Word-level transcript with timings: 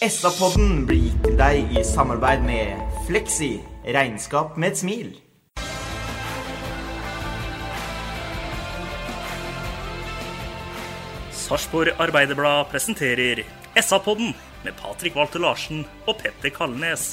SA-podden 0.00 0.86
blir 0.88 0.96
gitt 0.96 1.16
til 1.26 1.34
deg 1.36 1.74
i 1.76 1.80
samarbeid 1.84 2.40
med 2.46 2.78
Fleksi. 3.04 3.58
Regnskap 3.84 4.54
med 4.56 4.72
et 4.72 4.78
smil. 4.80 5.10
Sarpsborg 11.36 11.92
Arbeiderblad 12.00 12.70
presenterer 12.72 13.42
SA-podden 13.76 14.32
med 14.64 14.78
Patrik 14.80 15.20
Walter 15.20 15.44
Larsen 15.44 15.84
og 16.06 16.16
Petter 16.22 16.48
Kalnes. 16.48 17.10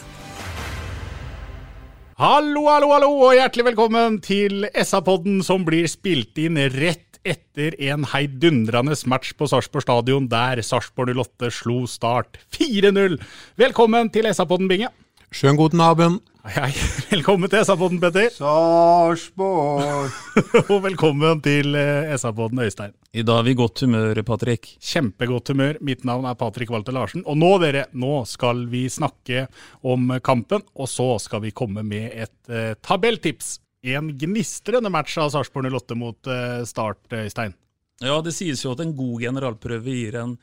Hallo, 2.17 2.69
hallo, 2.71 2.93
hallo, 2.95 3.11
og 3.27 3.35
hjertelig 3.35 3.67
velkommen 3.73 4.15
til 4.23 4.63
SA-podden 4.71 5.43
som 5.45 5.67
blir 5.67 5.91
spilt 5.91 6.39
inn 6.39 6.55
rett 6.79 7.06
etter 7.27 7.75
en 7.89 8.05
heidundrende 8.13 8.95
match 9.09 9.33
på 9.37 9.49
Sarpsborg 9.51 9.85
stadion, 9.85 10.29
der 10.31 10.61
Sarpsborg 10.63 11.13
08 11.17 11.51
slo 11.53 11.83
Start 11.89 12.39
4-0. 12.55 13.19
Velkommen 13.59 14.11
til 14.13 14.29
SA-podden, 14.31 14.69
Binge. 14.71 14.89
Schönen 15.31 15.59
guten 15.59 15.81
Abend. 15.83 16.21
Hei, 16.47 16.69
hei. 16.69 16.85
Velkommen 17.11 17.51
til 17.51 17.65
SA-podden, 17.67 17.99
Petter. 17.99 18.31
Sarpsborg. 18.31 20.07
Og 20.71 20.79
velkommen 20.85 21.41
til 21.43 21.75
eh, 21.75 22.15
SA-podden, 22.15 22.63
Øystein. 22.63 22.95
I 23.11 23.25
dag 23.27 23.41
er 23.41 23.49
vi 23.49 23.55
i 23.57 23.59
godt 23.59 23.83
humør, 23.83 24.23
Patrick. 24.23 24.71
Kjempegodt 24.79 25.51
humør. 25.51 25.81
Mitt 25.83 26.07
navn 26.07 26.29
er 26.29 26.39
Patrik 26.39 26.71
Walter 26.71 26.95
Larsen. 26.95 27.25
Og 27.27 27.35
nå, 27.39 27.51
dere, 27.63 27.89
nå 27.91 28.21
skal 28.29 28.63
vi 28.71 28.85
snakke 28.87 29.49
om 29.83 30.15
kampen, 30.23 30.63
og 30.79 30.87
så 30.87 31.17
skal 31.19 31.43
vi 31.43 31.51
komme 31.51 31.83
med 31.83 32.07
et 32.15 32.53
eh, 32.53 32.75
tabelltips. 32.79 33.57
En 33.87 34.11
gnistrende 34.19 34.91
match 34.91 35.15
av 35.21 35.31
Sarpsborg 35.31 35.71
08 35.71 35.95
mot 35.95 36.27
eh, 36.27 36.61
Start, 36.67 37.05
Øystein. 37.13 37.55
Ja, 38.03 38.19
det 38.21 38.35
sies 38.35 38.61
jo 38.65 38.75
at 38.75 38.83
en 38.83 38.93
god 38.97 39.23
generalprøve 39.23 39.95
gir 39.95 40.19
en 40.19 40.35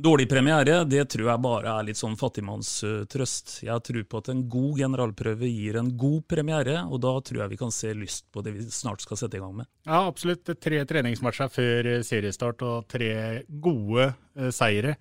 dårlig 0.00 0.28
premiere. 0.28 0.84
Det 0.84 1.04
tror 1.12 1.28
jeg 1.28 1.42
bare 1.44 1.74
er 1.74 1.86
litt 1.86 1.98
sånn 2.00 2.16
fattigmannstrøst. 2.18 3.56
Jeg 3.66 3.84
tror 3.86 4.06
på 4.08 4.22
at 4.22 4.30
en 4.32 4.42
god 4.50 4.80
generalprøve 4.80 5.50
gir 5.50 5.76
en 5.80 5.92
god 6.00 6.24
premiere, 6.30 6.78
og 6.88 7.02
da 7.04 7.12
tror 7.24 7.42
jeg 7.44 7.52
vi 7.52 7.60
kan 7.60 7.74
se 7.74 7.92
lyst 7.96 8.26
på 8.32 8.44
det 8.44 8.54
vi 8.56 8.66
snart 8.72 9.04
skal 9.04 9.20
sette 9.20 9.38
i 9.38 9.42
gang 9.42 9.58
med. 9.60 9.68
Ja, 9.86 10.06
absolutt. 10.06 10.48
Tre 10.60 10.80
treningsmatcher 10.88 11.52
før 11.52 11.90
eh, 11.94 12.06
seriestart 12.06 12.64
og 12.66 12.88
tre 12.90 13.12
gode 13.62 14.08
eh, 14.08 14.50
seire. 14.54 14.96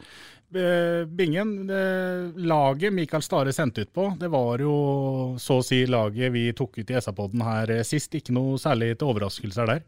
Eh, 0.56 1.06
Bingen, 1.06 1.70
eh, 1.70 2.42
laget 2.42 2.94
Mikael 2.94 3.22
Stare 3.22 3.54
sendte 3.54 3.82
ut 3.82 3.94
på, 3.94 4.08
det 4.18 4.32
var 4.34 4.58
jo 4.64 5.36
så 5.38 5.60
å 5.60 5.66
si 5.66 5.84
laget 5.86 6.34
vi 6.34 6.48
tok 6.58 6.80
ut 6.82 6.90
i 6.90 6.98
SA-podden 6.98 7.44
her 7.46 7.70
eh, 7.76 7.86
sist. 7.86 8.16
Ikke 8.18 8.34
noe 8.34 8.58
særlig 8.58 8.96
til 8.98 9.12
overraskelser 9.12 9.70
der. 9.70 9.86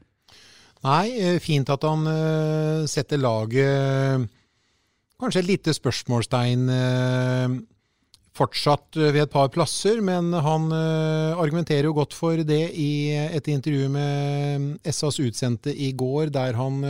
Nei, 0.86 1.38
fint 1.42 1.70
at 1.70 1.84
han 1.86 2.08
setter 2.90 3.20
laget 3.22 4.30
Kanskje 5.22 5.44
et 5.44 5.46
lite 5.52 5.74
spørsmålstegn 5.78 6.64
fortsatt 8.34 8.98
ved 8.98 9.20
et 9.22 9.30
par 9.30 9.52
plasser, 9.54 10.00
men 10.02 10.32
han 10.34 10.66
argumenterer 10.74 11.86
jo 11.86 11.94
godt 12.00 12.18
for 12.18 12.42
det 12.42 12.64
i 12.74 13.14
et 13.14 13.52
intervju 13.54 13.92
med 13.94 14.90
SAs 14.90 15.22
utsendte 15.22 15.70
i 15.70 15.92
går, 15.94 16.34
der 16.34 16.58
han 16.58 16.82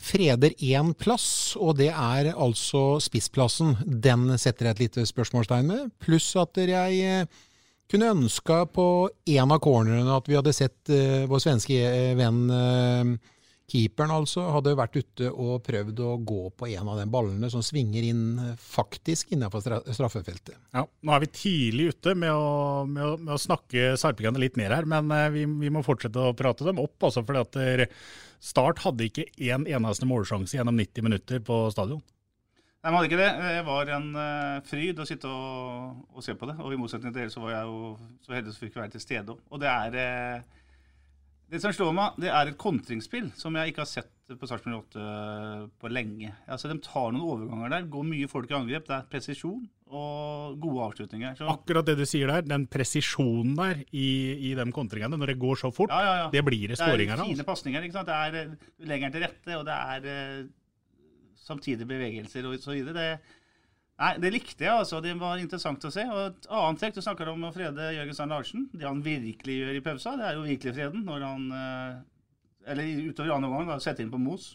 freder 0.00 0.54
én 0.64 0.94
plass, 0.96 1.56
og 1.60 1.76
det 1.80 1.90
er 1.92 2.32
altså 2.32 2.98
spissplassen. 3.04 3.76
Den 3.84 4.30
setter 4.40 4.70
jeg 4.70 4.76
et 4.76 4.82
lite 4.86 5.06
spørsmålstegn 5.08 5.68
med, 5.68 5.90
pluss 6.00 6.32
at 6.40 6.56
jeg 6.56 7.00
eh, 7.04 7.42
kunne 7.90 8.12
ønska 8.14 8.64
på 8.72 8.86
en 9.10 9.52
av 9.52 9.60
cornerne 9.62 10.16
at 10.16 10.30
vi 10.30 10.38
hadde 10.38 10.56
sett 10.56 10.92
eh, 10.94 11.26
vår 11.28 11.44
svenske 11.44 11.76
eh, 11.84 12.14
venn 12.18 12.46
keeperen 13.70 14.12
altså 14.14 14.44
hadde 14.54 14.76
vært 14.78 14.98
ute 14.98 15.30
og 15.30 15.62
prøvd 15.66 16.02
å 16.04 16.14
gå 16.26 16.40
på 16.58 16.68
en 16.72 16.90
av 16.90 16.98
de 17.00 17.06
ballene 17.10 17.50
som 17.52 17.62
svinger 17.64 18.06
inn 18.10 18.24
eh, 18.42 18.54
faktisk 18.60 19.34
innenfor 19.34 19.64
straffefeltet. 19.64 20.56
Ja, 20.74 20.84
Nå 20.86 21.14
er 21.14 21.24
vi 21.24 21.30
tidlig 21.34 21.90
ute 21.94 22.16
med 22.18 22.34
å, 22.34 22.82
med 22.88 23.06
å, 23.06 23.14
med 23.20 23.36
å 23.36 23.40
snakke 23.40 23.94
sarpingene 24.00 24.42
litt 24.42 24.58
ned 24.60 24.74
her, 24.74 24.88
men 24.90 25.10
eh, 25.14 25.28
vi, 25.34 25.46
vi, 25.62 25.72
må 25.72 25.84
fortsette 25.86 26.30
å 26.30 26.36
prate 26.36 26.66
dem 26.66 26.82
opp. 26.82 26.96
Altså, 27.08 27.24
fordi 27.26 27.44
at 27.46 27.60
eh, 27.62 27.86
Start 28.40 28.78
hadde 28.86 29.04
ikke 29.04 29.26
én 29.36 29.66
en 29.66 29.66
eneste 29.68 30.06
målsjanse 30.08 30.56
gjennom 30.56 30.78
90 30.78 31.04
minutter 31.04 31.42
på 31.44 31.66
stadion. 31.74 32.00
Nei, 32.80 32.88
man 32.88 33.02
hadde 33.02 33.10
ikke 33.10 33.18
det. 33.20 33.32
Det 33.44 33.64
var 33.66 33.90
en 33.92 34.06
uh, 34.16 34.62
fryd 34.64 35.02
å 35.02 35.04
sitte 35.04 35.28
og, 35.28 35.98
og, 36.14 36.22
se 36.24 36.32
på 36.32 36.48
det. 36.48 36.54
Og 36.64 36.72
i 36.72 36.78
motsetning 36.80 37.12
til 37.12 37.26
dere 37.26 37.32
så 37.34 37.42
var 37.42 37.52
jeg 37.52 37.68
jo 37.68 37.90
så 38.24 38.32
heldig 38.38 38.54
som 38.54 38.64
fikk 38.64 38.78
være 38.80 38.94
til 38.94 39.02
stede 39.04 39.34
òg. 39.34 39.42
Og 39.52 39.60
det 39.60 39.68
er 39.68 39.98
uh, 40.00 40.59
Det 41.50 41.58
som 41.58 41.72
slår 41.74 41.94
meg, 41.96 42.18
det 42.22 42.30
er 42.30 42.52
et 42.52 42.58
kontringsspill 42.60 43.32
som 43.38 43.56
jeg 43.58 43.72
ikke 43.72 43.82
har 43.82 43.90
sett 43.90 44.10
på 44.38 44.46
Sarpsborg 44.46 44.84
8 44.94 45.04
på 45.82 45.90
lenge. 45.90 46.30
Altså, 46.46 46.70
De 46.70 46.76
tar 46.84 47.10
noen 47.10 47.24
overganger 47.26 47.72
der, 47.72 47.88
går 47.90 48.06
mye 48.06 48.28
folk 48.30 48.52
i 48.52 48.54
angrep. 48.54 48.86
Det 48.86 48.94
er 48.94 49.08
presisjon 49.10 49.64
og 49.90 50.60
gode 50.62 50.84
avslutninger. 50.86 51.34
Så. 51.40 51.48
Akkurat 51.50 51.88
det 51.88 51.96
du 51.98 52.04
sier 52.06 52.30
der, 52.30 52.46
den 52.46 52.68
presisjonen 52.70 53.56
der 53.58 53.82
i, 53.90 54.06
i 54.50 54.54
de 54.54 54.68
kontringene, 54.74 55.18
når 55.18 55.32
det 55.32 55.40
går 55.42 55.58
så 55.64 55.72
fort, 55.74 55.90
ja, 55.90 56.04
ja, 56.06 56.14
ja. 56.22 56.30
det 56.30 56.44
blir 56.46 56.70
det 56.70 56.78
skåringer 56.78 57.16
av. 57.16 57.24
Det 57.24 57.26
er 57.26 57.34
fine 57.34 57.48
pasninger. 57.48 57.88
ikke 57.88 57.98
sant? 57.98 58.12
Det 58.12 58.46
er 58.46 58.86
lenger 58.92 59.16
til 59.16 59.26
rette, 59.26 59.58
og 59.58 59.66
det 59.66 59.80
er 59.96 60.06
uh, 60.06 60.48
samtidige 61.42 61.90
bevegelser 61.90 62.46
og 62.46 62.54
så 62.62 62.76
videre. 62.76 62.94
Det, 62.94 63.39
nei, 64.00 64.14
det 64.22 64.32
likte 64.34 64.66
jeg, 64.66 64.72
altså. 64.72 65.02
Det 65.04 65.12
var 65.20 65.42
interessant 65.42 65.84
å 65.86 65.92
se. 65.94 66.06
Og 66.08 66.22
et 66.24 66.48
annet 66.60 66.82
trekk, 66.82 66.96
du 66.96 67.04
snakker 67.04 67.30
om 67.32 67.46
å 67.46 67.52
frede 67.54 67.92
Jørgen 67.96 68.16
Strand 68.16 68.34
Larsen. 68.34 68.66
Det 68.72 68.88
han 68.88 69.04
virkelig 69.04 69.60
gjør 69.60 69.78
i 69.78 69.84
pausa, 69.84 70.16
det 70.18 70.26
er 70.28 70.40
jo 70.40 70.48
virkelig 70.48 70.74
freden. 70.76 71.06
Når 71.06 71.28
han, 71.28 71.46
uh, 71.54 72.72
eller 72.72 73.06
utover 73.10 73.36
andre 73.36 73.52
omgang, 73.52 73.70
da, 73.70 73.78
setter 73.84 74.06
inn 74.06 74.12
på 74.12 74.20
Mos 74.22 74.54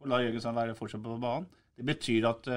og 0.00 0.12
lar 0.12 0.22
Jørgen 0.24 0.44
Strand 0.44 0.60
være 0.60 0.76
fortsatt 0.78 1.02
på 1.04 1.18
banen. 1.20 1.48
Det 1.80 1.86
betyr 1.88 2.28
at 2.28 2.48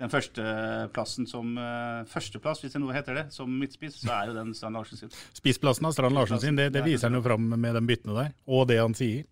den 0.00 0.08
førsteplassen 0.08 1.26
som 1.28 1.52
uh, 1.60 2.06
Førsteplass, 2.08 2.62
hvis 2.62 2.72
det 2.72 2.80
noe 2.80 2.94
heter 2.96 3.18
det, 3.18 3.26
som 3.34 3.50
midtspiss, 3.60 3.98
så 4.00 4.14
er 4.16 4.30
jo 4.30 4.36
den 4.38 4.54
Strand 4.56 4.78
Larsen 4.78 5.00
sin. 5.00 5.12
Spissplassen 5.36 5.88
av 5.88 5.92
Strand 5.96 6.16
Larsen 6.16 6.40
sin, 6.40 6.56
det, 6.56 6.70
det 6.72 6.84
viser 6.86 7.10
han 7.10 7.18
jo 7.18 7.24
fram 7.24 7.50
med 7.52 7.76
de 7.76 7.82
byttene 7.84 8.16
der, 8.16 8.32
og 8.48 8.64
det 8.70 8.78
han 8.80 8.96
sier. 8.96 9.26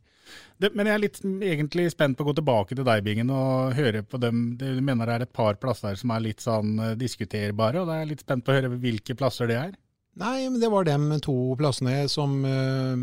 Det, 0.59 0.73
men 0.75 0.89
jeg 0.91 0.97
er 0.97 1.03
litt 1.05 1.19
egentlig 1.23 1.85
spent 1.93 2.19
på 2.19 2.25
å 2.25 2.31
gå 2.31 2.35
tilbake 2.41 2.75
til 2.75 2.87
deg, 2.87 3.03
Bingen, 3.07 3.31
og 3.31 3.77
høre 3.79 4.03
på 4.03 4.19
dem. 4.23 4.57
Du 4.59 4.67
mener 4.83 5.07
det 5.07 5.15
er 5.15 5.27
et 5.29 5.37
par 5.37 5.59
plasser 5.63 5.99
som 6.01 6.11
er 6.15 6.25
litt 6.25 6.43
sånn 6.43 6.75
diskuterbare, 6.99 7.83
og 7.83 7.91
da 7.91 7.99
er 7.99 8.07
jeg 8.07 8.17
litt 8.17 8.25
spent 8.27 8.47
på 8.47 8.55
å 8.55 8.59
høre 8.59 8.73
hvilke 8.83 9.17
plasser 9.19 9.51
det 9.51 9.61
er? 9.61 9.77
Nei, 10.19 10.49
men 10.51 10.59
det 10.59 10.71
var 10.73 10.87
de 10.87 11.21
to 11.23 11.37
plassene 11.59 12.03
som, 12.11 12.41
uh, 12.43 12.99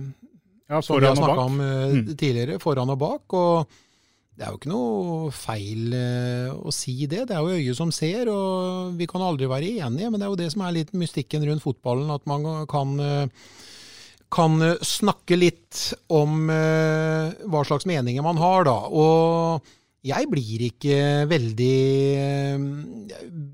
ja, 0.68 0.82
som 0.84 1.00
vi 1.00 1.08
har 1.08 1.16
snakka 1.16 1.48
om 1.48 1.62
uh, 1.64 1.96
mm. 1.96 2.14
tidligere, 2.20 2.60
foran 2.64 2.92
og 2.92 3.00
bak. 3.02 3.36
og 3.40 3.82
det 4.36 4.44
er 4.44 4.52
jo 4.52 4.58
ikke 4.60 4.68
noe 4.68 5.30
feil 5.32 5.94
å 5.96 6.72
si 6.76 7.06
det. 7.08 7.22
Det 7.30 7.38
er 7.38 7.40
jo 7.40 7.56
øyet 7.56 7.78
som 7.78 7.92
ser, 7.96 8.28
og 8.28 8.98
vi 9.00 9.08
kan 9.08 9.24
aldri 9.24 9.48
være 9.48 9.70
enige. 9.86 10.10
Men 10.12 10.20
det 10.20 10.26
er 10.28 10.34
jo 10.34 10.40
det 10.42 10.50
som 10.52 10.66
er 10.66 10.74
litt 10.76 10.92
mystikken 10.92 11.46
rundt 11.48 11.64
fotballen, 11.64 12.12
at 12.12 12.28
man 12.28 12.44
kan, 12.68 12.98
kan 14.34 14.60
snakke 14.84 15.38
litt 15.38 15.82
om 16.14 16.50
uh, 16.50 17.34
hva 17.50 17.62
slags 17.68 17.86
meninger 17.90 18.26
man 18.26 18.40
har, 18.42 18.66
da. 18.68 18.78
Og 18.90 19.74
jeg 20.06 20.30
blir 20.30 20.66
ikke 20.68 20.98
veldig 21.30 21.76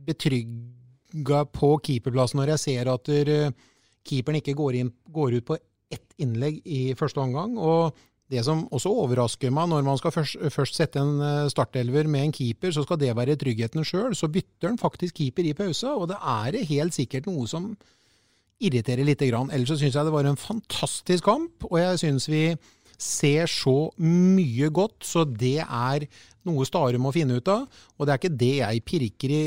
betrygga 0.07 1.43
på 1.51 1.73
keeperplassen 1.85 2.41
når 2.41 2.55
jeg 2.55 2.63
ser 2.65 2.91
at 2.91 3.11
keeperen 4.07 4.39
ikke 4.41 4.57
går, 4.57 4.79
inn, 4.81 4.91
går 5.13 5.37
ut 5.39 5.47
på 5.47 5.57
ett 5.91 6.15
innlegg 6.21 6.61
i 6.65 6.81
første 6.97 7.21
omgang. 7.21 7.57
og 7.57 7.97
Det 8.31 8.43
som 8.47 8.63
også 8.71 8.91
overrasker 9.03 9.51
meg, 9.51 9.69
når 9.69 9.85
man 9.85 9.97
skal 9.99 10.13
først, 10.15 10.39
først 10.55 10.77
sette 10.79 11.01
en 11.01 11.19
eh, 11.19 11.49
startelver 11.51 12.07
med 12.07 12.29
en 12.29 12.35
keeper, 12.35 12.71
så 12.71 12.85
skal 12.85 12.99
det 13.01 13.15
være 13.17 13.35
tryggheten 13.39 13.83
sjøl. 13.83 14.15
Så 14.15 14.31
bytter 14.31 14.71
han 14.71 14.79
faktisk 14.79 15.19
keeper 15.19 15.47
i 15.47 15.55
pausa, 15.57 15.95
og 15.97 16.07
det 16.13 16.19
er 16.21 16.61
helt 16.69 16.95
sikkert 16.95 17.27
noe 17.27 17.47
som 17.51 17.73
irriterer 18.61 19.03
grann. 19.31 19.51
Ellers 19.51 19.73
så 19.73 19.79
syns 19.81 19.95
jeg 19.95 20.07
det 20.07 20.13
var 20.13 20.27
en 20.29 20.39
fantastisk 20.39 21.25
kamp, 21.27 21.65
og 21.69 21.79
jeg 21.79 22.01
syns 22.01 22.29
vi 22.29 22.43
ser 23.01 23.49
så 23.49 23.91
mye 24.01 24.69
godt, 24.73 25.01
så 25.07 25.25
det 25.25 25.59
er 25.63 26.05
noe 26.47 26.65
Stare 26.65 26.97
må 27.01 27.11
finne 27.13 27.37
ut 27.37 27.49
av. 27.51 27.65
Og 27.99 28.07
det 28.07 28.13
er 28.13 28.19
ikke 28.19 28.39
det 28.41 28.53
jeg 28.57 28.83
pirker 28.87 29.33
i 29.35 29.41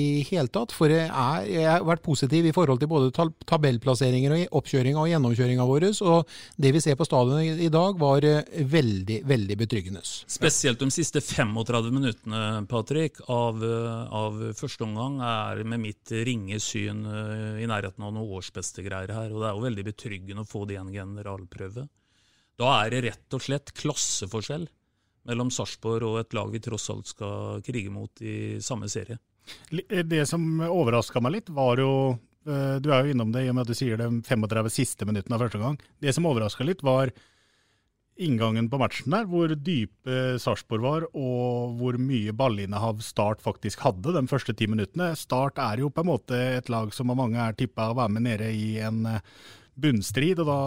i 0.00 0.02
hele 0.26 0.50
tatt. 0.52 0.72
For 0.74 0.90
jeg, 0.90 1.06
er, 1.06 1.46
jeg 1.50 1.68
har 1.68 1.84
vært 1.86 2.02
positiv 2.04 2.46
i 2.48 2.54
forhold 2.54 2.80
til 2.82 2.90
både 2.90 3.10
tabellplasseringer 3.48 4.34
og 4.34 4.58
oppkjøringa 4.60 5.02
og 5.02 5.10
gjennomkjøringa 5.12 5.66
vår. 5.68 5.86
Og 6.06 6.34
det 6.60 6.72
vi 6.74 6.82
ser 6.82 6.98
på 6.98 7.06
stadionet 7.06 7.62
i, 7.62 7.70
dag, 7.72 7.98
var 8.00 8.26
eh, 8.26 8.64
veldig, 8.70 9.20
veldig 9.30 9.58
betryggende. 9.60 10.02
Spesielt 10.02 10.82
de 10.82 10.90
siste 10.94 11.22
35 11.22 11.90
minuttene, 11.94 12.42
Patrick, 12.70 13.22
av, 13.30 13.62
eh, 13.66 14.18
av 14.22 14.42
første 14.58 14.86
omgang 14.86 15.20
er 15.22 15.62
med 15.68 15.84
mitt 15.86 16.14
ringe 16.26 16.58
syn 16.62 17.04
eh, 17.06 17.62
i 17.62 17.70
nærheten 17.70 18.06
av 18.06 18.14
noe 18.16 18.40
årsbestegreier 18.40 19.14
her. 19.14 19.30
Og 19.30 19.42
det 19.42 19.50
er 19.50 19.56
jo 19.56 19.66
veldig 19.68 19.88
betryggende 19.92 20.46
å 20.46 20.50
få 20.50 20.66
det 20.66 20.78
i 20.78 20.82
en 20.82 20.94
generalprøve. 20.94 21.86
Da 22.60 22.74
er 22.84 22.92
det 22.92 23.04
rett 23.08 23.36
og 23.36 23.44
slett 23.44 23.72
klasseforskjell 23.76 24.68
mellom 25.28 25.50
Sarpsborg 25.52 26.06
og 26.08 26.18
et 26.22 26.36
lag 26.36 26.50
vi 26.52 26.60
tross 26.64 26.90
alt 26.92 27.08
skal 27.12 27.62
krige 27.64 27.92
mot 27.92 28.22
i 28.24 28.60
samme 28.64 28.88
serie. 28.92 29.18
Eh, 29.72 30.04
det 30.04 30.26
som 30.28 30.44
overraska 30.66 31.22
meg 31.24 31.38
litt, 31.38 31.50
var 31.54 31.80
jo 31.80 31.92
eh, 32.46 32.76
Du 32.82 32.90
er 32.92 33.04
jo 33.04 33.14
innom 33.14 33.32
det 33.32 33.46
i 33.46 33.50
og 33.50 33.56
med 33.56 33.64
at 33.64 33.72
du 33.72 33.78
sier 33.78 34.00
det 34.00 34.08
35 34.28 34.72
siste 34.72 35.08
minuttene 35.08 35.36
av 35.36 35.46
første 35.46 35.60
gang. 35.62 35.80
Det 36.00 36.14
som 36.16 36.28
overraska 36.28 36.66
litt, 36.66 36.84
var 36.86 37.12
inngangen 38.20 38.68
på 38.68 38.76
matchen 38.80 39.14
der, 39.14 39.24
hvor 39.24 39.52
dype 39.56 40.16
Sarpsborg 40.42 40.84
var, 40.84 41.06
og 41.16 41.78
hvor 41.80 41.96
mye 41.96 42.34
ballinnehav 42.36 43.00
Start 43.04 43.40
faktisk 43.40 43.80
hadde 43.86 44.12
de 44.12 44.26
første 44.28 44.52
ti 44.56 44.68
minuttene. 44.68 45.14
Start 45.16 45.60
er 45.62 45.80
jo 45.80 45.88
på 45.88 46.04
en 46.04 46.10
måte 46.10 46.36
et 46.58 46.68
lag 46.72 46.92
som 46.92 47.12
av 47.12 47.16
mange 47.22 47.40
er 47.40 47.56
tippa 47.56 47.88
å 47.88 47.96
være 47.96 48.18
med 48.18 48.26
nede 48.28 48.50
i 48.52 48.74
en 48.84 49.06
eh, 49.08 49.24
bunnstrid, 49.82 50.40
og 50.42 50.48
da 50.48 50.60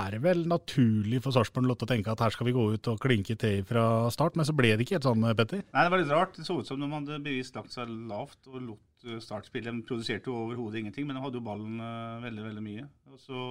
er 0.00 0.14
det 0.16 0.20
vel 0.24 0.44
naturlig 0.50 1.20
for 1.24 1.34
Sarpsborg 1.34 1.74
å 1.74 1.88
tenke 1.88 2.12
at 2.12 2.22
her 2.24 2.34
skal 2.34 2.48
vi 2.48 2.54
gå 2.56 2.64
ut 2.74 2.90
og 2.92 3.00
klinke 3.02 3.36
til 3.40 3.64
fra 3.68 3.84
start, 4.14 4.38
men 4.38 4.48
så 4.48 4.54
ble 4.56 4.74
det 4.74 4.86
ikke 4.86 4.98
helt 4.98 5.08
sånn, 5.08 5.26
Petter? 5.36 5.62
Nei, 5.64 5.84
det 5.84 5.92
var 5.92 6.02
litt 6.02 6.12
rart. 6.14 6.36
Det 6.38 6.46
så 6.46 6.58
ut 6.60 6.68
som 6.68 6.80
de 6.80 6.90
hadde 6.90 7.20
bevisst 7.24 7.58
lagt 7.58 7.74
seg 7.74 7.90
lavt 8.10 8.50
og 8.50 8.60
lot 8.60 9.08
eh, 9.08 9.20
Start 9.24 9.48
spille. 9.50 9.72
De 9.72 9.86
produserte 9.86 10.30
jo 10.30 10.38
overhodet 10.44 10.82
ingenting, 10.82 11.08
men 11.08 11.18
de 11.18 11.24
hadde 11.24 11.40
jo 11.40 11.46
ballen 11.46 11.80
uh, 11.80 12.22
veldig, 12.24 12.44
veldig 12.50 12.64
mye. 12.64 12.86
Og 13.12 13.20
så 13.22 13.48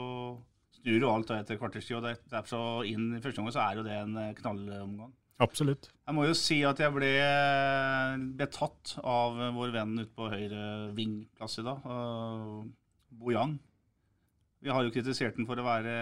snur 0.80 1.08
jo 1.08 1.12
alt 1.12 1.30
da 1.32 1.42
etter 1.42 1.60
kvarters 1.60 1.90
tid, 1.90 2.00
og 2.00 2.08
derfor 2.32 2.54
så 2.54 2.64
inn 2.90 3.12
i 3.16 3.22
første 3.24 3.44
omgang 3.44 3.56
så 3.56 3.66
er 3.66 3.80
jo 3.80 3.86
det 3.88 4.00
en 4.00 4.18
eh, 4.20 4.34
knallomgang. 4.40 5.14
Absolutt. 5.44 5.90
Jeg 6.06 6.16
må 6.16 6.28
jo 6.28 6.36
si 6.38 6.60
at 6.68 6.80
jeg 6.80 6.94
ble 6.94 7.10
betatt 8.38 8.98
av 9.02 9.40
vår 9.56 9.74
venn 9.74 9.96
ute 9.98 10.12
på 10.14 10.30
høyre 10.30 10.92
vingplass 10.96 11.58
i 11.60 11.66
dag, 11.66 11.88
Bojang. 13.18 13.58
Vi 14.64 14.72
har 14.72 14.86
jo 14.86 14.94
kritisert 14.96 15.36
den 15.36 15.48
for 15.48 15.60
å 15.60 15.66
være 15.66 15.94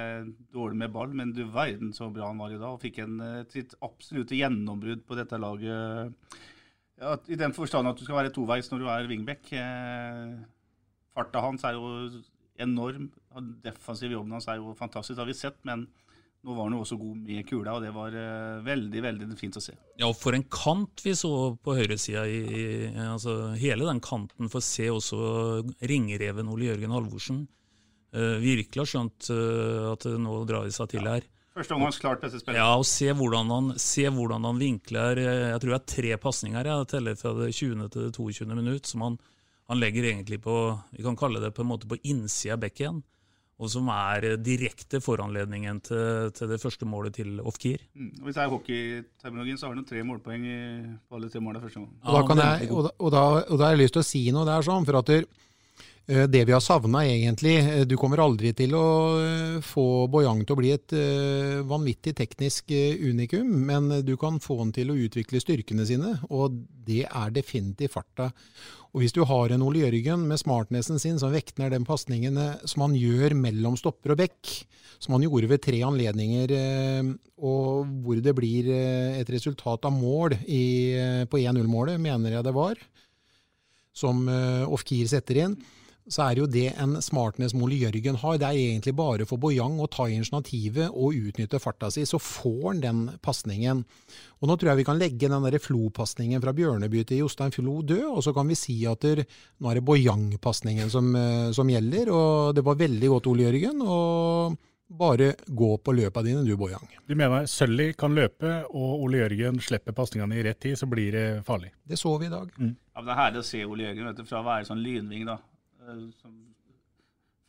dårlig 0.53 0.77
med 0.83 0.91
ball, 0.93 1.13
men 1.17 1.31
du 1.33 1.41
verden 1.49 1.95
så 1.97 2.11
bra 2.13 2.27
han 2.29 2.41
var 2.41 2.53
i 2.53 2.59
dag. 2.59 2.75
Og 2.75 2.81
fikk 2.83 2.99
en, 3.01 3.19
eh, 3.25 3.43
sitt 3.49 3.73
absolutte 3.81 4.37
gjennombrudd 4.37 5.01
på 5.07 5.17
dette 5.17 5.39
laget. 5.41 6.13
Ja, 7.01 7.15
I 7.27 7.39
den 7.41 7.53
forstand 7.53 7.89
at 7.89 7.97
du 7.97 8.03
skal 8.05 8.19
være 8.19 8.33
toveis 8.33 8.69
når 8.69 8.79
du 8.79 8.87
er 8.87 9.07
wingback. 9.09 9.51
Eh, 9.51 10.35
farta 11.15 11.41
hans 11.41 11.63
er 11.65 11.73
jo 11.73 12.21
enorm. 12.59 13.09
Defensiv 13.63 14.11
jobben 14.11 14.31
hans 14.37 14.47
er 14.47 14.57
jo 14.57 14.75
fantastisk, 14.77 15.15
det 15.15 15.23
har 15.23 15.31
vi 15.31 15.33
sett. 15.33 15.57
Men 15.65 15.87
nå 16.45 16.53
var 16.53 16.67
han 16.67 16.75
jo 16.77 16.83
også 16.83 16.99
god 17.01 17.17
med 17.17 17.47
kula, 17.49 17.73
og 17.73 17.81
det 17.81 17.93
var 17.93 18.13
uh, 18.13 18.61
veldig 18.65 19.01
veldig 19.01 19.37
fint 19.37 19.57
å 19.57 19.61
se. 19.61 19.73
Ja, 19.97 20.07
og 20.07 20.15
For 20.17 20.33
en 20.33 20.45
kant 20.49 21.01
vi 21.01 21.13
så 21.17 21.55
på 21.61 21.75
høyresida. 21.77 22.25
Altså, 23.09 23.55
hele 23.61 23.85
den 23.89 24.01
kanten 24.01 24.49
får 24.49 24.61
se 24.65 24.87
også 24.89 25.19
ringreven 25.81 26.49
Ole 26.49 26.69
Jørgen 26.69 26.93
Halvorsen. 26.93 27.43
Uh, 28.11 28.41
virkelig 28.43 28.81
har 28.81 28.89
skjønt 28.91 29.29
uh, 29.31 29.93
at 29.93 30.03
nå 30.19 30.41
drar 30.49 30.67
de 30.67 30.73
seg 30.75 30.89
til 30.91 31.07
her. 31.07 31.23
Første 31.51 31.75
omgangs 31.75 31.99
klart 31.99 32.21
beste 32.23 32.39
spiller. 32.39 32.61
Ja, 32.61 32.69
og 32.79 32.85
se 32.87 33.11
hvordan 33.11 33.49
han, 33.51 33.71
se 33.81 34.05
hvordan 34.07 34.47
han 34.47 34.59
vinkler 34.59 35.19
eh, 35.19 35.47
Jeg 35.49 35.59
tror 35.59 35.73
det 35.73 35.79
er 35.81 35.89
tre 35.93 36.11
pasninger 36.23 36.69
jeg 36.69 36.87
teller 36.93 37.17
fra 37.19 37.33
det 37.35 37.49
20. 37.51 37.89
til 37.91 38.05
det 38.07 38.11
22. 38.15 38.47
minutt, 38.55 38.87
som 38.87 39.03
han, 39.03 39.17
han, 39.67 39.81
legger 39.81 40.07
egentlig 40.13 40.39
på 40.45 40.55
Vi 40.95 41.03
kan 41.03 41.19
kalle 41.19 41.43
det 41.43 41.51
på 41.57 41.65
en 41.65 41.71
måte 41.73 41.91
på 41.91 41.99
innsida 42.07 42.55
av 42.55 42.63
bekken. 42.63 43.01
Og 43.61 43.69
som 43.69 43.91
er 43.93 44.39
direkte 44.41 45.03
foranledningen 45.03 45.83
til, 45.85 46.31
til 46.33 46.49
det 46.49 46.57
første 46.63 46.87
målet 46.87 47.19
til 47.19 47.35
Ofkir. 47.45 47.83
Mm. 47.93 48.15
Hvis 48.23 48.39
det 48.39 48.41
er 48.41 48.55
hockeyterminologien, 48.55 49.59
så 49.59 49.67
har 49.67 49.75
han 49.75 49.85
tre 49.85 50.01
målpoeng 50.07 50.47
i, 50.49 50.61
på 51.05 51.19
alle 51.19 51.29
tre 51.29 51.43
målene 51.43 51.61
første 51.61 51.83
gang. 51.83 51.91
Og 52.01 52.31
da, 52.31 52.47
jeg, 52.55 52.71
og, 52.71 52.87
da, 52.87 52.95
og, 52.95 53.11
da, 53.13 53.21
og 53.43 53.59
da, 53.59 53.67
har 53.67 53.75
jeg 53.75 53.83
lyst 53.83 53.99
til 53.99 54.01
å 54.01 54.07
si 54.07 54.23
noe 54.33 54.47
der, 54.49 54.65
sånn, 54.65 54.87
for 54.87 54.97
at 55.03 55.11
der, 55.11 55.29
Eh, 55.29 55.50
det 56.07 56.41
vi 56.47 56.51
har 56.51 56.59
savna 56.63 57.03
egentlig 57.05 57.53
eh, 57.59 57.83
Du 57.85 57.95
kommer 57.99 58.23
aldri 58.23 58.51
til 58.57 58.73
å 58.75 58.85
eh, 59.21 59.57
få 59.63 60.07
Boyang 60.11 60.41
til 60.43 60.55
å 60.55 60.59
bli 60.59 60.73
et 60.73 60.95
vanvittig 61.67 62.15
teknisk 62.17 62.71
unikum, 62.99 63.47
men 63.67 63.89
du 64.05 64.15
kan 64.19 64.39
få 64.41 64.57
han 64.59 64.73
til 64.75 64.91
å 64.91 64.97
utvikle 64.97 65.39
styrkene 65.39 65.85
sine, 65.87 66.15
og 66.29 66.57
det 66.87 67.05
er 67.05 67.33
definitivt 67.33 67.93
farta. 67.93 68.31
Og 68.91 69.03
Hvis 69.03 69.15
du 69.15 69.21
har 69.27 69.53
en 69.53 69.63
Ole 69.63 69.85
Jørgen 69.85 70.25
med 70.27 70.41
smartnessen 70.41 70.99
sin 70.99 71.19
som 71.21 71.31
vekter 71.31 71.71
den 71.71 71.85
pasningene 71.87 72.57
som 72.67 72.83
han 72.83 72.97
gjør 72.97 73.37
mellom 73.39 73.77
stopper 73.79 74.15
og 74.15 74.23
bekk, 74.23 74.51
som 74.99 75.15
han 75.15 75.23
gjorde 75.23 75.51
ved 75.53 75.63
tre 75.63 75.79
anledninger, 75.87 76.51
og 77.39 77.93
hvor 78.03 78.19
det 78.21 78.35
blir 78.37 78.67
et 78.73 79.29
resultat 79.31 79.87
av 79.87 79.95
mål 79.95 80.35
i, 80.43 80.65
på 81.31 81.39
1-0-målet, 81.39 82.01
mener 82.03 82.35
jeg 82.35 82.45
det 82.45 82.57
var, 82.57 82.81
som 83.95 84.27
Ofkir 84.67 85.07
setter 85.09 85.45
inn, 85.45 85.55
så 86.11 86.25
er 86.25 86.41
jo 86.41 86.47
det 86.51 86.67
en 86.81 86.97
smartness 87.03 87.55
Mole 87.57 87.77
Jørgen 87.79 88.17
har. 88.19 88.39
Det 88.39 88.47
er 88.49 88.59
egentlig 88.59 88.93
bare 88.97 89.27
for 89.29 89.41
Boyang 89.41 89.79
å 89.79 89.89
ta 89.91 90.09
initiativet 90.11 90.91
og 90.91 91.15
utnytte 91.15 91.61
farta 91.63 91.91
si, 91.93 92.03
så 92.07 92.19
får 92.21 92.65
han 92.67 92.81
den 92.83 93.03
pasningen. 93.23 93.85
Og 94.41 94.49
Nå 94.49 94.57
tror 94.57 94.71
jeg 94.71 94.81
vi 94.81 94.87
kan 94.87 94.99
legge 94.99 95.29
den 95.31 95.45
der 95.45 95.61
Flo-pasningen 95.61 96.41
fra 96.43 96.53
Bjørneby 96.57 97.05
til 97.07 97.23
Jostein 97.23 97.53
Flo 97.55 97.79
død, 97.85 98.07
og 98.09 98.23
så 98.25 98.33
kan 98.35 98.49
vi 98.49 98.57
si 98.59 98.79
at 98.89 99.05
der, 99.05 99.23
nå 99.61 99.71
er 99.71 99.79
det 99.79 99.85
Boyang-pasningen 99.87 100.91
som, 100.91 101.13
eh, 101.15 101.51
som, 101.55 101.69
gjelder. 101.69 102.11
og 102.11 102.55
Det 102.55 102.65
var 102.65 102.75
veldig 102.81 103.15
godt, 103.15 103.31
Ole 103.31 103.47
Jørgen. 103.47 103.81
og 103.81 104.59
bare 104.91 105.33
gå 105.47 105.77
på 105.77 105.93
løpa 105.95 106.21
dine, 106.21 106.43
du 106.43 106.57
Bojang. 106.57 106.87
Du 107.07 107.15
mener 107.15 107.45
Sølly 107.47 107.93
kan 107.97 108.15
løpe, 108.15 108.49
og 108.69 109.05
Ole 109.05 109.21
Jørgen 109.21 109.61
slipper 109.63 109.95
pasningene 109.95 110.35
i 110.35 110.43
rett 110.43 110.59
tid, 110.59 110.77
så 110.79 110.87
blir 110.89 111.15
det 111.15 111.27
farlig? 111.47 111.71
Det 111.87 111.99
så 111.99 112.17
vi 112.19 112.27
i 112.27 112.33
dag. 112.33 112.51
Mm. 112.57 112.73
Ja, 112.95 113.05
det 113.05 113.13
er 113.13 113.21
herlig 113.21 113.43
å 113.43 113.47
se 113.47 113.63
Ole 113.65 113.87
Jørgen 113.87 114.09
vet 114.09 114.19
du, 114.19 114.25
fra 114.27 114.41
å 114.41 114.47
være 114.47 114.67
sånn 114.67 114.83
lynving 114.83 115.23
da, 115.29 115.37
som 116.21 116.35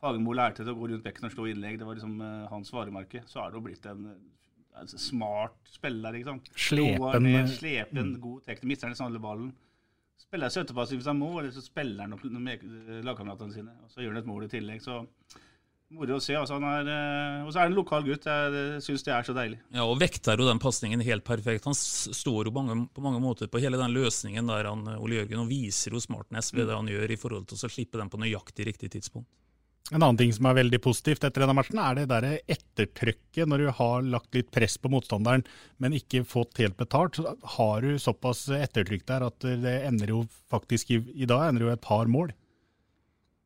Fagermo 0.02 0.34
lærte 0.34 0.64
til 0.64 0.72
å 0.72 0.78
gå 0.78 0.88
rundt 0.90 1.04
bekken 1.06 1.28
og 1.28 1.34
slå 1.34 1.46
innlegg, 1.50 1.78
det 1.78 1.86
var 1.86 1.98
liksom 1.98 2.16
uh, 2.18 2.48
hans 2.50 2.72
varemerke, 2.74 3.22
så 3.30 3.42
har 3.42 3.52
det 3.52 3.60
jo 3.60 3.66
blitt 3.68 3.84
en 3.86 4.08
altså, 4.80 4.98
smart 4.98 5.58
spiller. 5.70 6.16
ikke 6.18 6.32
sant? 6.32 6.50
Slepen. 6.56 7.28
Ned, 7.28 7.52
slepen, 7.52 8.14
mm. 8.14 8.20
god 8.24 8.48
teknikk. 8.48 8.72
Mister 8.72 8.90
liksom 8.90 9.10
alle 9.10 9.22
ballen. 9.22 9.52
Spiller 10.18 10.52
støttepass 10.52 10.92
hvis 10.94 11.08
han 11.10 11.18
må, 11.20 11.30
eller 11.38 11.54
så 11.54 11.62
spiller 11.64 12.06
han 12.06 12.16
opp 12.16 12.24
med 12.24 12.66
lagkameratene 13.06 13.54
sine. 13.54 13.74
Og 13.84 13.94
så 13.94 14.02
gjør 14.02 14.16
han 14.16 14.22
et 14.22 14.30
mål 14.30 14.46
i 14.46 14.52
tillegg. 14.52 14.82
så 14.84 15.02
moro 15.92 16.16
å 16.16 16.22
se. 16.22 16.34
Altså, 16.38 16.58
er, 16.58 16.88
og 17.44 17.52
så 17.52 17.58
er 17.58 17.66
han 17.66 17.72
en 17.72 17.78
lokal 17.78 18.06
gutt. 18.06 18.26
Jeg 18.28 18.80
syns 18.84 19.04
det 19.06 19.14
er 19.14 19.28
så 19.28 19.36
deilig. 19.36 19.60
Ja, 19.74 19.84
og 19.86 20.00
vekter 20.00 20.40
jo 20.40 20.48
den 20.48 20.62
pasningen 20.62 21.04
helt 21.04 21.26
perfekt. 21.26 21.68
Han 21.68 21.76
står 21.76 22.48
jo 22.50 22.54
mange, 22.56 22.78
på 22.94 23.04
mange 23.04 23.22
måter 23.22 23.50
på 23.52 23.62
hele 23.62 23.80
den 23.80 23.94
løsningen 23.96 24.50
der 24.50 24.70
han, 24.70 24.86
Ole 24.98 25.20
Jørgen, 25.20 25.44
og 25.44 25.52
viser 25.52 25.94
jo 25.94 26.02
smartness 26.02 26.52
ved 26.56 26.68
det 26.68 26.78
han 26.78 26.90
gjør 26.90 27.14
i 27.14 27.20
forhold 27.20 27.48
til 27.50 27.60
å 27.60 27.72
slippe 27.72 28.00
den 28.00 28.12
på 28.12 28.20
nøyaktig 28.22 28.68
riktig 28.72 28.92
tidspunkt. 28.96 29.30
En 29.92 30.00
annen 30.00 30.16
ting 30.16 30.30
som 30.32 30.46
er 30.48 30.56
veldig 30.56 30.78
positivt 30.80 31.24
etter 31.26 31.42
denne 31.42 31.56
matchen, 31.58 31.80
er 31.82 31.98
det 31.98 32.04
der 32.08 32.26
ettertrykket. 32.40 33.44
Når 33.50 33.64
du 33.64 33.70
har 33.76 34.06
lagt 34.14 34.36
litt 34.36 34.52
press 34.54 34.78
på 34.80 34.88
motstanderen, 34.92 35.42
men 35.82 35.96
ikke 35.98 36.22
fått 36.28 36.62
helt 36.62 36.78
betalt, 36.80 37.18
så 37.18 37.34
har 37.58 37.84
du 37.84 37.98
såpass 38.00 38.46
ettertrykk 38.56 39.04
der 39.10 39.26
at 39.26 39.44
det 39.64 39.74
ender 39.88 40.14
jo 40.14 40.22
faktisk 40.52 40.94
i, 40.94 41.02
i 41.12 41.28
dag 41.28 41.50
ender 41.50 41.66
jo 41.66 41.74
et 41.74 41.84
par 41.84 42.08
mål. 42.08 42.32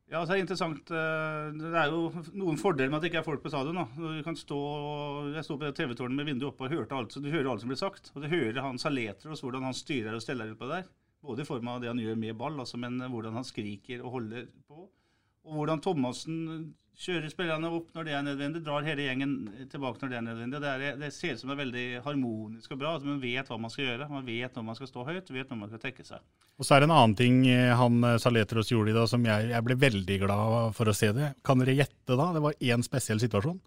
Ja, 0.07 0.21
så 0.23 0.31
er 0.31 0.37
Det 0.37 0.45
interessant. 0.45 0.91
Eh, 0.91 1.47
det 1.59 1.73
er 1.75 1.91
jo 1.91 2.07
noen 2.39 2.59
fordeler 2.59 2.91
med 2.91 2.99
at 2.99 3.03
det 3.03 3.09
ikke 3.11 3.19
er 3.19 3.27
folk 3.27 3.41
på 3.43 3.51
stadion. 3.51 3.81
Du 3.97 4.23
kan 4.23 4.37
stå, 4.39 4.59
Jeg 5.33 5.43
sto 5.43 5.57
på 5.59 5.71
TV-tårnet 5.75 6.15
med 6.15 6.29
vinduet 6.29 6.53
oppe 6.53 6.63
og 6.63 6.71
hørte 6.71 6.95
alt, 6.95 7.17
du 7.19 7.27
hører 7.27 7.51
alt 7.51 7.63
som 7.63 7.73
blir 7.73 7.81
sagt. 7.81 8.11
Og 8.15 8.23
du 8.23 8.29
hører 8.31 8.61
han 8.63 8.79
Saletros, 8.79 9.43
hvordan 9.43 9.67
han 9.67 9.75
styrer 9.75 10.15
og 10.15 10.23
steller 10.23 10.53
utpå 10.53 10.69
der. 10.71 10.87
Både 11.21 11.43
i 11.43 11.49
form 11.49 11.67
av 11.67 11.81
det 11.81 11.91
han 11.91 11.99
gjør 11.99 12.15
med 12.15 12.37
ball, 12.39 12.55
altså, 12.61 12.79
men 12.79 13.01
hvordan 13.03 13.35
han 13.35 13.47
skriker 13.47 14.03
og 14.05 14.15
holder 14.15 14.47
på. 14.69 14.87
Og 15.47 15.59
hvordan 15.59 15.83
Thomassen 15.83 16.73
kjører 16.97 17.29
spillerne 17.29 17.69
opp 17.77 17.91
når 17.93 18.07
det 18.07 18.13
er 18.17 18.23
nødvendig, 18.25 18.63
drar 18.65 18.85
hele 18.85 19.05
gjengen 19.05 19.35
tilbake 19.69 20.01
når 20.01 20.11
det 20.11 20.17
er 20.17 20.25
nødvendig. 20.25 20.61
Det, 20.63 20.71
er, 20.71 20.97
det 20.97 21.11
ser 21.13 21.35
ut 21.35 21.41
som 21.41 21.51
det 21.51 21.55
er 21.55 21.61
veldig 21.61 21.85
harmonisk 22.07 22.73
og 22.73 22.81
bra. 22.81 22.95
Altså, 22.95 23.09
man 23.11 23.21
vet 23.21 23.51
hva 23.51 23.59
man 23.61 23.73
skal 23.73 23.85
gjøre. 23.85 24.09
Man 24.11 24.25
vet 24.25 24.57
når 24.57 24.65
man 24.65 24.79
skal 24.79 24.89
stå 24.89 25.05
høyt, 25.07 25.31
vet 25.35 25.53
når 25.53 25.61
man 25.61 25.71
skal 25.71 25.83
tekke 25.83 26.05
seg. 26.07 26.25
Og 26.57 26.65
Så 26.65 26.73
er 26.73 26.81
det 26.81 26.89
en 26.89 26.95
annen 26.97 27.17
ting 27.19 27.43
eh, 27.51 27.73
han 27.77 28.01
eh, 28.01 28.17
Saletros 28.21 28.73
gjorde 28.73 28.93
i 28.93 28.97
dag 28.97 29.09
som 29.11 29.25
jeg, 29.29 29.49
jeg, 29.53 29.65
ble 29.67 29.77
veldig 29.85 30.19
glad 30.25 30.77
for 30.77 30.89
å 30.89 30.97
se 30.97 31.11
det. 31.13 31.31
Kan 31.45 31.61
dere 31.61 31.77
gjette 31.77 32.17
da? 32.17 32.31
Det 32.33 32.45
var 32.47 32.57
én 32.73 32.85
spesiell 32.85 33.21
situasjon. 33.21 33.59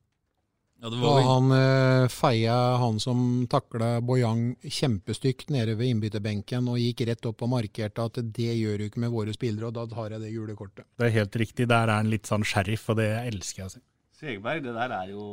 Ja, 0.80 0.88
det 0.88 0.96
var 1.02 1.18
og 1.20 1.26
han 1.28 1.52
eh, 1.52 2.06
feia 2.08 2.56
han 2.80 3.00
som 3.02 3.18
takla 3.52 3.98
Boyang 4.00 4.54
kjempestygt 4.64 5.52
nede 5.52 5.74
ved 5.76 5.92
innbytterbenken 5.92 6.70
og 6.72 6.80
gikk 6.80 7.04
rett 7.10 7.28
opp 7.28 7.44
og 7.44 7.52
markerte 7.52 8.06
at 8.08 8.20
det 8.24 8.54
gjør 8.56 8.80
du 8.80 8.86
ikke 8.88 9.02
med 9.04 9.12
våre 9.12 9.34
spillere, 9.36 9.68
og 9.68 9.76
da 9.76 9.84
tar 9.90 10.16
jeg 10.16 10.24
det 10.24 10.32
gule 10.32 10.56
kortet. 10.56 10.88
Det 10.96 11.10
er 11.10 11.16
helt 11.18 11.40
riktig. 11.42 11.68
Der 11.68 11.84
er 11.84 12.00
han 12.00 12.12
litt 12.12 12.30
sånn 12.30 12.46
sheriff, 12.48 12.88
og 12.88 13.00
det 13.02 13.10
elsker 13.26 13.64
jeg 13.64 13.68
å 13.68 13.74
si. 13.76 13.84
Segberg, 14.20 14.64
det 14.64 14.72
der 14.76 14.92
er 14.96 15.12
jo 15.12 15.26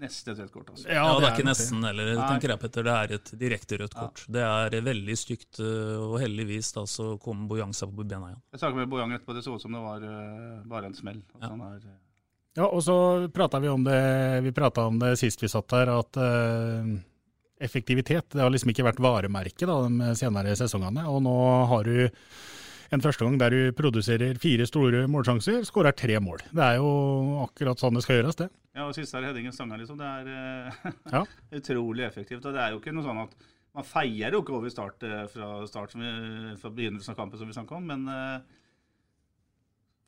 nesten 0.00 0.32
et 0.32 0.40
rødt 0.42 0.52
kort. 0.54 0.70
Altså. 0.72 0.86
Ja, 0.88 1.04
det 1.16 1.26
er 1.26 1.34
ikke 1.34 1.48
nesten 1.48 1.84
heller, 1.86 2.12
Nei. 2.16 2.28
tenker 2.30 2.52
jeg, 2.54 2.60
Petter. 2.62 2.86
Det 2.86 2.94
er 2.94 3.14
et 3.18 3.32
direkte 3.40 3.78
rødt 3.82 3.96
kort. 3.96 4.24
Det 4.36 4.44
er 4.44 4.76
veldig 4.88 5.16
stygt, 5.18 5.60
eh, 5.60 5.98
og 6.00 6.16
heldigvis 6.22 6.72
da 6.76 6.86
så 6.88 7.12
kom 7.22 7.44
Bojang 7.50 7.74
seg 7.76 7.92
på 7.92 8.06
bena 8.06 8.32
igjen. 8.32 8.40
Jeg 8.54 8.62
snakket 8.62 8.80
med 8.80 8.92
Bojang 8.92 9.12
etterpå, 9.16 9.36
det 9.36 9.44
så 9.44 9.56
ut 9.56 9.64
som 9.64 9.76
det 9.76 9.84
var 9.84 10.08
eh, 10.08 10.64
bare 10.72 10.88
en 10.90 10.96
smell. 10.96 11.20
At 11.38 11.50
han 11.50 11.64
er, 11.68 11.84
eh, 11.84 12.00
Ja, 12.58 12.66
og 12.68 12.82
så 12.84 12.94
prata 13.32 13.60
vi 13.62 13.70
om 13.72 13.84
det 13.84 13.98
vi 14.44 14.52
om 14.82 14.98
det 15.00 15.16
sist 15.20 15.42
vi 15.42 15.48
satt 15.48 15.72
her, 15.72 15.88
at 15.88 16.18
uh, 16.20 16.88
effektivitet 17.62 18.34
det 18.34 18.42
har 18.42 18.52
liksom 18.52 18.72
ikke 18.72 18.84
vært 18.84 19.00
varemerket 19.00 19.68
da, 19.68 19.78
de 19.88 20.16
senere 20.18 20.56
sesongene. 20.58 21.06
Og 21.08 21.22
nå 21.24 21.36
har 21.70 21.88
du 21.88 22.10
en 22.92 23.00
første 23.00 23.24
gang 23.24 23.38
der 23.40 23.54
du 23.54 23.72
produserer 23.72 24.36
fire 24.40 24.66
store 24.68 25.06
målsjanser, 25.08 25.62
skårer 25.64 25.96
tre 25.96 26.18
mål. 26.20 26.44
Det 26.52 26.66
er 26.66 26.82
jo 26.82 26.90
akkurat 27.46 27.80
sånn 27.80 27.96
det 27.96 28.04
skal 28.04 28.20
gjøres, 28.20 28.36
det. 28.42 28.50
Ja, 28.76 28.84
og 28.84 28.92
siste 28.96 29.16
her 29.16 29.30
headingen 29.30 29.54
stanga, 29.56 29.78
liksom. 29.80 29.96
Det 30.00 30.10
er 30.10 30.28
uh, 30.28 30.92
Ja. 31.14 31.24
utrolig 31.60 32.04
effektivt. 32.04 32.44
Og 32.44 32.52
det 32.52 32.60
er 32.60 32.74
jo 32.74 32.82
ikke 32.82 32.92
noe 32.92 33.06
sånn 33.06 33.24
at 33.24 33.36
man 33.72 33.86
feier 33.88 34.34
jo 34.34 34.42
ikke 34.42 34.56
over 34.58 34.72
start 34.72 35.04
eh, 35.06 35.22
fra 35.32 35.46
start 35.68 35.94
fra 35.96 36.70
begynnelsen 36.72 37.14
av 37.14 37.16
kampen, 37.16 37.40
som 37.40 37.48
vi 37.48 37.56
snakka 37.56 37.78
om, 37.78 37.86
men 37.88 38.02
eh, 38.12 38.58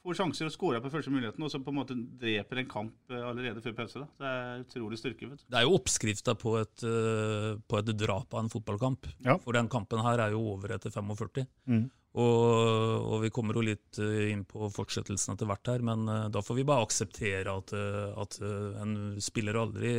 får 0.04 0.18
sjanser 0.18 0.48
og 0.48 0.54
scorer 0.54 0.82
på 0.84 0.92
første 0.92 1.12
muligheten, 1.12 1.42
og 1.44 1.50
så 1.52 1.60
på 1.64 1.72
en 1.72 1.78
måte 1.78 1.96
dreper 2.20 2.60
en 2.60 2.70
kamp 2.70 3.12
eh, 3.12 3.24
allerede 3.24 3.62
før 3.64 3.76
pause. 3.78 4.02
Da. 4.02 4.08
Det 4.20 4.30
er 4.30 4.64
utrolig 4.64 5.00
styrke. 5.00 5.28
vet 5.30 5.42
du. 5.42 5.46
Det 5.48 5.60
er 5.60 5.66
jo 5.66 5.76
oppskrifta 5.78 6.36
på, 6.40 6.54
eh, 6.60 7.50
på 7.56 7.80
et 7.80 7.92
drap 8.00 8.34
av 8.34 8.44
en 8.44 8.52
fotballkamp. 8.52 9.08
For 9.44 9.56
den 9.56 9.70
kampen 9.72 10.02
her 10.04 10.26
er 10.26 10.34
jo 10.36 10.42
over 10.54 10.76
etter 10.76 10.92
45. 10.94 11.46
Mm. 11.70 11.86
Og, 12.14 13.06
og 13.10 13.24
vi 13.24 13.32
kommer 13.34 13.56
jo 13.58 13.64
litt 13.66 13.98
eh, 14.02 14.30
inn 14.34 14.44
på 14.48 14.68
fortsettelsen 14.74 15.34
etter 15.34 15.48
hvert 15.50 15.72
her, 15.72 15.86
men 15.86 16.04
da 16.30 16.42
får 16.44 16.60
vi 16.60 16.66
bare 16.68 16.84
akseptere 16.84 17.54
at, 17.54 17.72
at 18.20 18.38
en 18.44 19.16
spiller 19.24 19.58
aldri 19.58 19.94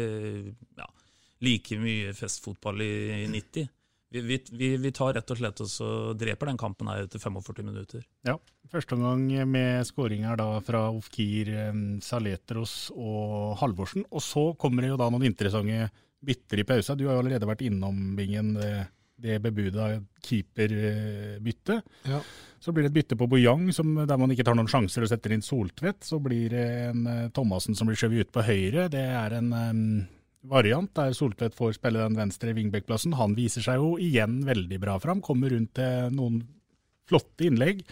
ja, 0.78 0.88
like 1.44 1.82
mye 1.82 2.14
festfotball 2.16 2.86
i, 2.86 2.94
i 3.24 3.26
90. 3.34 3.74
Vi, 4.14 4.22
vi, 4.52 4.70
vi, 4.78 4.92
tar 4.96 5.16
rett 5.18 5.32
og 5.34 5.40
slett 5.40 5.62
og 5.66 5.70
så 5.70 5.88
dreper 6.16 6.52
den 6.52 6.60
kampen 6.62 6.88
her 6.88 7.04
etter 7.04 7.20
45 7.20 7.66
minutter. 7.66 8.04
Ja, 8.28 8.38
første 8.72 8.96
omgang 8.96 9.26
med 9.50 9.88
skåringer 9.90 10.38
da 10.40 10.48
fra 10.64 10.86
Ofkir, 10.94 11.52
eh, 11.52 11.80
Saletros 12.06 12.94
og 12.96 13.58
Halvorsen. 13.60 14.06
Og 14.12 14.24
så 14.24 14.52
kommer 14.62 14.86
det 14.86 14.94
jo 14.94 15.00
da 15.02 15.10
noen 15.12 15.28
interessante 15.28 15.90
bytter 16.26 16.62
i 16.62 16.68
pausa. 16.68 16.96
Du 16.96 17.08
har 17.08 17.18
jo 17.18 17.26
allerede 17.26 17.50
vært 17.50 17.66
innom, 17.66 18.16
Bingen, 18.18 18.54
det, 18.58 18.74
det 19.22 19.40
bebuda 19.44 19.92
keeperbyttet. 20.26 21.96
Ja. 22.10 22.22
Så 22.60 22.74
blir 22.74 22.86
det 22.86 22.94
et 22.94 22.98
bytte 22.98 23.18
på 23.20 23.28
Bojang, 23.30 23.68
som, 23.76 23.94
der 24.08 24.18
man 24.18 24.32
ikke 24.34 24.46
tar 24.48 24.58
noen 24.58 24.70
sjanser 24.72 25.06
og 25.06 25.12
setter 25.12 25.36
inn 25.36 25.46
Soltvedt. 25.46 26.06
Så 26.08 26.20
blir 26.24 26.56
det 26.56 26.66
en 26.90 27.08
eh, 27.10 27.26
Thomassen 27.36 27.78
som 27.78 27.90
blir 27.90 28.00
skjøvet 28.00 28.26
ut 28.26 28.36
på 28.36 28.46
høyre. 28.48 28.88
Det 28.94 29.06
er 29.06 29.38
en 29.38 29.52
eh, 29.54 29.74
variant 30.50 30.92
der 30.98 31.16
Soltvedt 31.16 31.58
får 31.58 31.78
spille 31.78 32.04
den 32.04 32.18
venstre 32.18 32.54
wingback-plassen. 32.56 33.16
Han 33.20 33.36
viser 33.38 33.66
seg 33.66 33.82
jo 33.82 33.96
igjen 34.02 34.42
veldig 34.48 34.80
bra 34.82 35.00
fram, 35.02 35.24
kommer 35.26 35.54
rundt 35.54 35.76
til 35.78 36.14
noen 36.16 36.42
flotte 37.10 37.48
innlegg. 37.48 37.84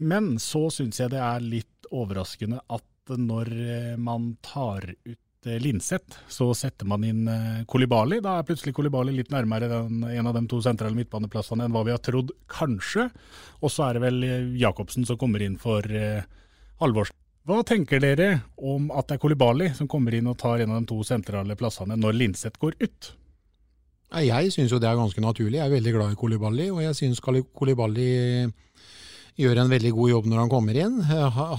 Men 0.00 0.36
så 0.40 0.68
syns 0.72 1.00
jeg 1.00 1.12
det 1.12 1.20
er 1.20 1.44
litt 1.44 1.90
overraskende 1.90 2.62
at 2.70 2.86
når 3.18 3.50
eh, 3.50 3.96
man 3.98 4.34
tar 4.44 4.84
ut 4.86 5.48
eh, 5.48 5.58
Linseth, 5.60 6.20
så 6.30 6.52
setter 6.56 6.88
man 6.88 7.04
inn 7.04 7.28
eh, 7.28 7.62
Kolibali. 7.68 8.20
Da 8.24 8.38
er 8.38 8.46
plutselig 8.48 8.74
Kolibali 8.76 9.16
litt 9.16 9.32
nærmere 9.34 9.68
den, 9.72 10.04
en 10.06 10.30
av 10.30 10.36
de 10.38 10.44
to 10.48 10.60
sentrale 10.64 10.96
midtbaneplassene 10.96 11.66
enn 11.66 11.74
hva 11.74 11.84
vi 11.88 11.94
har 11.94 12.02
trodd, 12.04 12.32
kanskje. 12.50 13.10
Og 13.60 13.74
så 13.74 13.88
er 13.88 13.98
det 13.98 14.04
vel 14.06 14.28
Jacobsen 14.60 15.08
som 15.08 15.20
kommer 15.20 15.42
inn 15.44 15.58
for 15.60 15.84
Halvorsen. 16.80 17.19
Hva 17.48 17.62
tenker 17.64 18.02
dere 18.02 18.28
om 18.56 18.90
at 18.92 19.08
det 19.08 19.16
er 19.16 19.22
Kolibali 19.22 19.70
som 19.76 19.88
kommer 19.88 20.14
inn 20.16 20.28
og 20.28 20.36
tar 20.40 20.60
en 20.60 20.74
av 20.74 20.82
de 20.82 20.90
to 20.90 21.00
sentrale 21.08 21.56
plassene 21.56 21.96
når 21.96 22.18
Linseth 22.18 22.60
går 22.60 22.76
ut? 22.82 23.12
Jeg 24.10 24.50
syns 24.52 24.72
jo 24.74 24.80
det 24.82 24.88
er 24.90 24.98
ganske 24.98 25.22
naturlig. 25.22 25.60
Jeg 25.60 25.68
er 25.68 25.72
veldig 25.72 25.92
glad 25.94 26.12
i 26.12 26.18
Kolibali, 26.18 26.66
og 26.74 26.82
jeg 26.82 26.98
syns 26.98 27.22
Kolibali 27.22 28.10
gjør 29.40 29.60
en 29.62 29.70
veldig 29.70 29.92
god 29.96 30.10
jobb 30.10 30.26
når 30.28 30.40
han 30.42 30.50
kommer 30.52 30.78
inn. 30.82 30.96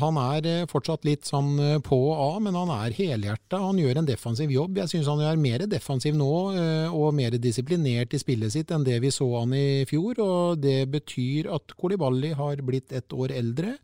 Han 0.01 0.19
er 0.21 0.47
eh, 0.49 0.65
fortsatt 0.69 1.07
litt 1.07 1.25
sånn 1.29 1.53
eh, 1.63 1.77
på 1.81 1.97
og 2.11 2.19
av, 2.27 2.35
men 2.45 2.57
han 2.59 2.73
er 2.75 2.95
helhjerta. 2.97 3.61
Han 3.63 3.79
gjør 3.81 4.01
en 4.01 4.09
defensiv 4.09 4.51
jobb. 4.53 4.77
Jeg 4.83 4.91
syns 4.91 5.09
han 5.09 5.23
er 5.25 5.39
mer 5.41 5.65
defensiv 5.71 6.17
nå, 6.17 6.31
eh, 6.59 6.93
og 6.93 7.15
mer 7.17 7.39
disiplinert 7.41 8.13
i 8.13 8.21
spillet 8.21 8.53
sitt 8.53 8.75
enn 8.75 8.85
det 8.85 8.99
vi 9.01 9.13
så 9.13 9.27
han 9.39 9.55
i 9.57 9.87
fjor. 9.89 10.21
og 10.21 10.61
Det 10.61 10.83
betyr 10.91 11.49
at 11.55 11.73
Kolibali 11.79 12.35
har 12.37 12.61
blitt 12.67 12.93
et 12.93 13.17
år 13.17 13.33
eldre, 13.39 13.77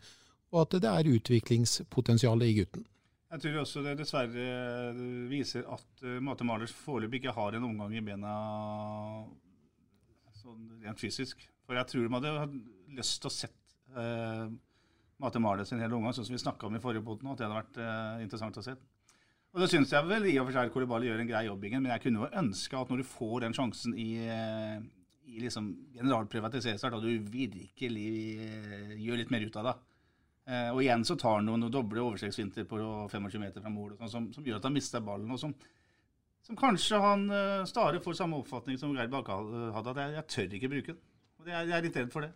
og 0.58 0.66
at 0.66 0.80
det 0.82 0.92
er 0.92 1.12
utviklingspotensial 1.14 2.46
i 2.46 2.54
gutten. 2.58 2.86
Jeg 3.28 3.44
tror 3.44 3.60
også 3.62 3.84
det 3.84 3.98
dessverre 4.00 4.46
viser 5.30 5.68
at 5.70 6.06
uh, 6.06 6.18
Mate 6.24 6.48
Malers 6.48 6.74
foreløpig 6.74 7.22
ikke 7.22 7.36
har 7.36 7.58
en 7.58 7.68
omgang 7.68 7.94
i 7.94 8.04
bena 8.04 8.34
sånn 10.40 10.80
rent 10.84 11.02
fysisk. 11.02 11.44
For 11.68 11.76
jeg 11.76 11.92
tror 11.92 12.08
de 12.08 12.32
hadde 12.40 12.62
lyst 12.96 13.20
til 13.20 13.30
å 13.30 13.36
sett 13.36 13.76
uh, 13.98 14.48
Mate 15.18 15.42
Maler 15.42 15.66
sin 15.66 15.82
hele 15.82 15.98
omgang, 15.98 16.14
sånn 16.14 16.28
som 16.28 16.36
vi 16.36 16.42
snakka 16.42 16.68
om 16.68 16.78
i 16.78 16.82
forrige 16.82 17.06
pod 17.06 17.24
nå, 17.26 17.34
at 17.34 17.42
det 17.42 17.48
hadde 17.48 17.58
vært 17.58 17.80
eh, 17.82 18.24
interessant 18.26 18.60
å 18.62 18.64
se. 18.66 18.76
Og 19.56 19.64
det 19.64 19.70
syns 19.72 19.94
jeg 19.96 20.06
vel 20.06 20.28
i 20.30 20.36
og 20.38 20.46
for 20.46 20.58
seg 20.60 20.74
Kolibali 20.76 21.10
gjør 21.10 21.24
en 21.24 21.30
grei 21.32 21.48
jobb, 21.48 21.64
men 21.74 21.90
jeg 21.90 22.04
kunne 22.04 22.22
jo 22.22 22.30
ønske 22.44 22.78
at 22.78 22.92
når 22.92 23.02
du 23.02 23.08
får 23.10 23.38
den 23.48 23.56
sjansen 23.58 23.96
i, 23.98 24.10
eh, 24.30 24.76
i 25.26 25.42
liksom 25.42 25.72
generalprivatiseringsstart, 25.96 27.00
at 27.00 27.08
du 27.08 27.32
virkelig 27.34 28.12
eh, 28.46 28.94
gjør 29.02 29.24
litt 29.24 29.34
mer 29.34 29.48
ut 29.48 29.58
av 29.58 29.72
det. 29.72 29.76
Eh, 30.48 30.70
og 30.72 30.80
igjen 30.84 31.04
så 31.08 31.18
tar 31.20 31.40
han 31.40 31.48
noen, 31.50 31.66
noen 31.66 31.74
doble 31.74 32.04
overstreksvinter 32.06 32.68
på 32.70 32.80
25 33.12 33.42
meter 33.44 33.64
fra 33.64 33.72
mål, 33.74 33.98
sånn, 34.00 34.14
som, 34.14 34.30
som 34.36 34.48
gjør 34.48 34.62
at 34.62 34.70
han 34.70 34.78
mister 34.78 35.04
ballen. 35.04 35.32
og 35.36 35.42
som, 35.42 35.54
som 36.48 36.56
kanskje 36.56 37.00
han 37.04 37.28
uh, 37.28 37.66
Stare 37.68 38.00
får 38.04 38.16
samme 38.22 38.40
oppfatning 38.40 38.80
som 38.80 38.96
Geir 38.96 39.12
Bakke 39.12 39.36
hadde, 39.76 39.94
at 39.94 40.04
jeg, 40.04 40.14
jeg 40.16 40.28
tør 40.34 40.60
ikke 40.60 40.74
bruke 40.76 40.94
den. 40.94 41.02
Og 41.38 41.48
det 41.50 41.54
er, 41.54 41.66
jeg 41.68 41.78
er 41.78 41.88
litt 41.90 42.00
redd 42.00 42.14
for 42.14 42.24
det. 42.24 42.32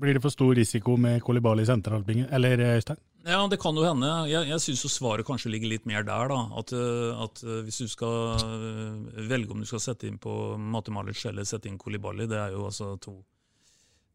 Blir 0.00 0.16
det 0.16 0.22
for 0.24 0.32
stor 0.32 0.54
risiko 0.56 0.96
med 0.96 1.20
Kolibali 1.22 1.66
i 1.66 1.68
sentralbingen, 1.68 2.30
eller 2.32 2.58
eh, 2.58 2.76
Øystein? 2.78 3.00
Ja, 3.24 3.42
det 3.46 3.58
kan 3.60 3.76
jo 3.76 3.84
hende. 3.84 4.08
Jeg, 4.30 4.48
jeg 4.50 4.62
syns 4.64 4.86
svaret 4.90 5.26
kanskje 5.26 5.52
ligger 5.52 5.70
litt 5.70 5.84
mer 5.86 6.06
der. 6.06 6.32
da, 6.32 6.38
At, 6.58 6.72
eh, 6.74 7.20
at 7.22 7.42
eh, 7.44 7.60
hvis 7.66 7.82
du 7.84 7.92
skal 7.92 8.40
eh, 8.40 9.20
velge 9.28 9.52
om 9.52 9.60
du 9.60 9.68
skal 9.68 9.84
sette 9.84 10.08
inn 10.08 10.16
på 10.22 10.56
Matemalic 10.58 11.20
eller 11.28 11.46
sette 11.46 11.68
inn 11.70 11.78
Kolibali, 11.78 12.26
det 12.30 12.40
er 12.40 12.56
jo 12.56 12.64
altså 12.70 12.96
to 12.96 13.20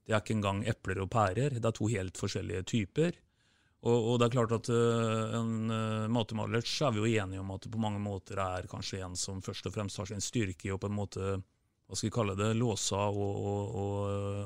Det 0.08 0.15
er 0.15 0.24
ikke 0.24 0.38
engang 0.38 0.62
epler 0.65 1.01
og 1.03 1.10
pærer. 1.12 1.60
Det 1.60 1.65
er 1.65 1.75
to 1.75 1.88
helt 1.91 2.17
forskjellige 2.17 2.63
typer. 2.63 3.15
Og, 3.86 3.98
og 4.12 4.15
det 4.17 4.27
er 4.27 4.34
klart 4.34 4.53
at 4.55 4.69
eh, 4.74 5.36
en 5.38 5.69
uh, 5.69 6.07
Matemalic 6.10 6.72
er 6.81 6.96
vi 6.96 7.03
jo 7.03 7.22
enige 7.22 7.43
om 7.43 7.53
at 7.53 7.65
det 7.65 7.74
på 7.74 7.81
mange 7.81 8.01
måter 8.01 8.39
er 8.41 8.69
kanskje 8.69 9.03
en 9.05 9.17
som 9.19 9.43
først 9.46 9.69
og 9.69 9.75
fremst 9.75 10.01
har 10.01 10.10
sin 10.10 10.24
styrke 10.24 10.69
i 10.69 10.74
å 10.74 10.79
på 10.81 10.89
en 10.89 10.98
måte 10.98 11.36
hva 11.88 11.96
skal 11.96 12.10
vi 12.10 12.15
kalle 12.17 12.34
det, 12.36 12.50
låse 12.60 12.98
av, 13.00 13.15
og, 13.15 13.36
og, 13.79 14.00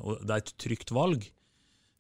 og, 0.04 0.20
det 0.28 0.36
er 0.36 0.44
et 0.44 0.52
trygt 0.62 0.92
valg. 0.94 1.24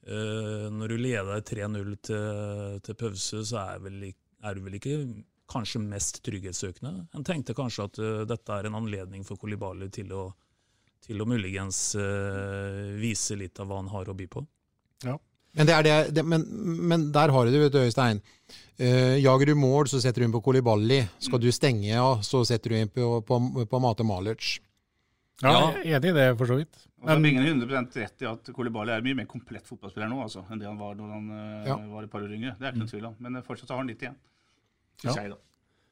Eh, 0.05 0.67
når 0.69 0.91
du 0.91 1.01
leder 1.01 1.41
3-0 1.47 1.95
til, 2.05 2.75
til 2.85 2.97
pause, 2.99 3.41
så 3.49 3.63
er, 3.63 3.81
vel, 3.81 4.03
er 4.11 4.53
du 4.53 4.61
vel 4.67 4.77
ikke 4.77 4.99
kanskje 5.49 5.81
mest 5.81 6.21
trygghetssøkende. 6.27 7.07
En 7.17 7.25
tenkte 7.25 7.57
kanskje 7.57 7.87
at 7.89 7.99
dette 8.29 8.53
er 8.53 8.69
en 8.69 8.77
anledning 8.83 9.25
for 9.25 9.41
Kolibali 9.41 9.89
til 9.89 10.13
å, 10.13 10.27
til 11.01 11.25
å 11.25 11.27
muligens 11.27 11.81
vise 13.01 13.39
litt 13.41 13.57
av 13.57 13.71
hva 13.71 13.81
han 13.81 13.89
har 13.95 14.13
å 14.13 14.17
by 14.21 14.29
på. 14.37 14.45
Ja. 15.09 15.17
Men, 15.57 15.67
det 15.67 15.73
er 15.75 15.83
det, 15.83 15.95
det, 16.15 16.23
men, 16.23 16.45
men 16.87 17.09
der 17.11 17.31
har 17.33 17.45
du 17.45 17.51
det, 17.51 17.59
vet 17.65 17.73
du, 17.75 17.81
Øystein. 17.83 18.21
Uh, 18.81 19.17
jager 19.19 19.51
du 19.51 19.55
mål, 19.59 19.89
så 19.91 19.99
setter 20.01 20.23
du 20.23 20.27
inn 20.29 20.33
på 20.35 20.41
Kolibali. 20.45 21.01
Skal 21.21 21.41
du 21.43 21.49
stenge, 21.53 21.89
ja, 21.91 22.05
så 22.25 22.43
setter 22.47 22.71
du 22.71 22.77
inn 22.79 22.91
på, 22.91 23.17
på, 23.27 23.39
på 23.69 23.81
Mate 23.83 24.05
Malic. 24.07 24.55
Ja, 25.41 25.51
jeg 25.81 25.95
er 25.95 25.99
enig 25.99 26.11
i 26.11 26.17
det, 26.17 26.25
for 26.37 26.49
så 26.49 26.57
vidt. 26.59 26.81
Og 27.01 27.09
så 27.09 27.15
er 27.15 27.21
Bingen 27.23 27.45
100% 27.47 27.95
rett 27.97 28.23
i 28.23 28.27
at 28.29 28.49
Kolibali 28.53 28.93
er 28.93 29.05
mye 29.05 29.17
mer 29.17 29.27
komplett 29.29 29.65
fotballspiller 29.65 30.09
nå 30.11 30.19
altså, 30.21 30.43
enn 30.53 30.59
det 30.61 30.67
han 30.69 30.77
var 30.77 30.93
da 30.99 31.07
han 31.09 31.31
eh, 31.33 31.69
Ja. 31.71 31.77
var 31.95 32.05
et 32.05 32.11
par 32.13 32.21
år 32.21 32.35
yngre. 32.35 32.53
Det 32.59 32.67
er 32.67 32.75
ikke 32.75 32.83
noe 32.83 32.91
tvil 32.91 33.07
om. 33.09 33.15
Men 33.25 33.39
eh, 33.39 33.45
fortsatt 33.47 33.73
har 33.73 33.81
han 33.81 33.89
litt 33.89 34.03
igjen. 34.05 34.19
Ja. 35.01 35.15
Jeg, 35.17 35.31
da. 35.33 35.39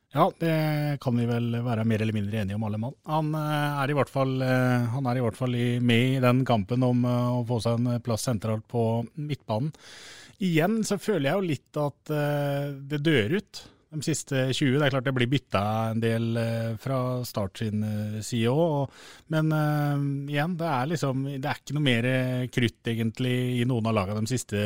Ja, 0.09 0.25
det 0.41 0.97
kan 1.03 1.17
vi 1.19 1.27
vel 1.29 1.51
være 1.61 1.83
mer 1.85 2.01
eller 2.01 2.15
mindre 2.15 2.39
enige 2.41 2.57
om, 2.57 2.63
alle 2.65 2.79
mann. 2.81 2.95
Han 3.05 3.33
eh, 3.37 3.81
er 3.83 3.91
i 3.91 3.97
hvert 3.97 4.09
fall, 4.09 4.39
eh, 4.41 4.95
i, 4.97 5.21
hvert 5.21 5.37
fall 5.37 5.57
med 5.85 6.05
i 6.15 6.21
den 6.23 6.41
kampen 6.49 6.85
om 6.87 7.03
eh, 7.05 7.33
å 7.37 7.43
få 7.45 7.59
seg 7.61 7.77
en 7.77 8.01
plass 8.01 8.25
sentralt 8.25 8.65
på 8.71 9.03
midtbanen. 9.21 9.69
Igjen 10.41 10.79
så 10.87 10.97
føler 10.97 11.29
jeg 11.29 11.37
jo 11.37 11.49
litt 11.51 11.81
at 11.83 12.15
eh, 12.15 12.71
det 12.89 13.03
dør 13.05 13.37
ut 13.37 13.61
de 13.89 14.01
siste 14.05 14.43
20. 14.53 14.77
Det 14.77 14.85
er 14.85 14.93
klart 14.93 15.07
det 15.07 15.13
blir 15.17 15.29
bytta 15.29 15.61
en 15.91 16.01
del 16.01 16.37
eh, 16.37 16.71
fra 16.81 16.99
Start 17.25 17.61
sin 17.61 17.83
eh, 17.85 18.17
side 18.25 18.49
òg, 18.53 18.97
men 19.33 19.53
eh, 19.55 20.03
igjen, 20.35 20.55
det 20.59 20.69
er 20.69 20.91
liksom 20.93 21.23
Det 21.35 21.49
er 21.49 21.61
ikke 21.61 21.77
noe 21.77 21.85
mer 21.85 22.09
eh, 22.09 22.47
krutt 22.53 22.91
egentlig 22.93 23.35
i 23.59 23.67
noen 23.69 23.89
av 23.89 23.97
lagene 23.97 24.25
de 24.25 24.33
siste 24.33 24.59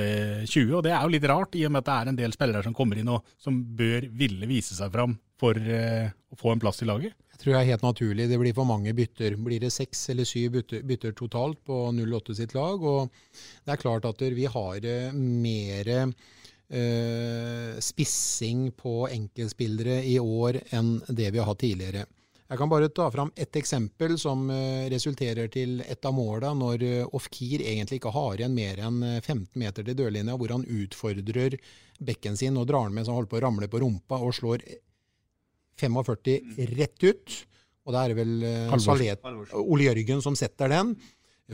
20, 0.44 0.74
og 0.80 0.84
det 0.86 0.96
er 0.96 1.04
jo 1.04 1.14
litt 1.16 1.30
rart, 1.32 1.56
i 1.60 1.66
og 1.68 1.76
med 1.76 1.84
at 1.84 1.90
det 1.90 1.98
er 2.00 2.12
en 2.12 2.20
del 2.24 2.36
spillere 2.36 2.64
som 2.68 2.76
kommer 2.76 3.00
inn 3.00 3.14
og 3.16 3.36
som 3.42 3.60
bør 3.78 4.10
ville 4.12 4.50
vise 4.50 4.76
seg 4.78 4.92
fram 4.94 5.16
for 5.44 5.60
eh, 5.60 6.08
å 6.32 6.40
få 6.40 6.54
en 6.54 6.64
plass 6.64 6.82
i 6.84 6.88
laget? 6.90 7.18
Jeg 7.34 7.42
tror 7.42 7.56
det 7.56 7.60
er 7.60 7.72
helt 7.74 7.84
naturlig. 7.84 8.30
Det 8.32 8.40
blir 8.40 8.56
for 8.56 8.70
mange 8.70 8.94
bytter. 8.96 9.36
Blir 9.42 9.64
det 9.64 9.74
seks 9.76 10.06
eller 10.14 10.28
syv 10.28 10.54
bytter, 10.58 10.86
bytter 10.88 11.16
totalt 11.18 11.60
på 11.68 11.86
08 11.98 12.38
sitt 12.40 12.56
lag? 12.56 12.84
Og 12.84 13.12
det 13.66 13.74
er 13.74 13.82
klart 13.82 14.08
at 14.08 14.24
vi 14.38 14.48
har 14.48 14.88
eh, 14.88 15.12
mer 15.18 15.94
eh, 16.00 17.80
spissing 17.84 18.70
på 18.78 19.08
enkeltspillere 19.12 20.02
i 20.08 20.20
år 20.22 20.62
enn 20.78 21.00
det 21.10 21.34
vi 21.34 21.42
har 21.42 21.50
hatt 21.52 21.64
tidligere. 21.66 22.06
Jeg 22.54 22.60
kan 22.60 22.70
bare 22.70 22.90
ta 22.94 23.08
fram 23.10 23.32
ett 23.36 23.56
eksempel 23.56 24.18
som 24.20 24.46
eh, 24.54 24.86
resulterer 24.94 25.48
til 25.50 25.80
et 25.82 26.06
av 26.06 26.14
måla, 26.14 26.52
når 26.54 26.84
Ofkir 27.18 27.64
egentlig 27.66 27.98
ikke 27.98 28.14
har 28.14 28.38
igjen 28.38 28.54
mer 28.54 28.82
enn 28.84 29.00
15 29.02 29.40
eh, 29.42 29.60
meter 29.64 29.88
til 29.88 29.98
dørlinja, 29.98 30.36
hvor 30.38 30.54
han 30.54 30.68
utfordrer 30.68 31.58
bekken 32.04 32.38
sin 32.38 32.60
og 32.62 32.68
drar 32.70 32.90
den 32.90 33.00
med 33.00 33.08
så 33.08 33.14
han 33.14 33.22
holder 33.22 33.32
på 33.32 33.40
å 33.40 33.46
ramle 33.48 33.72
på 33.72 33.82
rumpa 33.82 34.20
og 34.22 34.36
slår 34.38 34.66
45 35.80 36.70
rett 36.78 37.08
ut. 37.08 37.42
Og 37.84 37.96
det 37.96 38.02
er 38.04 38.16
vel 38.16 38.34
Salet, 38.80 39.26
Ole 39.60 39.90
Jørgen 39.90 40.22
som 40.24 40.38
setter 40.40 40.72
den. 40.72 40.94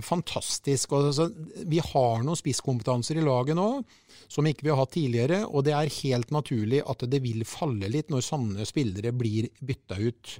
Fantastisk. 0.06 0.92
Altså, 0.94 1.30
vi 1.66 1.80
har 1.82 2.22
noen 2.22 2.38
spisskompetanser 2.38 3.18
i 3.18 3.26
laget 3.26 3.58
nå 3.58 3.82
som 4.30 4.46
ikke 4.46 4.68
vi 4.68 4.72
har 4.72 4.78
hatt 4.78 4.94
tidligere, 4.94 5.40
og 5.48 5.66
det 5.66 5.74
er 5.74 5.96
helt 6.04 6.30
naturlig 6.34 6.84
at 6.86 7.02
det 7.10 7.22
vil 7.24 7.42
falle 7.50 7.90
litt 7.90 8.12
når 8.14 8.26
sanne 8.26 8.68
spillere 8.70 9.14
blir 9.18 9.50
bytta 9.66 9.98
ut 9.98 10.36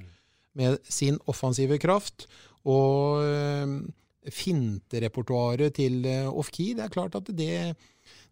med 0.60 0.78
sin 0.86 1.18
offensive 1.32 1.80
kraft. 1.82 2.28
Og 2.70 3.24
øh, 3.26 3.80
finterepertoaret 4.30 5.74
til 5.80 6.04
øh, 6.06 6.30
Ofki, 6.30 6.74
det 6.78 6.86
er 6.86 6.94
klart 6.94 7.18
at 7.18 7.32
det, 7.34 7.74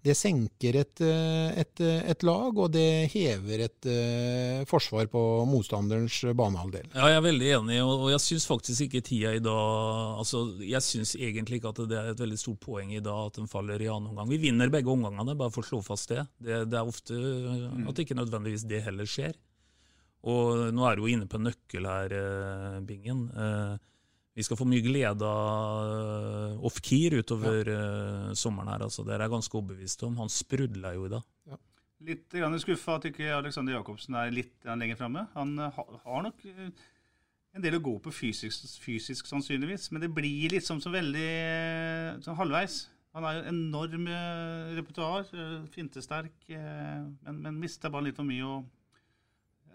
det 0.05 0.13
senker 0.15 0.77
et, 0.79 1.01
øh, 1.03 1.49
et, 1.57 1.81
et, 1.81 2.23
lag, 2.23 2.53
og 2.55 2.69
det 2.71 3.09
hever 3.11 3.63
et 3.65 3.87
uh, 3.89 4.61
forsvar 4.69 5.09
på 5.11 5.21
motstanderens 5.49 6.19
banehalvdel. 6.37 6.85
Ja, 6.93 7.09
jeg 7.11 7.17
er 7.17 7.25
veldig 7.25 7.49
enig, 7.57 7.79
og 7.83 8.07
jeg 8.13 8.23
syns 8.23 8.47
faktisk 8.47 8.85
ikke 8.85 9.01
tida 9.03 9.33
i 9.35 9.41
dag 9.43 10.21
altså, 10.21 10.43
Jeg 10.63 10.83
syns 10.85 11.15
egentlig 11.17 11.59
ikke 11.59 11.73
at 11.73 11.81
det 11.89 11.97
er 11.97 12.13
et 12.13 12.23
veldig 12.23 12.39
stort 12.39 12.61
poeng 12.63 12.93
i 12.93 13.03
dag 13.03 13.31
at 13.31 13.41
den 13.41 13.51
faller 13.51 13.81
i 13.81 13.89
annen 13.91 14.13
omgang. 14.13 14.29
Vi 14.31 14.39
vinner 14.47 14.71
begge 14.71 14.93
omgangene, 14.93 15.35
bare 15.39 15.53
for 15.53 15.65
å 15.65 15.71
slå 15.71 15.81
fast 15.85 16.13
det. 16.13 16.23
Det, 16.39 16.63
det 16.71 16.79
er 16.79 16.93
ofte 16.93 17.17
at 17.17 17.91
det 17.91 18.07
ikke 18.07 18.21
nødvendigvis 18.21 18.67
det 18.69 18.85
heller 18.87 19.09
skjer. 19.09 19.35
Og 20.27 20.73
nå 20.75 20.87
er 20.87 20.97
du 20.97 21.05
jo 21.05 21.11
inne 21.13 21.27
på 21.29 21.39
en 21.39 21.47
nøkkel 21.47 21.87
her, 21.87 22.15
eh, 22.15 22.79
Bingen. 22.87 23.27
Eh, 23.31 23.77
vi 24.37 24.45
skal 24.45 24.59
få 24.59 24.67
mye 24.69 24.83
glede 24.85 25.25
av 25.25 25.93
eh, 25.93 26.65
off-keer 26.69 27.15
utover 27.23 27.71
ja. 27.71 27.79
sommeren 28.37 28.69
her. 28.69 28.83
altså 28.85 29.05
Det 29.05 29.15
er 29.15 29.23
jeg 29.25 29.33
ganske 29.33 29.57
overbevist 29.57 30.03
om. 30.05 30.19
Han 30.21 30.29
sprudler 30.29 30.93
jo 30.93 31.07
i 31.07 31.13
dag. 31.15 31.25
Ja. 31.49 31.57
Litt 32.05 32.35
skuffa 32.61 32.99
at 32.99 33.07
ikke 33.09 33.31
Alexander 33.33 33.73
Jacobsen 33.73 34.13
er 34.19 34.29
litt 34.29 34.67
lenger 34.69 34.99
framme. 34.99 35.25
Han 35.33 35.57
har 35.57 36.27
nok 36.27 36.45
en 36.45 37.63
del 37.63 37.79
å 37.79 37.81
gå 37.81 37.95
på 38.05 38.13
fysisk, 38.13 38.67
fysisk, 38.83 39.25
sannsynligvis, 39.25 39.89
men 39.89 40.03
det 40.03 40.11
blir 40.13 40.53
liksom 40.53 40.83
så 40.83 40.93
veldig 40.93 41.31
så 42.21 42.37
halvveis. 42.37 42.83
Han 43.17 43.25
har 43.25 43.39
jo 43.39 43.47
enorm 43.49 44.05
repertoar, 44.77 45.25
fintesterk, 45.73 46.37
men, 46.53 47.41
men 47.41 47.57
mister 47.57 47.89
bare 47.89 48.11
litt 48.11 48.21
for 48.21 48.29
mye. 48.29 48.45
og 48.45 48.76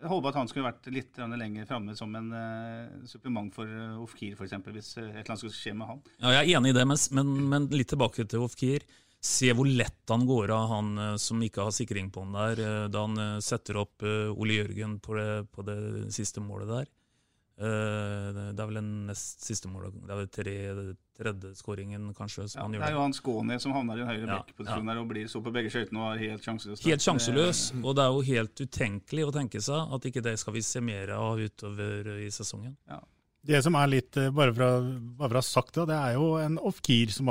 jeg 0.02 0.11
håper 0.11 0.32
at 0.32 0.38
han 0.40 0.49
skulle 0.50 0.66
vært 0.66 0.88
litt 0.90 1.18
lenger 1.38 1.68
framme 1.68 1.94
som 1.99 2.14
en 2.18 2.32
uh, 2.35 3.04
supplement 3.09 3.52
for 3.54 3.68
uh, 3.71 4.00
Ofkir, 4.02 4.35
f.eks., 4.35 4.56
hvis 4.75 4.90
uh, 4.99 5.04
et 5.04 5.21
eller 5.21 5.30
annet 5.30 5.42
skulle 5.44 5.54
skje 5.54 5.75
med 5.78 5.90
han. 5.92 6.00
Ja, 6.18 6.32
Jeg 6.40 6.42
er 6.42 6.59
enig 6.59 6.73
i 6.73 6.76
det, 6.76 6.87
men, 6.90 7.30
men 7.52 7.68
litt 7.71 7.92
tilbake 7.92 8.26
til 8.26 8.42
Ofkir. 8.42 8.87
Se 9.23 9.52
hvor 9.54 9.68
lett 9.68 10.11
han 10.11 10.26
går 10.26 10.50
av, 10.56 10.64
han 10.73 10.90
uh, 10.99 11.12
som 11.23 11.42
ikke 11.47 11.68
har 11.68 11.76
sikring 11.76 12.11
på 12.11 12.25
han 12.25 12.35
der, 12.35 12.88
da 12.90 13.04
han 13.06 13.44
setter 13.44 13.78
opp 13.85 14.02
Ole 14.02 14.59
Jørgen 14.59 14.99
på 15.04 15.14
det, 15.18 15.28
på 15.54 15.66
det, 15.68 15.78
siste 16.14 16.42
målet 16.42 16.73
der. 16.73 16.90
det 17.62 18.59
er 18.59 18.66
vel 18.66 18.80
den 18.80 18.92
nest 19.06 19.44
siste 19.47 19.71
målet. 19.71 19.94
Det 20.02 20.11
er 20.11 20.25
vel 20.25 20.94
tre, 21.23 21.33
tredje 21.33 21.55
skåringen, 21.59 22.11
kanskje. 22.19 22.49
Ja, 22.57 22.67
det 22.69 22.83
er 22.83 22.97
jo 22.97 23.05
han 23.05 23.17
Skåne 23.17 23.59
som 23.62 23.75
havner 23.76 24.00
i 24.00 24.05
en 24.05 24.11
høyre 24.11 24.26
ja, 24.26 24.43
backposisjon 24.43 24.85
ja. 24.85 24.93
der 24.93 25.00
og 25.02 25.09
blir 25.12 25.31
så 25.31 25.43
på 25.45 25.55
begge 25.55 25.73
skøytene 25.73 26.02
og 26.02 26.12
er 26.12 26.23
helt 26.26 26.45
sjanseløs. 26.45 26.85
Helt 26.87 27.07
sjanseløs, 27.07 27.64
og 27.83 27.97
det 27.97 28.05
er 28.05 28.12
jo 28.12 28.29
helt 28.33 28.67
utenkelig 28.67 29.26
å 29.29 29.35
tenke 29.35 29.64
seg 29.64 29.96
at 29.96 30.12
ikke 30.12 30.25
det 30.25 30.37
skal 30.42 30.57
vi 30.59 30.64
se 30.66 30.85
mer 30.85 31.14
av 31.16 31.40
utover 31.40 32.14
i 32.18 32.31
sesongen. 32.35 32.77
Ja. 32.90 33.01
Det 33.42 33.59
som 33.64 33.75
er 33.75 33.88
litt, 33.90 34.16
eh, 34.16 34.31
bare 34.31 34.53
for 34.55 35.27
å 35.27 35.31
ha 35.33 35.40
sagt 35.42 35.75
det, 35.75 35.88
det 35.90 35.96
er 35.99 36.12
jo 36.14 36.37
en 36.38 36.61
off-keer 36.62 37.11
som, 37.11 37.27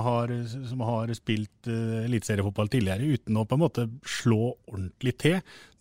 som, 0.68 0.82
har 0.84 1.14
spilt 1.16 1.70
uh, 1.72 2.02
eliteseriefotball 2.04 2.68
tidligere 2.68 3.14
uten 3.16 3.40
å 3.40 3.46
på 3.48 3.56
en 3.56 3.62
måte 3.62 3.86
slå 4.04 4.50
ordentlig 4.68 5.14
til. 5.24 5.38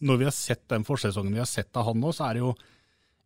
Når 0.06 0.20
vi 0.20 0.28
har 0.28 0.36
sett 0.36 0.68
den 0.70 0.86
forsesongen 0.86 1.34
vi 1.34 1.42
har 1.42 1.50
sett 1.50 1.74
av 1.74 1.88
han 1.88 1.98
nå, 1.98 2.14
så 2.14 2.28
er 2.28 2.38
det 2.38 2.44
jo 2.44 2.52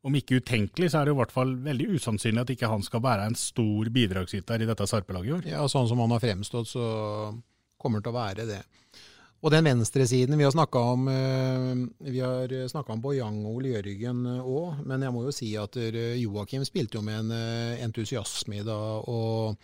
om 0.04 0.16
ikke 0.18 0.40
utenkelig, 0.42 0.90
så 0.92 1.00
er 1.00 1.08
det 1.08 1.14
i 1.14 1.18
hvert 1.18 1.32
fall 1.32 1.54
veldig 1.64 1.88
usannsynlig 1.96 2.42
at 2.42 2.52
ikke 2.52 2.70
han 2.70 2.84
skal 2.84 3.02
være 3.04 3.28
en 3.30 3.36
stor 3.38 3.88
bidragsyter 3.94 4.62
i 4.62 4.68
dette 4.68 4.86
Sarpelaget 4.90 5.30
i 5.30 5.34
år. 5.38 5.46
Ja, 5.54 5.64
sånn 5.70 5.88
som 5.88 6.02
han 6.04 6.12
har 6.12 6.22
fremstått, 6.22 6.68
så 6.74 6.86
kommer 7.80 8.00
det 8.00 8.08
til 8.08 8.12
å 8.12 8.18
være 8.18 8.46
det. 8.48 8.60
Og 9.44 9.52
den 9.52 9.66
venstresiden 9.68 10.40
vi 10.40 10.44
har 10.46 10.54
snakka 10.54 10.80
om 10.94 11.08
eh, 11.12 11.80
Vi 12.14 12.20
har 12.24 12.52
snakka 12.70 12.94
om 12.94 13.02
Bojang 13.04 13.42
og 13.44 13.58
Ole 13.58 13.74
Jørgen 13.74 14.22
òg, 14.40 14.84
men 14.88 15.04
jeg 15.04 15.12
må 15.12 15.26
jo 15.26 15.34
si 15.36 15.50
at 15.60 15.76
eh, 15.80 16.16
Joakim 16.22 16.64
spilte 16.64 17.00
jo 17.00 17.04
med 17.04 17.26
en 17.26 17.34
eh, 17.36 17.82
entusiasme 17.84 18.62
i 18.62 18.64
dag. 18.64 19.08
og 19.08 19.56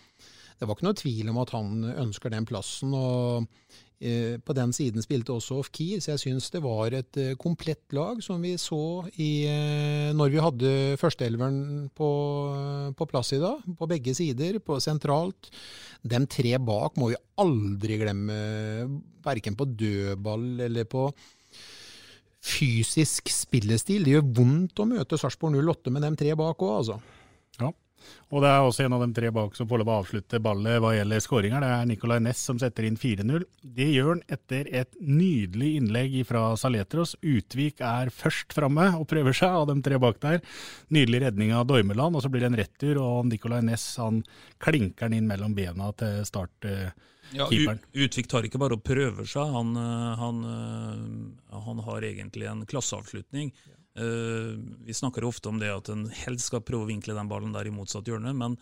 det 0.61 0.69
var 0.69 0.77
ikke 0.77 0.85
noe 0.85 1.01
tvil 1.01 1.31
om 1.33 1.39
at 1.41 1.55
han 1.57 1.71
ønsker 2.05 2.33
den 2.35 2.49
plassen. 2.49 2.93
og 2.93 3.49
Eh, 3.49 3.90
på 4.01 4.55
den 4.57 4.71
siden 4.73 5.05
spilte 5.05 5.35
også 5.35 5.59
Off-Key, 5.61 5.99
så 6.01 6.15
jeg 6.15 6.23
syns 6.23 6.49
det 6.55 6.63
var 6.65 6.95
et 6.97 7.19
eh, 7.21 7.35
komplett 7.41 7.93
lag 7.93 8.23
som 8.25 8.41
vi 8.41 8.55
så 8.57 9.05
i, 9.21 9.45
eh, 9.45 10.09
når 10.17 10.33
vi 10.33 10.41
hadde 10.41 10.71
førsteelveren 11.01 11.91
på, 11.93 12.09
på, 12.97 13.09
plass 13.11 13.35
i 13.37 13.43
dag. 13.43 13.61
På 13.77 13.89
begge 13.91 14.15
sider, 14.17 14.57
på 14.65 14.79
sentralt. 14.81 15.51
De 16.01 16.23
tre 16.33 16.57
bak 16.65 16.97
må 16.97 17.11
vi 17.13 17.21
aldri 17.45 18.01
glemme, 18.01 18.41
verken 19.25 19.59
på 19.59 19.69
dødball 19.69 20.65
eller 20.71 20.89
på 20.89 21.11
fysisk 22.41 23.29
spillestil. 23.29 24.07
Det 24.07 24.17
gjør 24.17 24.31
vondt 24.41 24.81
å 24.81 24.89
møte 24.89 25.21
Sarpsborg 25.21 25.61
08 25.61 25.93
med 25.93 26.09
de 26.09 26.15
tre 26.25 26.33
bak 26.41 26.65
òg, 26.65 26.77
altså. 26.81 27.01
Og 28.31 28.45
det 28.45 28.51
er 28.51 28.63
også 28.63 28.85
en 28.85 28.95
av 28.97 29.03
de 29.05 29.09
tre 29.17 29.31
bak 29.35 29.57
som 29.59 29.69
får 29.71 29.83
lov 29.83 29.91
å 29.91 29.99
avslutte 30.01 30.41
ballet 30.43 30.79
hva 30.83 30.93
gjelder 30.95 31.25
skåringer. 31.25 31.65
Det 31.65 31.71
er 31.75 31.89
Nicolay 31.91 32.23
Næss 32.23 32.43
som 32.47 32.61
setter 32.63 32.87
inn 32.87 32.99
4-0. 33.01 33.47
Det 33.63 33.89
gjør 33.91 34.13
han 34.13 34.23
etter 34.37 34.71
et 34.83 34.99
nydelig 35.01 35.73
innlegg 35.81 36.17
fra 36.29 36.45
Saletros. 36.61 37.17
Utvik 37.21 37.83
er 37.87 38.13
først 38.15 38.55
framme 38.57 38.91
og 38.99 39.09
prøver 39.11 39.37
seg 39.37 39.57
av 39.61 39.69
de 39.71 39.79
tre 39.85 39.99
bak 40.03 40.21
der. 40.23 40.41
Nydelig 40.95 41.25
redning 41.27 41.55
av 41.57 41.67
Dormeland, 41.71 42.17
og 42.17 42.25
så 42.25 42.31
blir 42.33 42.45
det 42.47 42.53
en 42.53 42.61
retur. 42.63 43.03
Og 43.03 43.31
Nicolay 43.31 43.65
Næss 43.67 43.93
han 44.03 44.23
klinker 44.63 45.11
den 45.11 45.21
inn 45.21 45.31
mellom 45.31 45.57
bena 45.57 45.91
til 45.99 46.23
startkeeperen. 46.29 47.07
Ja, 47.31 47.47
Utvik 48.07 48.31
tar 48.31 48.47
ikke 48.47 48.59
bare 48.59 48.75
og 48.79 48.83
prøver 48.87 49.27
seg, 49.29 49.53
han, 49.55 49.75
eh, 49.79 50.15
han, 50.19 50.41
eh, 50.51 51.61
han 51.67 51.85
har 51.87 52.07
egentlig 52.09 52.49
en 52.51 52.65
klasseavslutning. 52.67 53.53
Ja. 53.67 53.80
Uh, 53.99 54.55
vi 54.87 54.95
snakker 54.95 55.27
ofte 55.27 55.51
om 55.51 55.59
det 55.59 55.71
at 55.73 55.89
en 55.91 56.05
helst 56.15 56.51
skal 56.51 56.63
prøve 56.63 56.87
å 56.87 56.91
vinkle 56.93 57.17
den 57.17 57.31
ballen 57.31 57.55
der 57.57 57.67
i 57.67 57.73
motsatt 57.75 58.07
hjørne, 58.07 58.31
men, 58.39 58.55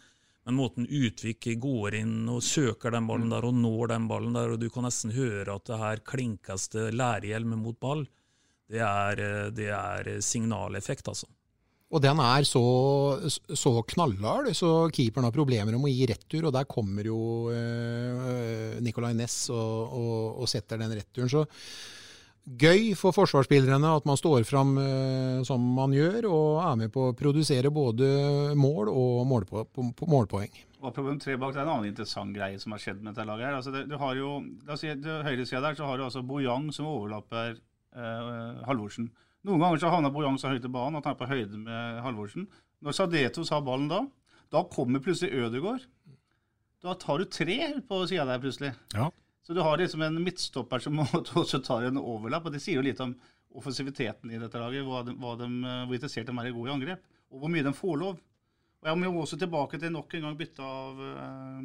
men 0.48 0.56
måten 0.56 0.88
Utvik 0.88 1.50
går 1.60 1.98
inn 2.00 2.22
og 2.32 2.40
søker 2.46 2.94
den 2.94 3.08
ballen 3.10 3.32
der 3.32 3.44
og 3.44 3.56
når 3.56 3.92
den 3.92 4.06
ballen 4.08 4.38
der, 4.38 4.54
og 4.54 4.62
du 4.62 4.70
kan 4.72 4.88
nesten 4.88 5.12
høre 5.12 5.58
at 5.58 5.68
det 5.68 5.80
her 5.82 6.04
klinkes 6.08 6.70
det 6.72 6.90
lærhjelm 6.96 7.58
mot 7.60 7.76
ball, 7.82 8.06
det 8.68 8.80
er, 8.84 9.20
eh, 9.24 9.50
det 9.56 9.68
er 9.72 10.14
signaleffekt, 10.24 11.08
altså. 11.08 11.28
Og 11.88 12.02
den 12.04 12.18
er 12.20 12.44
så, 12.44 12.62
så 13.56 13.70
knallhard, 13.88 14.50
så 14.56 14.90
keeperen 14.92 15.24
har 15.24 15.32
problemer 15.32 15.72
med 15.72 15.88
å 15.88 15.92
gi 15.92 16.08
retur. 16.10 16.50
Og 16.50 16.52
der 16.52 16.66
kommer 16.68 17.06
jo 17.08 17.20
eh, 17.48 18.76
Nicolay 18.84 19.16
Næss 19.16 19.46
og, 19.54 19.94
og, 19.96 20.18
og, 20.42 20.50
setter 20.52 20.82
den 20.82 20.92
returen. 20.98 21.32
Så 21.32 21.46
gøy 22.56 22.94
for 22.96 23.12
forsvarsspillerne 23.16 23.90
at 23.98 24.06
man 24.08 24.18
står 24.18 24.46
fram 24.48 24.76
uh, 24.80 25.44
som 25.46 25.62
man 25.76 25.92
gjør, 25.92 26.28
og 26.30 26.62
er 26.64 26.80
med 26.84 26.92
på 26.94 27.10
å 27.10 27.16
produsere 27.18 27.72
både 27.74 28.08
mål 28.58 28.90
og 28.92 29.26
målpo 29.28 29.66
målpoeng. 30.08 30.64
Og 30.78 30.94
problem 30.94 31.18
tre 31.18 31.34
bak, 31.36 31.52
det 31.54 31.60
er 31.60 31.66
en 31.66 31.72
annen 31.74 31.90
interessant 31.90 32.34
greie 32.34 32.58
som 32.62 32.74
har 32.74 32.82
skjedd 32.82 33.00
med 33.02 33.12
dette 33.12 33.26
laget. 33.26 33.48
her. 33.48 33.56
Altså 33.58 33.74
det, 33.74 33.86
du 33.90 33.96
har 33.98 34.14
jo, 34.14 34.36
la 34.66 34.76
oss 34.76 34.84
si, 34.84 34.92
Høyresida 34.94 35.62
der 35.64 35.78
så 35.78 35.88
har 35.88 35.98
du 35.98 36.06
altså 36.06 36.22
Bojang 36.22 36.68
som 36.74 36.86
overlapper 36.86 37.56
eh, 37.56 38.62
Halvorsen. 38.68 39.08
Noen 39.48 39.64
ganger 39.64 39.82
så 39.82 39.90
havner 39.90 40.14
Bojang 40.14 40.38
så 40.38 40.52
høyt 40.52 40.66
i 40.66 40.70
banen 40.70 41.00
at 41.00 41.08
han 41.08 41.16
er 41.16 41.18
på 41.18 41.30
høyde 41.30 41.58
med 41.64 41.98
Halvorsen. 42.04 42.46
Når 42.86 42.94
Sadetos 42.94 43.50
har 43.50 43.64
ballen 43.66 43.90
da, 43.90 44.04
da 44.54 44.62
kommer 44.70 45.02
plutselig 45.02 45.34
Ødegaard. 45.34 45.82
Da 46.84 46.94
tar 46.94 47.18
du 47.18 47.26
tre 47.26 47.58
på 47.88 48.04
sida 48.06 48.28
der 48.28 48.42
plutselig. 48.42 48.70
Ja. 48.94 49.10
Så 49.48 49.54
du 49.56 49.62
har 49.64 49.78
liksom 49.80 50.02
en 50.04 50.18
midtstopper 50.20 50.82
som 50.84 50.98
også 51.40 51.62
tar 51.64 51.86
en 51.88 51.96
overlapp. 51.96 52.44
og 52.44 52.52
Det 52.52 52.60
sier 52.60 52.76
jo 52.76 52.84
litt 52.84 52.98
om 53.00 53.14
offensiviteten 53.56 54.28
i 54.28 54.40
dette 54.40 54.60
laget, 54.60 54.84
hva 54.84 55.00
de, 55.06 55.14
hva 55.16 55.30
de, 55.40 55.46
hvor 55.88 55.96
interessert 55.96 56.28
de 56.28 56.34
er 56.36 56.50
i 56.50 56.52
gode 56.52 56.74
angrep, 56.74 57.06
og 57.32 57.40
hvor 57.40 57.52
mye 57.54 57.64
de 57.64 57.72
får 57.72 57.96
lov. 58.02 58.18
Og 58.82 58.90
Jeg 58.90 59.00
må 59.00 59.08
jo 59.08 59.22
også 59.22 59.38
tilbake 59.40 59.80
til 59.80 59.94
nok 59.94 60.12
en 60.18 60.26
gang 60.28 60.36
bytte 60.36 60.68
av, 60.68 61.00
eh, 61.14 61.64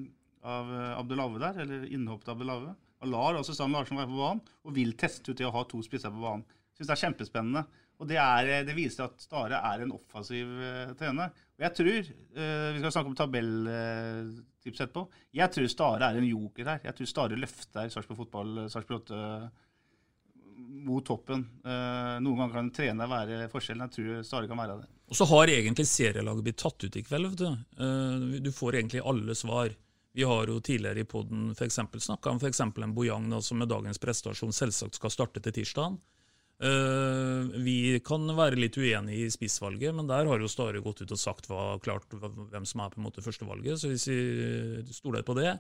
av 0.56 0.72
Abdelave 1.02 1.44
der, 1.44 1.60
eller 1.66 1.84
innhoppet 1.92 2.32
Abdelave. 2.32 2.72
Og 3.04 3.12
lar 3.12 3.42
også 3.42 3.58
Stan 3.58 3.76
Larsen 3.76 4.00
være 4.00 4.14
på 4.14 4.22
banen, 4.22 4.42
og 4.64 4.78
vil 4.80 4.96
teste 4.96 5.36
ut 5.36 5.44
det 5.44 5.50
å 5.50 5.52
ha 5.52 5.68
to 5.68 5.84
spisser 5.84 6.16
på 6.16 6.24
banen. 6.24 6.48
Syns 6.78 6.88
det 6.88 6.96
er 6.96 7.04
kjempespennende. 7.04 7.68
Og 8.02 8.10
det, 8.10 8.18
er, 8.20 8.64
det 8.68 8.76
viser 8.76 9.06
at 9.06 9.22
Stare 9.22 9.60
er 9.72 9.84
en 9.84 9.94
offensiv 9.96 10.50
uh, 10.50 10.94
trener. 11.00 11.34
Og 11.58 11.66
jeg 11.66 11.76
tror, 11.80 12.10
uh, 12.38 12.70
Vi 12.74 12.82
skal 12.82 12.96
snakke 12.96 13.12
om 13.12 13.20
tabelltips 13.20 14.82
etterpå. 14.86 15.06
Jeg 15.40 15.54
tror 15.54 15.70
Stare 15.72 16.10
er 16.10 16.20
en 16.20 16.32
joker 16.32 16.72
her. 16.74 16.82
Jeg 16.90 16.98
tror 16.98 17.12
Stare 17.12 17.40
løfter 17.40 17.94
Sarpsborg 17.94 18.24
fotball, 18.26 18.66
Sarpsborg 18.74 19.06
8 19.06 19.22
mot 20.84 21.06
toppen. 21.06 21.42
Noen 21.64 22.38
ganger 22.38 22.52
kan 22.54 22.66
en 22.66 22.74
trener 22.76 23.08
være 23.08 23.46
forskjellen. 23.52 23.86
Jeg 23.88 23.94
tror 23.96 24.26
Stare 24.28 24.50
kan 24.50 24.60
være 24.60 24.76
det. 24.82 24.90
Og 25.12 25.16
så 25.16 25.28
har 25.30 25.52
egentlig 25.54 25.86
serielaget 25.88 26.46
blitt 26.46 26.60
tatt 26.60 26.84
ut 26.84 26.98
i 27.00 27.04
kveld. 27.06 27.38
Du 27.40 28.42
Du 28.44 28.52
får 28.52 28.80
egentlig 28.80 29.04
alle 29.06 29.36
svar. 29.38 29.72
Vi 30.14 30.24
har 30.24 30.48
jo 30.48 30.60
tidligere 30.60 31.00
i 31.00 31.08
poden 31.10 31.56
snakka 31.56 32.30
om 32.30 32.38
f.eks. 32.38 32.60
en 32.60 32.94
Bojang 32.94 33.42
som 33.42 33.58
med 33.58 33.68
dagens 33.68 33.98
prestasjon 33.98 34.54
selvsagt 34.54 35.00
skal 35.00 35.10
starte 35.10 35.42
til 35.42 35.56
tirsdag. 35.56 35.98
Uh, 36.64 37.50
vi 37.66 37.98
kan 38.06 38.28
være 38.38 38.60
litt 38.60 38.78
uenige 38.78 39.26
i 39.26 39.32
spissvalget, 39.34 39.96
men 39.96 40.08
der 40.08 40.30
har 40.30 40.40
jo 40.40 40.52
Stare 40.52 40.84
gått 40.86 41.02
ut 41.02 41.12
og 41.16 41.20
sagt 41.20 41.50
hva, 41.50 41.78
klart 41.84 42.06
hvem 42.14 42.68
som 42.70 42.84
er 42.84 42.94
på 42.94 43.02
en 43.02 43.08
måte 43.08 43.24
førstevalget. 43.26 43.82
Så 43.82 43.92
hvis 43.92 44.06
vi 44.12 44.20
stoler 44.94 45.26
på 45.26 45.36
det 45.40 45.58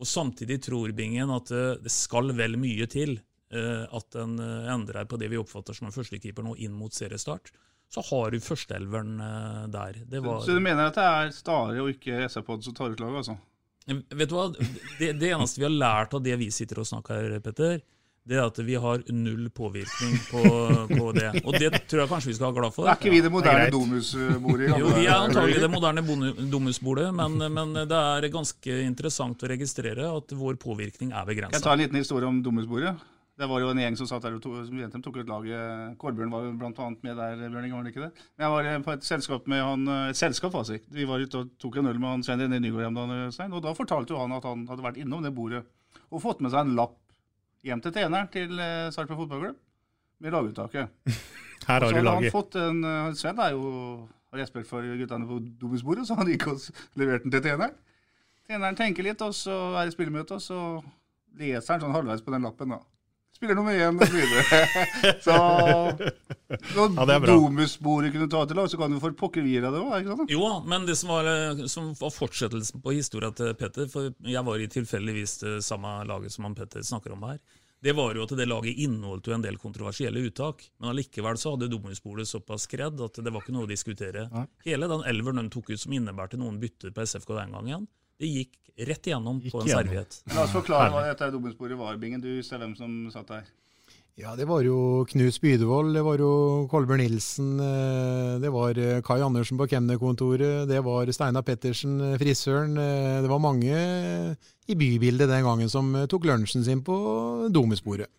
Og 0.00 0.08
samtidig 0.08 0.62
tror 0.64 0.94
Bingen 0.96 1.30
at 1.30 1.52
det 1.84 1.92
skal 1.92 2.32
vel 2.34 2.56
mye 2.58 2.88
til 2.90 3.18
Eh, 3.50 3.96
at 3.96 4.14
en 4.14 4.38
eh, 4.38 4.68
endrer 4.70 5.08
på 5.10 5.18
det 5.18 5.26
vi 5.32 5.38
oppfatter 5.40 5.74
som 5.74 5.88
en 5.88 5.94
førstekeeper 5.94 6.44
nå 6.46 6.54
inn 6.62 6.74
mot 6.76 6.94
seriestart, 6.94 7.50
så 7.90 8.02
har 8.06 8.30
du 8.30 8.38
førsteelveren 8.44 9.16
eh, 9.26 9.64
der. 9.74 9.96
Var... 10.12 10.44
Så 10.44 10.54
du 10.54 10.62
mener 10.62 10.86
at 10.86 10.98
det 10.98 11.06
er 11.06 11.32
Stare 11.34 11.80
og 11.82 11.90
ikke 11.90 12.28
SR-Pod 12.28 12.62
som 12.62 12.76
tar 12.78 12.94
ut 12.94 13.02
laget, 13.02 13.24
altså? 13.24 13.38
Vet 13.90 14.30
du 14.30 14.36
hva, 14.36 14.44
det, 15.00 15.16
det, 15.18 15.32
eneste 15.32 15.58
vi 15.58 15.66
har 15.66 15.74
lært 15.74 16.14
av 16.14 16.22
det 16.22 16.36
vi 16.38 16.46
sitter 16.54 16.78
og 16.78 16.86
snakker 16.86 17.40
Petter, 17.42 17.80
det 18.30 18.38
er 18.38 18.46
at 18.46 18.58
vi 18.62 18.76
har 18.78 19.02
null 19.10 19.48
påvirkning 19.50 20.12
på, 20.30 20.40
på, 20.92 21.06
det. 21.16 21.42
Og 21.42 21.56
det 21.58 21.70
tror 21.90 22.04
jeg 22.04 22.10
kanskje 22.12 22.30
vi 22.30 22.34
skal 22.38 22.46
være 22.46 22.58
glad 22.60 22.74
for. 22.76 22.86
Er 22.86 22.98
ikke 22.98 23.10
vi 23.10 23.22
det 23.24 23.32
moderne 23.34 23.70
domusbordet? 23.74 24.68
Jo, 24.70 24.92
vi 24.94 25.06
er 25.08 25.16
antagelig 25.16 25.62
det 25.64 25.70
moderne 25.72 26.04
domusbordet, 26.52 27.08
men, 27.16 27.40
men, 27.56 27.74
det 27.90 28.02
er 28.02 28.28
ganske 28.30 28.82
interessant 28.86 29.42
å 29.42 29.50
registrere 29.50 30.12
at 30.14 30.36
vår 30.38 30.60
påvirkning 30.62 31.10
er 31.10 31.26
begrensa. 31.26 31.58
Jeg 31.58 31.66
tar 31.66 31.74
en 31.74 31.82
liten 31.82 31.98
historie 31.98 32.30
om 32.30 32.38
domusbordet. 32.44 32.94
Det 33.40 33.48
var 33.48 33.62
jo 33.62 33.70
en 33.72 33.78
gjeng 33.80 33.94
som 33.96 34.06
satt 34.06 34.22
der 34.26 34.36
og 34.36 34.42
to, 34.44 34.52
som 34.68 35.02
tok 35.02 35.22
ut 35.22 35.30
laget. 35.30 35.98
Kolbjørn 35.98 36.30
var 36.30 36.48
bl.a. 36.60 36.88
med 37.02 37.14
der, 37.16 37.44
Bjørning, 37.48 37.72
var 37.72 37.86
det 37.86 37.94
ikke 37.94 38.04
det? 38.04 38.26
Men 38.36 38.46
jeg 38.46 38.54
var 38.54 38.68
eh, 38.68 38.80
på 38.84 38.94
et 38.94 39.06
selskap 39.06 39.46
med 39.48 39.62
han, 39.64 39.86
eh, 39.88 40.10
et 40.12 40.18
selskap, 40.20 40.54
altså. 40.60 40.76
Vi 40.92 41.08
var 41.08 41.24
ute 41.24 41.40
og 41.40 41.54
tok 41.58 41.80
en 41.80 41.88
øl 41.88 41.98
med 41.98 42.12
han 42.12 42.26
Svein 42.26 42.44
René 42.44 42.60
Nygård, 42.60 42.84
hjem, 42.84 43.54
og 43.56 43.62
da 43.64 43.72
fortalte 43.78 44.12
jo 44.12 44.20
han 44.20 44.36
at 44.36 44.44
han 44.44 44.66
hadde 44.68 44.84
vært 44.84 45.00
innom 45.00 45.24
det 45.24 45.32
bordet 45.34 45.64
og 46.10 46.22
fått 46.22 46.42
med 46.44 46.52
seg 46.52 46.66
en 46.66 46.76
lapp 46.76 46.98
hjem 47.66 47.82
til 47.84 47.94
treneren 47.96 48.30
til 48.32 48.56
eh, 48.58 48.88
Sarpsborg 48.94 49.24
fotballklubb 49.24 49.58
med 50.20 50.36
laguttaket. 50.36 50.88
Her 51.68 51.84
har 51.84 51.92
du 51.92 52.00
laget. 52.00 52.30
Han 52.30 52.34
fått 52.34 52.56
en, 52.60 52.82
Sven 53.16 53.40
er 53.40 53.54
jo 53.56 53.70
har 54.30 54.42
respekt 54.44 54.68
for 54.68 54.84
guttene 54.84 55.26
på 55.26 55.40
dobbeltbordet, 55.60 56.06
så 56.08 56.16
han 56.18 56.30
gikk 56.30 56.48
og 56.52 56.62
leverte 57.00 57.26
den 57.26 57.34
til 57.34 57.44
treneren. 57.44 57.76
Treneren 58.46 58.78
tenker 58.78 59.06
litt, 59.06 59.22
og 59.22 59.34
så 59.36 59.56
er 59.78 59.86
det 59.86 59.94
spillemøte, 59.94 60.38
og 60.38 60.42
så 60.42 60.60
leser 61.38 61.76
han 61.76 61.84
sånn 61.84 61.94
halvveis 61.94 62.24
på 62.24 62.34
den 62.34 62.46
lappen. 62.46 62.74
da 62.74 62.80
spiller 63.40 63.54
nummer 63.54 63.72
én 63.72 63.96
osv. 63.96 64.18
Så 65.24 65.32
når 66.76 66.98
ja, 67.08 67.18
Domus-bordet 67.24 68.12
kunne 68.12 68.28
ta 68.28 68.42
til 68.44 68.58
lag, 68.60 68.68
så 68.68 68.76
kan 68.76 68.92
du 68.92 69.00
få 69.00 69.14
pokker 69.16 69.46
vi 69.46 69.54
det 69.64 69.70
òg. 69.70 70.26
Jo, 70.28 70.50
men 70.68 70.84
det 70.84 70.98
som 71.00 71.14
var, 71.14 71.30
som 71.72 71.94
var, 71.96 72.12
fortsettelsen 72.12 72.82
på 72.84 72.92
historien 72.98 73.32
til 73.32 73.54
Petter, 73.56 73.88
for 73.88 74.12
jeg 74.28 74.44
var 74.44 74.60
i 74.60 74.68
tilfeldigvis 74.68 75.38
det 75.40 75.54
samme 75.64 76.02
laget 76.04 76.36
som 76.36 76.50
han 76.50 76.58
Petter 76.58 76.84
snakker 76.84 77.16
om 77.16 77.24
her, 77.30 77.40
det 77.80 77.94
var 77.96 78.12
jo 78.12 78.26
at 78.26 78.34
det 78.36 78.44
laget 78.44 78.76
inneholdt 78.76 79.30
jo 79.30 79.32
en 79.32 79.46
del 79.46 79.56
kontroversielle 79.56 80.20
uttak. 80.28 80.66
Men 80.76 80.90
allikevel 80.92 81.40
så 81.40 81.54
hadde 81.54 81.70
Domus-bordet 81.72 82.28
såpass 82.28 82.68
skredd 82.68 83.00
at 83.00 83.22
det 83.24 83.32
var 83.32 83.40
ikke 83.40 83.54
noe 83.56 83.64
å 83.64 83.70
diskutere. 83.70 84.26
Hele 84.66 84.90
den 84.90 85.06
elveren 85.08 85.40
de 85.40 85.54
tok 85.54 85.72
ut 85.72 85.80
som 85.80 85.96
innebærte 85.96 86.36
noen 86.36 86.60
bytter 86.60 86.92
på 86.92 87.08
SFK 87.08 87.32
den 87.38 87.56
gangen, 87.56 87.88
det 88.20 88.28
gikk 88.28 88.56
rett 88.88 89.08
igjennom 89.10 89.40
gikk 89.42 89.54
på 89.54 89.62
en 89.62 89.70
igjennom. 89.70 89.88
serviett. 89.88 90.20
La 90.34 90.44
oss 90.44 90.52
forklare 90.54 90.92
hva 90.92 91.06
dette 91.08 91.32
dobbeltsporet 91.32 91.80
var, 91.80 91.96
Bingen. 92.00 92.22
Du 92.22 92.42
ser 92.46 92.62
hvem 92.62 92.76
som 92.78 93.02
satt 93.12 93.32
der. 93.32 93.48
Ja, 94.20 94.34
det 94.36 94.44
var 94.50 94.60
jo 94.60 95.06
Knut 95.08 95.32
Spydevold, 95.32 95.94
det 95.96 96.02
var 96.04 96.20
jo 96.20 96.66
Kolbjørn 96.68 97.00
Nilsen, 97.00 97.54
eh, 97.64 98.34
det 98.42 98.50
var 98.52 98.76
eh, 98.76 98.98
Kai 99.06 99.22
Andersen 99.24 99.56
på 99.56 99.68
kemnerkontoret, 99.70 100.68
det 100.68 100.82
var 100.84 101.08
Steinar 101.14 101.46
Pettersen, 101.46 101.94
eh, 102.04 102.18
frisøren. 102.20 102.74
Det 102.76 103.30
var 103.30 103.40
mange 103.40 103.78
i 104.68 104.76
bybildet 104.76 105.30
den 105.30 105.46
gangen 105.46 105.72
som 105.72 105.94
tok 106.10 106.28
lunsjen 106.28 106.66
sin 106.66 106.82
på 106.84 106.98
Domesporet. 107.48 108.10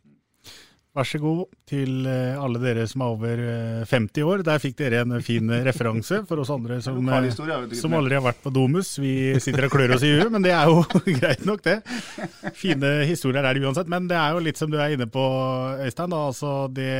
Vær 0.92 1.08
så 1.08 1.22
god 1.24 1.46
til 1.72 2.04
eh, 2.04 2.36
alle 2.36 2.60
dere 2.60 2.82
som 2.92 3.00
er 3.06 3.12
over 3.14 3.42
50 3.88 4.18
eh, 4.20 4.26
år. 4.28 4.42
Der 4.44 4.60
fikk 4.60 4.74
dere 4.82 5.06
en 5.06 5.14
fin 5.24 5.48
eh, 5.48 5.62
referanse 5.64 6.18
for 6.28 6.42
oss 6.44 6.50
andre 6.52 6.82
som, 6.84 6.98
som 7.80 7.96
aldri 7.96 8.18
har 8.18 8.26
vært 8.26 8.42
på 8.44 8.52
Domus. 8.52 8.90
Vi 9.00 9.14
sitter 9.40 9.70
og 9.70 9.72
klør 9.72 9.94
oss 9.96 10.04
i 10.04 10.10
huet, 10.12 10.28
men 10.34 10.44
det 10.44 10.52
er 10.52 10.68
jo 10.68 10.82
greit 11.22 11.46
nok, 11.48 11.64
det. 11.64 11.78
Fine 12.60 12.90
historier 13.08 13.48
er 13.48 13.56
det 13.56 13.64
uansett. 13.64 13.88
Men 13.92 14.10
det 14.12 14.18
er 14.20 14.36
jo 14.36 14.42
litt 14.44 14.60
som 14.60 14.74
du 14.74 14.76
er 14.84 14.98
inne 14.98 15.08
på, 15.08 15.24
Øystein. 15.80 16.12
Da. 16.12 16.26
Altså 16.34 16.56
det, 16.76 16.92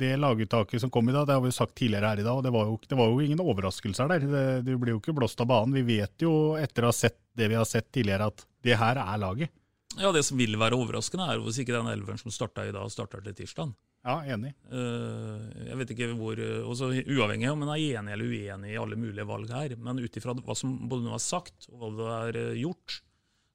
det 0.00 0.16
laguttaket 0.18 0.82
som 0.82 0.90
kom 0.90 1.06
i 1.06 1.14
dag, 1.14 1.28
det 1.30 1.36
har 1.38 1.44
vi 1.44 1.54
sagt 1.54 1.76
tidligere 1.78 2.10
her 2.10 2.24
i 2.24 2.26
dag. 2.26 2.40
og 2.40 2.42
Det 2.48 2.54
var 2.56 2.66
jo, 2.72 2.80
det 2.82 2.98
var 2.98 3.12
jo 3.12 3.28
ingen 3.28 3.44
overraskelser 3.46 4.10
der. 4.10 4.26
Det, 4.26 4.44
det 4.66 4.80
blir 4.82 4.96
jo 4.96 5.04
ikke 5.04 5.14
blåst 5.20 5.46
av 5.46 5.52
banen. 5.54 5.76
Vi 5.78 5.86
vet 6.00 6.26
jo 6.26 6.56
etter 6.58 6.82
å 6.82 6.90
ha 6.90 6.98
sett 6.98 7.20
det 7.38 7.46
vi 7.52 7.60
har 7.60 7.70
sett 7.70 7.92
tidligere, 7.94 8.26
at 8.26 8.42
det 8.66 8.74
her 8.82 8.98
er 9.06 9.22
laget. 9.22 9.54
Ja, 9.96 10.12
Det 10.12 10.24
som 10.26 10.38
vil 10.38 10.58
være 10.60 10.76
overraskende, 10.76 11.26
er 11.32 11.40
hvis 11.40 11.60
ikke 11.62 11.74
den 11.76 11.88
elveren 11.88 12.20
som 12.20 12.32
starta 12.34 12.66
i 12.66 12.72
dag, 12.74 12.90
starter 12.92 13.22
til 13.24 13.34
tirsdag. 13.34 13.72
Ja, 14.06 14.20
enig. 14.36 14.52
Uh, 14.70 15.42
jeg 15.66 15.78
vet 15.80 15.92
ikke 15.94 16.10
hvor, 16.14 16.38
uh, 16.38 16.68
også 16.70 16.92
Uavhengig 17.10 17.48
om 17.50 17.64
en 17.64 17.72
er 17.74 17.80
enig 17.80 18.12
eller 18.14 18.28
uenig 18.30 18.70
i 18.70 18.78
alle 18.78 18.98
mulige 19.00 19.26
valg 19.26 19.50
her, 19.50 19.74
men 19.82 19.98
ut 19.98 20.18
ifra 20.20 20.36
hva 20.36 20.54
som 20.54 20.76
både 20.86 21.08
nå 21.08 21.14
er 21.16 21.24
sagt 21.24 21.66
og 21.72 21.80
hva 21.80 21.90
det 21.96 22.10
er 22.12 22.38
uh, 22.52 22.60
gjort, 22.60 23.00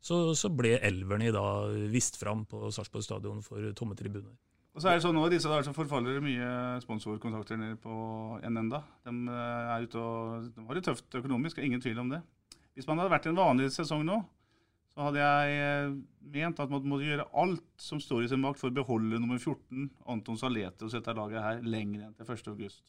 så, 0.02 0.18
så, 0.36 0.50
ble 0.52 0.74
elveren 0.82 1.24
i 1.24 1.32
dag 1.32 1.78
vist 1.94 2.18
fram 2.20 2.44
på 2.50 2.72
Sarpsborg 2.74 3.06
stadion 3.06 3.40
for 3.46 3.70
tomme 3.78 3.96
tribuner. 3.96 4.34
Og 4.74 4.82
så 4.82 4.90
er 4.90 4.98
det 4.98 5.06
sånn 5.06 5.16
nå, 5.16 5.24
I 5.28 5.36
disse 5.36 5.52
dager 5.52 5.68
så 5.68 5.76
forfaller 5.76 6.18
det 6.18 6.26
mye 6.26 6.52
sponsorkontakter 6.84 7.60
nede 7.60 7.78
på 7.80 7.94
NN. 8.42 8.72
da. 8.72 8.82
De, 9.08 9.16
er 9.30 9.86
ute 9.86 10.02
og, 10.02 10.52
de 10.56 10.68
har 10.68 10.80
det 10.80 10.86
tøft 10.88 11.20
økonomisk, 11.22 11.60
ingen 11.64 11.84
tvil 11.84 12.00
om 12.02 12.12
det. 12.12 12.22
Hvis 12.76 12.88
man 12.88 13.00
hadde 13.00 13.14
vært 13.14 13.28
i 13.28 13.32
en 13.32 13.40
vanlig 13.40 13.68
sesong 13.76 14.04
nå, 14.08 14.22
så 14.92 15.08
hadde 15.08 15.24
jeg 15.24 15.60
eh, 15.64 15.94
ment 16.34 16.60
at 16.60 16.72
man 16.72 16.88
måtte 16.92 17.08
gjøre 17.08 17.28
alt 17.42 17.68
som 17.80 18.00
står 18.04 18.26
i 18.26 18.32
sin 18.32 18.42
makt 18.44 18.60
for 18.60 18.72
å 18.72 18.76
beholde 18.76 19.20
nummer 19.22 19.40
14, 19.40 19.88
Anton 20.12 20.40
Salete, 20.40 20.84
og 20.86 20.92
sette 20.92 21.16
laget 21.16 21.46
her 21.46 21.62
lenger 21.64 22.08
enn 22.08 22.16
til 22.18 22.28
1.8. 22.28 22.82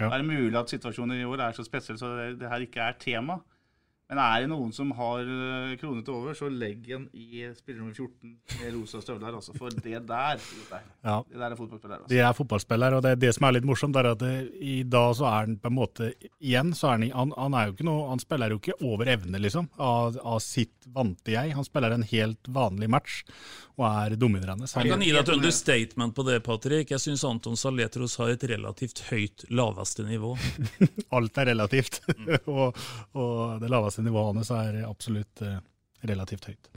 Ja. 0.00 0.08
Er 0.08 0.18
det 0.18 0.26
mulig 0.26 0.58
at 0.58 0.72
situasjonen 0.72 1.20
i 1.20 1.26
år 1.28 1.44
er 1.46 1.54
så 1.54 1.62
spesiell 1.66 1.98
så 2.00 2.10
det, 2.18 2.30
det 2.40 2.50
her 2.50 2.64
ikke 2.66 2.82
er 2.82 2.98
tema? 2.98 3.38
Men 4.10 4.20
er 4.20 4.42
det 4.42 4.48
noen 4.50 4.72
som 4.76 4.90
har 4.98 5.22
eh, 5.24 5.74
kroner 5.80 6.02
til 6.04 6.12
over, 6.18 6.34
så 6.36 6.50
legg 6.52 6.82
den 6.84 7.06
i 7.16 7.46
spiller 7.56 7.80
nummer 7.80 7.94
14 7.96 8.34
med 8.60 8.74
rosa 8.76 9.00
støvler. 9.00 9.32
Altså. 9.38 9.54
For 9.56 9.72
det 9.72 10.02
der, 10.08 10.42
ja. 11.00 11.16
det 11.30 11.40
der 11.40 11.46
er 11.46 11.56
fotballspiller. 11.56 11.96
Altså. 12.02 12.10
Det 12.12 12.20
er 12.20 12.36
fotballspiller, 12.36 12.98
og 12.98 13.02
det, 13.06 13.14
det 13.22 13.32
som 13.36 13.48
er 13.48 13.56
litt 13.56 13.68
morsomt, 13.68 13.96
er 13.96 14.10
at 14.12 14.20
det, 14.20 14.34
i 14.60 14.82
dag 14.84 15.16
så 15.16 15.28
er 15.30 15.38
han 15.46 15.56
på 15.62 15.72
en 15.72 15.78
måte 15.78 16.12
igjen 16.20 16.74
så 16.76 16.90
er 16.92 16.98
han, 16.98 17.08
han, 17.16 17.34
han, 17.38 17.56
er 17.56 17.70
jo 17.70 17.76
ikke 17.78 17.88
noe, 17.88 18.06
han 18.10 18.22
spiller 18.22 18.52
jo 18.52 18.60
ikke 18.60 18.78
over 18.84 19.08
evne, 19.14 19.40
liksom, 19.40 19.70
av, 19.80 20.20
av 20.20 20.40
sitt 20.44 20.90
vante 20.92 21.32
jeg. 21.32 21.56
Han 21.56 21.66
spiller 21.66 21.96
en 21.96 22.04
helt 22.12 22.52
vanlig 22.52 22.90
match 22.92 23.22
og 23.74 23.84
er 23.88 24.14
dominerende. 24.18 24.68
Jeg 24.70 24.90
kan 24.90 25.02
gi 25.02 25.10
deg 25.10 25.20
et 25.24 25.32
understatement 25.34 26.14
på 26.14 26.24
det, 26.28 26.36
Patrick. 26.46 26.92
Jeg 26.94 27.02
syns 27.02 27.24
Anton 27.26 27.58
Saletros 27.58 28.14
har 28.20 28.30
et 28.34 28.44
relativt 28.52 29.02
høyt 29.08 29.46
laveste 29.50 30.06
nivå. 30.06 30.34
Alt 31.16 31.40
er 31.42 31.50
relativt, 31.50 31.98
mm. 32.06 32.28
og, 32.54 32.78
og, 33.18 33.56
det 33.62 33.70
laveste 33.72 33.93
nivået 34.02 34.32
hans 34.32 34.50
er 34.56 34.82
absolutt 34.88 35.42
eh, 35.44 35.60
relativt 36.08 36.48
høyt. 36.50 36.70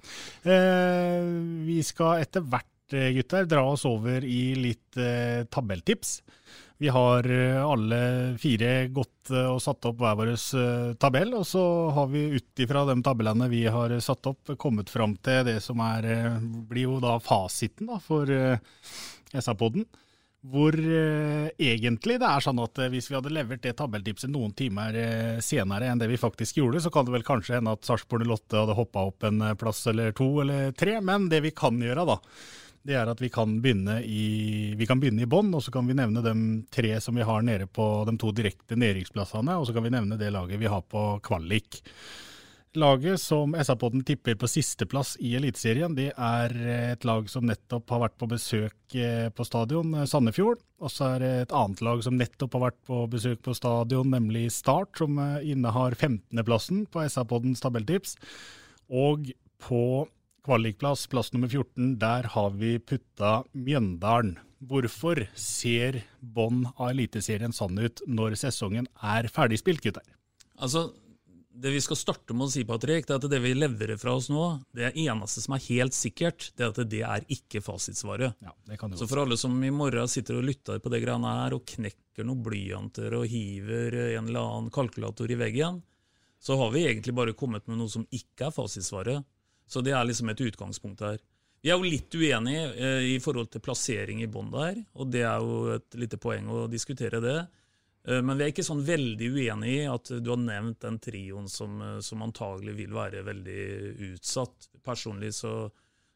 Eh, 0.48 1.28
vi 1.68 1.82
skal 1.86 2.24
etter 2.24 2.46
hvert, 2.46 2.94
eh, 2.94 3.12
gutter, 3.18 3.48
dra 3.50 3.66
oss 3.74 3.86
over 3.88 4.26
i 4.26 4.56
litt 4.58 4.98
eh, 4.98 5.44
tabelltips. 5.52 6.22
Vi 6.78 6.92
har 6.94 7.26
alle 7.26 8.00
fire 8.38 8.86
gått 8.94 9.32
og 9.34 9.58
satt 9.64 9.88
opp 9.90 9.98
hver 9.98 10.14
vår 10.20 10.30
tabell, 11.02 11.32
og 11.34 11.42
så 11.50 11.64
har 11.96 12.06
vi 12.12 12.22
ut 12.38 12.62
ifra 12.62 12.84
de 12.86 12.94
tabellene 13.02 13.48
vi 13.50 13.64
har 13.66 13.96
satt 13.98 14.30
opp, 14.30 14.52
kommet 14.62 14.92
fram 14.94 15.16
til 15.26 15.42
det 15.48 15.56
som 15.66 15.82
er, 15.82 16.06
blir 16.70 16.86
jo 16.86 17.00
da 17.02 17.16
fasiten 17.18 17.90
da, 17.90 17.98
for 17.98 18.30
SA-poden. 19.34 19.88
Hvor 20.46 20.76
eh, 20.78 21.48
egentlig 21.58 22.20
det 22.22 22.28
er 22.30 22.44
sånn 22.46 22.60
at 22.62 22.80
hvis 22.94 23.10
vi 23.10 23.18
hadde 23.18 23.34
levert 23.34 23.64
det 23.66 23.74
tabelltipset 23.80 24.30
noen 24.32 24.54
timer 24.56 24.96
eh, 24.96 25.40
senere 25.44 25.90
enn 25.90 26.00
det 26.00 26.08
vi 26.12 26.20
faktisk 26.22 26.60
gjorde, 26.62 26.84
så 26.84 26.92
kan 26.94 27.08
det 27.08 27.16
vel 27.16 27.26
kanskje 27.28 27.58
hende 27.58 27.74
at 27.74 27.88
Sarpsborg 27.88 28.28
08 28.30 28.62
hadde 28.62 28.78
hoppa 28.78 29.08
opp 29.10 29.28
en 29.28 29.42
plass 29.60 29.82
eller 29.90 30.14
to 30.16 30.30
eller 30.46 30.72
tre. 30.78 31.00
Men 31.02 31.28
det 31.34 31.42
vi 31.44 31.52
kan 31.58 31.82
gjøre, 31.82 32.06
da, 32.08 32.20
det 32.88 32.96
er 32.96 33.10
at 33.12 33.22
vi 33.22 33.30
kan 33.34 33.58
begynne 33.64 34.00
i, 34.06 34.76
vi 34.80 34.88
i 34.88 35.28
bånn, 35.28 35.52
og 35.58 35.64
så 35.64 35.74
kan 35.74 35.88
vi 35.90 35.98
nevne 35.98 36.24
de 36.24 36.36
tre 36.72 36.96
som 37.04 37.16
vi 37.18 37.26
har 37.28 37.42
nede 37.44 37.68
på 37.68 38.06
de 38.08 38.16
to 38.18 38.32
direkte 38.32 38.78
nedrykksplassene, 38.80 39.58
og 39.58 39.68
så 39.68 39.76
kan 39.76 39.84
vi 39.84 39.92
nevne 39.92 40.20
det 40.20 40.32
laget 40.32 40.62
vi 40.62 40.72
har 40.72 40.86
på 40.88 41.20
kvalik. 41.26 41.82
Laget 42.76 43.22
som 43.22 43.56
SA-podden 43.56 44.04
tipper 44.04 44.36
på 44.36 44.48
sisteplass 44.52 45.16
i 45.24 45.32
Eliteserien, 45.38 45.96
det 45.96 46.10
er 46.12 46.54
et 46.92 47.06
lag 47.08 47.30
som 47.32 47.46
nettopp 47.48 47.90
har 47.94 48.02
vært 48.04 48.18
på 48.20 48.28
besøk 48.30 48.98
eh, 48.98 49.30
på 49.34 49.46
stadion, 49.48 49.96
eh, 49.96 50.06
Sandefjord. 50.10 50.60
Og 50.84 50.92
så 50.92 51.14
er 51.14 51.24
det 51.24 51.32
et 51.46 51.56
annet 51.56 51.82
lag 51.82 52.04
som 52.06 52.20
nettopp 52.20 52.58
har 52.58 52.66
vært 52.68 52.80
på 52.90 53.00
besøk 53.10 53.42
på 53.48 53.56
stadion, 53.58 54.12
nemlig 54.14 54.50
Start, 54.54 54.92
som 55.00 55.16
eh, 55.24 55.48
innehar 55.54 55.96
15.-plassen 55.96 56.84
på 56.92 57.08
SA-poddens 57.08 57.64
tabelltips. 57.64 58.18
Og 58.92 59.32
på 59.64 59.82
kvalikplass, 60.46 61.08
plass 61.10 61.32
nummer 61.34 61.50
14, 61.50 61.96
der 62.04 62.30
har 62.36 62.54
vi 62.60 62.78
putta 62.84 63.42
Mjøndalen. 63.56 64.38
Hvorfor 64.68 65.24
ser 65.38 66.04
bånn 66.20 66.66
av 66.76 66.92
Eliteserien 66.92 67.56
sånn 67.56 67.78
ut 67.80 68.02
når 68.10 68.38
sesongen 68.42 68.88
er 69.02 69.32
ferdigspilt, 69.34 69.84
gutter? 69.86 70.06
Altså, 70.58 70.90
det 71.58 71.72
vi 71.74 71.82
skal 71.82 71.98
starte 71.98 72.36
med 72.38 72.48
å 72.48 72.54
si, 72.54 72.64
Patrick, 72.68 73.08
det 73.08 73.16
er 73.16 73.22
at 73.22 73.32
det 73.32 73.40
vi 73.42 73.54
leverer 73.58 73.98
fra 74.00 74.14
oss 74.18 74.30
nå, 74.30 74.46
det 74.78 74.92
eneste 74.94 75.42
som 75.42 75.56
er 75.58 75.64
helt 75.66 75.96
sikkert, 75.98 76.52
det 76.58 76.66
er 76.66 76.74
at 76.74 76.92
det 76.92 77.02
er 77.08 77.26
ikke 77.34 77.64
fasitsvaret. 77.66 78.38
Ja, 78.46 78.54
det 78.70 78.78
kan 78.78 78.94
det 78.94 79.00
Så 79.02 79.08
for 79.10 79.24
alle 79.24 79.40
som 79.42 79.56
i 79.66 79.74
morgen 79.74 80.12
sitter 80.12 80.38
og 80.38 80.46
lytter 80.46 80.82
på 80.84 80.92
det 80.94 81.02
greiene 81.02 81.34
her, 81.40 81.58
og 81.58 81.66
knekker 81.70 82.28
noen 82.28 82.44
blyanter 82.46 83.18
og 83.18 83.26
hiver 83.32 83.98
en 84.12 84.30
eller 84.30 84.44
annen 84.44 84.74
kalkulator 84.74 85.34
i 85.34 85.40
veggen, 85.40 85.82
så 86.40 86.60
har 86.62 86.70
vi 86.76 86.86
egentlig 86.86 87.16
bare 87.18 87.34
kommet 87.38 87.66
med 87.68 87.82
noe 87.82 87.90
som 87.90 88.06
ikke 88.14 88.50
er 88.50 88.56
fasitsvaret. 88.56 89.26
Så 89.68 89.82
det 89.84 89.96
er 89.98 90.06
liksom 90.06 90.30
et 90.32 90.46
utgangspunkt 90.46 91.02
her. 91.04 91.18
Vi 91.66 91.72
er 91.74 91.80
jo 91.80 91.90
litt 91.90 92.14
uenige 92.14 92.68
eh, 92.78 93.06
i 93.16 93.20
forhold 93.20 93.50
til 93.52 93.64
plassering 93.66 94.22
i 94.22 94.30
bånn 94.30 94.54
der, 94.54 94.78
og 94.94 95.10
det 95.12 95.26
er 95.26 95.42
jo 95.42 95.74
et 95.74 95.98
lite 95.98 96.20
poeng 96.22 96.46
å 96.54 96.68
diskutere 96.72 97.20
det. 97.24 97.40
Eh, 98.08 98.22
men 98.22 98.38
vi 98.38 98.46
er 98.46 98.54
ikke 98.54 98.66
sånn 98.66 98.86
veldig 98.88 99.32
uenig 99.36 99.74
i 99.82 99.88
at 99.92 100.12
du 100.24 100.32
har 100.32 100.40
nevnt 100.40 100.80
den 100.86 101.00
trioen 101.04 101.50
som, 101.52 101.82
eh, 101.84 101.98
som 102.06 102.24
antagelig 102.24 102.78
vil 102.80 102.96
være 102.96 103.26
veldig 103.28 103.66
utsatt. 104.14 104.70
Personlig 104.86 105.34
så, 105.36 105.56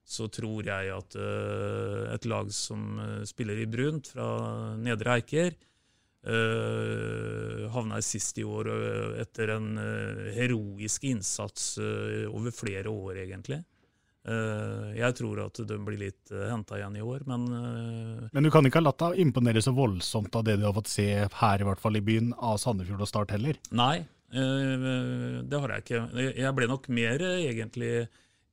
så 0.08 0.30
tror 0.32 0.63
jeg 0.63 0.93
at 0.95 1.17
uh, 1.19 2.08
et 2.13 2.25
lag 2.32 2.47
som 2.56 2.95
spiller 3.27 3.60
i 3.60 3.67
brunt 3.67 4.08
fra 4.13 4.27
Nedre 4.80 5.17
Eiker, 5.17 5.58
uh, 6.23 7.67
havna 7.75 7.99
sist 8.06 8.39
i 8.39 8.45
år 8.47 8.71
etter 9.19 9.51
en 9.58 9.69
uh, 9.75 10.23
heroisk 10.38 11.10
innsats 11.12 11.73
over 12.32 12.56
flere 12.56 12.88
år, 12.95 13.19
egentlig. 13.25 13.60
Eh, 14.21 14.89
jeg 14.99 15.15
tror 15.17 15.39
at 15.47 15.60
de 15.65 15.77
blir 15.81 15.97
litt 15.97 16.29
uh, 16.29 16.43
eh, 16.43 16.49
henta 16.51 16.77
igjen 16.77 16.99
i 16.99 17.01
år, 17.01 17.23
men 17.25 17.45
uh, 17.49 18.27
Men 18.29 18.45
du 18.45 18.51
kan 18.53 18.65
ikke 18.67 18.77
ha 18.77 18.86
latt 18.86 19.01
deg 19.01 19.21
imponere 19.23 19.63
så 19.65 19.73
voldsomt 19.73 20.36
av 20.38 20.45
det 20.45 20.60
du 20.60 20.67
har 20.67 20.75
fått 20.77 20.91
se 20.91 21.07
her, 21.25 21.62
i 21.62 21.65
hvert 21.65 21.81
fall 21.81 21.97
i 21.97 22.03
byen, 22.05 22.29
av 22.38 22.60
Sandefjord 22.62 23.01
og 23.01 23.10
Start 23.10 23.34
heller? 23.34 23.57
Nei, 23.73 24.03
det 24.31 25.57
har 25.60 25.73
jeg 25.73 25.84
ikke. 25.84 26.01
Jeg 26.38 26.55
ble 26.55 26.67
nok 26.69 26.86
mer 26.95 27.19
egentlig 27.19 28.05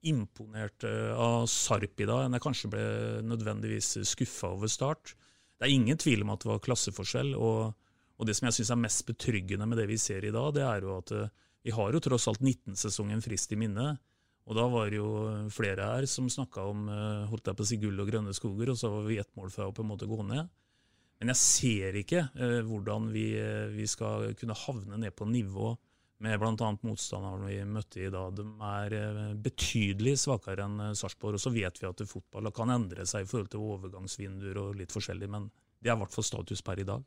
imponert 0.09 0.83
av 0.89 1.45
Sarp 1.53 2.03
i 2.03 2.09
dag 2.09 2.25
enn 2.25 2.35
jeg 2.35 2.43
kanskje 2.43 2.71
ble 2.73 2.87
nødvendigvis 3.23 3.93
skuffa 4.09 4.51
over 4.57 4.73
Start. 4.73 5.13
Det 5.55 5.69
er 5.69 5.77
ingen 5.77 6.01
tvil 6.01 6.25
om 6.25 6.33
at 6.35 6.43
det 6.43 6.51
var 6.51 6.65
klasseforskjell, 6.65 7.31
og, 7.39 7.77
og 8.19 8.27
det 8.27 8.35
som 8.35 8.49
jeg 8.49 8.59
syns 8.59 8.73
er 8.75 8.83
mest 8.89 9.07
betryggende 9.07 9.69
med 9.71 9.79
det 9.79 9.87
vi 9.93 10.01
ser 10.03 10.27
i 10.27 10.35
dag, 10.35 10.51
det 10.57 10.67
er 10.67 10.83
jo 10.83 10.97
at 10.97 11.15
vi 11.63 11.77
har 11.77 11.95
jo 11.95 12.03
tross 12.03 12.27
alt 12.33 12.43
19-sesongen 12.43 13.23
frist 13.23 13.55
i 13.55 13.61
minne. 13.61 13.93
Og 14.49 14.57
da 14.57 14.65
var 14.73 14.89
det 14.89 14.97
jo 14.97 15.11
flere 15.53 15.91
her 15.91 16.07
som 16.09 16.29
snakka 16.33 16.65
om 16.71 16.87
eh, 16.89 17.27
holdt 17.29 17.51
jeg 17.51 17.59
på 17.59 17.67
å 17.67 17.69
si 17.69 17.77
gull 17.83 18.01
og 18.01 18.09
grønne 18.09 18.33
skoger, 18.37 18.73
og 18.73 18.79
så 18.81 18.89
var 18.93 19.05
vi 19.05 19.19
ett 19.21 19.35
mål 19.37 19.53
fra 19.53 19.69
å 19.69 19.75
på 19.77 19.85
en 19.85 19.91
måte 19.91 20.09
gå 20.09 20.23
ned. 20.25 20.49
Men 21.19 21.33
jeg 21.35 21.41
ser 21.43 21.99
ikke 21.99 22.23
eh, 22.39 22.61
hvordan 22.65 23.11
vi, 23.13 23.27
eh, 23.37 23.67
vi, 23.75 23.85
skal 23.91 24.33
kunne 24.39 24.57
havne 24.57 25.01
ned 25.03 25.17
på 25.19 25.29
nivå 25.29 25.75
med 26.25 26.41
bl.a. 26.41 26.71
motstanderne 26.83 27.51
vi 27.51 27.59
møtte 27.67 28.03
i 28.03 28.11
dag. 28.15 28.33
De 28.39 28.47
er 28.71 28.97
eh, 28.97 29.35
betydelig 29.43 30.17
svakere 30.23 30.65
enn 30.67 30.81
eh, 30.89 30.95
Sarpsborg. 30.99 31.39
Og 31.39 31.43
så 31.43 31.53
vet 31.55 31.83
vi 31.83 31.89
at 31.91 32.03
fotball 32.09 32.51
kan 32.55 32.73
endre 32.75 33.07
seg 33.07 33.27
i 33.27 33.31
forhold 33.31 33.53
til 33.53 33.67
overgangsvinduer 33.67 34.63
og 34.63 34.79
litt 34.79 34.95
forskjellig, 34.95 35.31
men 35.31 35.51
det 35.79 35.91
er 35.91 35.99
i 35.99 36.03
hvert 36.03 36.15
fall 36.15 36.27
status 36.27 36.65
per 36.67 36.83
i 36.83 36.87
dag. 36.89 37.05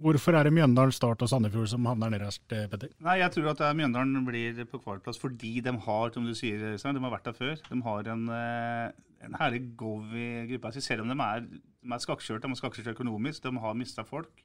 Hvorfor 0.00 0.32
er 0.32 0.46
det 0.48 0.54
Mjøndalen, 0.56 0.94
Start 0.96 1.20
og 1.20 1.28
Sandefjord 1.28 1.68
som 1.68 1.84
havner 1.84 2.08
nederst, 2.14 2.40
eh, 2.56 2.66
Petter? 2.72 2.88
Nei, 3.04 3.18
Jeg 3.18 3.32
tror 3.32 3.50
at 3.50 3.76
Mjøndalen 3.76 4.24
blir 4.24 4.64
på 4.64 4.80
kvalplass 4.80 5.20
fordi 5.20 5.60
de 5.60 5.72
har 5.76 6.12
som 6.14 6.24
du 6.24 6.32
sier, 6.32 6.56
de 6.58 7.04
har 7.04 7.12
vært 7.12 7.28
der 7.28 7.36
før. 7.36 7.56
De 7.68 7.82
har 7.82 8.08
en, 8.08 8.28
eh, 8.30 8.92
en 9.20 9.34
herlig 9.34 9.76
gov 9.76 10.08
i 10.16 10.46
gruppa. 10.48 10.72
Selv 10.72 11.02
om 11.02 11.08
de 11.08 11.20
er, 11.20 11.40
de 11.40 11.98
skakkjørte, 12.00 12.48
de 12.48 12.48
er 12.48 12.60
skakkjørt 12.62 12.96
økonomisk, 12.96 13.42
de 13.42 13.58
har 13.58 13.74
mista 13.74 14.02
folk. 14.02 14.42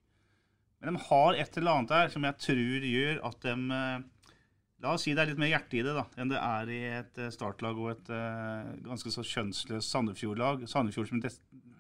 Men 0.81 0.95
de 0.95 0.99
har 0.99 1.33
et 1.35 1.57
eller 1.57 1.71
annet 1.71 1.87
der 1.87 2.09
som 2.09 2.21
jeg 2.23 2.37
tror 2.37 2.81
gjør 2.83 3.25
at 3.25 3.39
de 3.39 3.55
eh, 3.71 4.03
La 4.83 4.91
oss 4.91 5.03
si 5.03 5.13
det 5.15 5.23
er 5.23 5.27
litt 5.31 5.39
mer 5.39 5.47
hjerte 5.47 5.77
i 5.79 5.81
det 5.81 5.95
da, 5.95 6.03
enn 6.19 6.27
det 6.29 6.37
er 6.37 6.69
i 6.69 6.81
et 6.99 7.15
startlag 7.31 7.77
og 7.79 7.91
et 7.91 8.83
ganske 8.83 9.09
så 9.09 9.23
kjønnsløst 9.23 9.89
Sandefjord-lag. 9.89 10.67
Sandefjord 10.67 11.07
som 11.07 11.21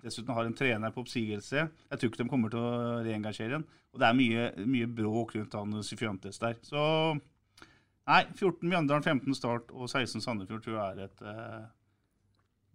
dessuten 0.05 0.35
har 0.37 0.47
en 0.47 0.57
trener 0.57 0.93
på 0.93 1.03
oppsigelse. 1.03 1.65
Jeg 1.89 1.99
tror 1.99 2.11
ikke 2.11 2.23
de 2.23 2.29
kommer 2.29 2.53
til 2.53 2.61
å 2.61 2.99
reengasjere 3.05 3.59
ham. 3.59 3.65
Og 3.95 4.01
det 4.01 4.09
er 4.09 4.17
mye, 4.17 4.49
mye 4.67 4.89
bråk 4.91 5.37
rundt 5.37 5.55
han 5.55 5.79
Syfiantes 5.85 6.41
der. 6.41 6.57
Så 6.67 6.81
nei, 7.15 8.21
14 8.35 8.67
Mjøndalen, 8.67 9.05
15 9.05 9.37
Start 9.37 9.73
og 9.73 9.87
16 9.89 10.23
Sandefjord 10.23 10.65
tror 10.65 10.77
jeg 10.77 10.97
er 10.97 11.07
et 11.07 11.25
eh, 11.31 11.65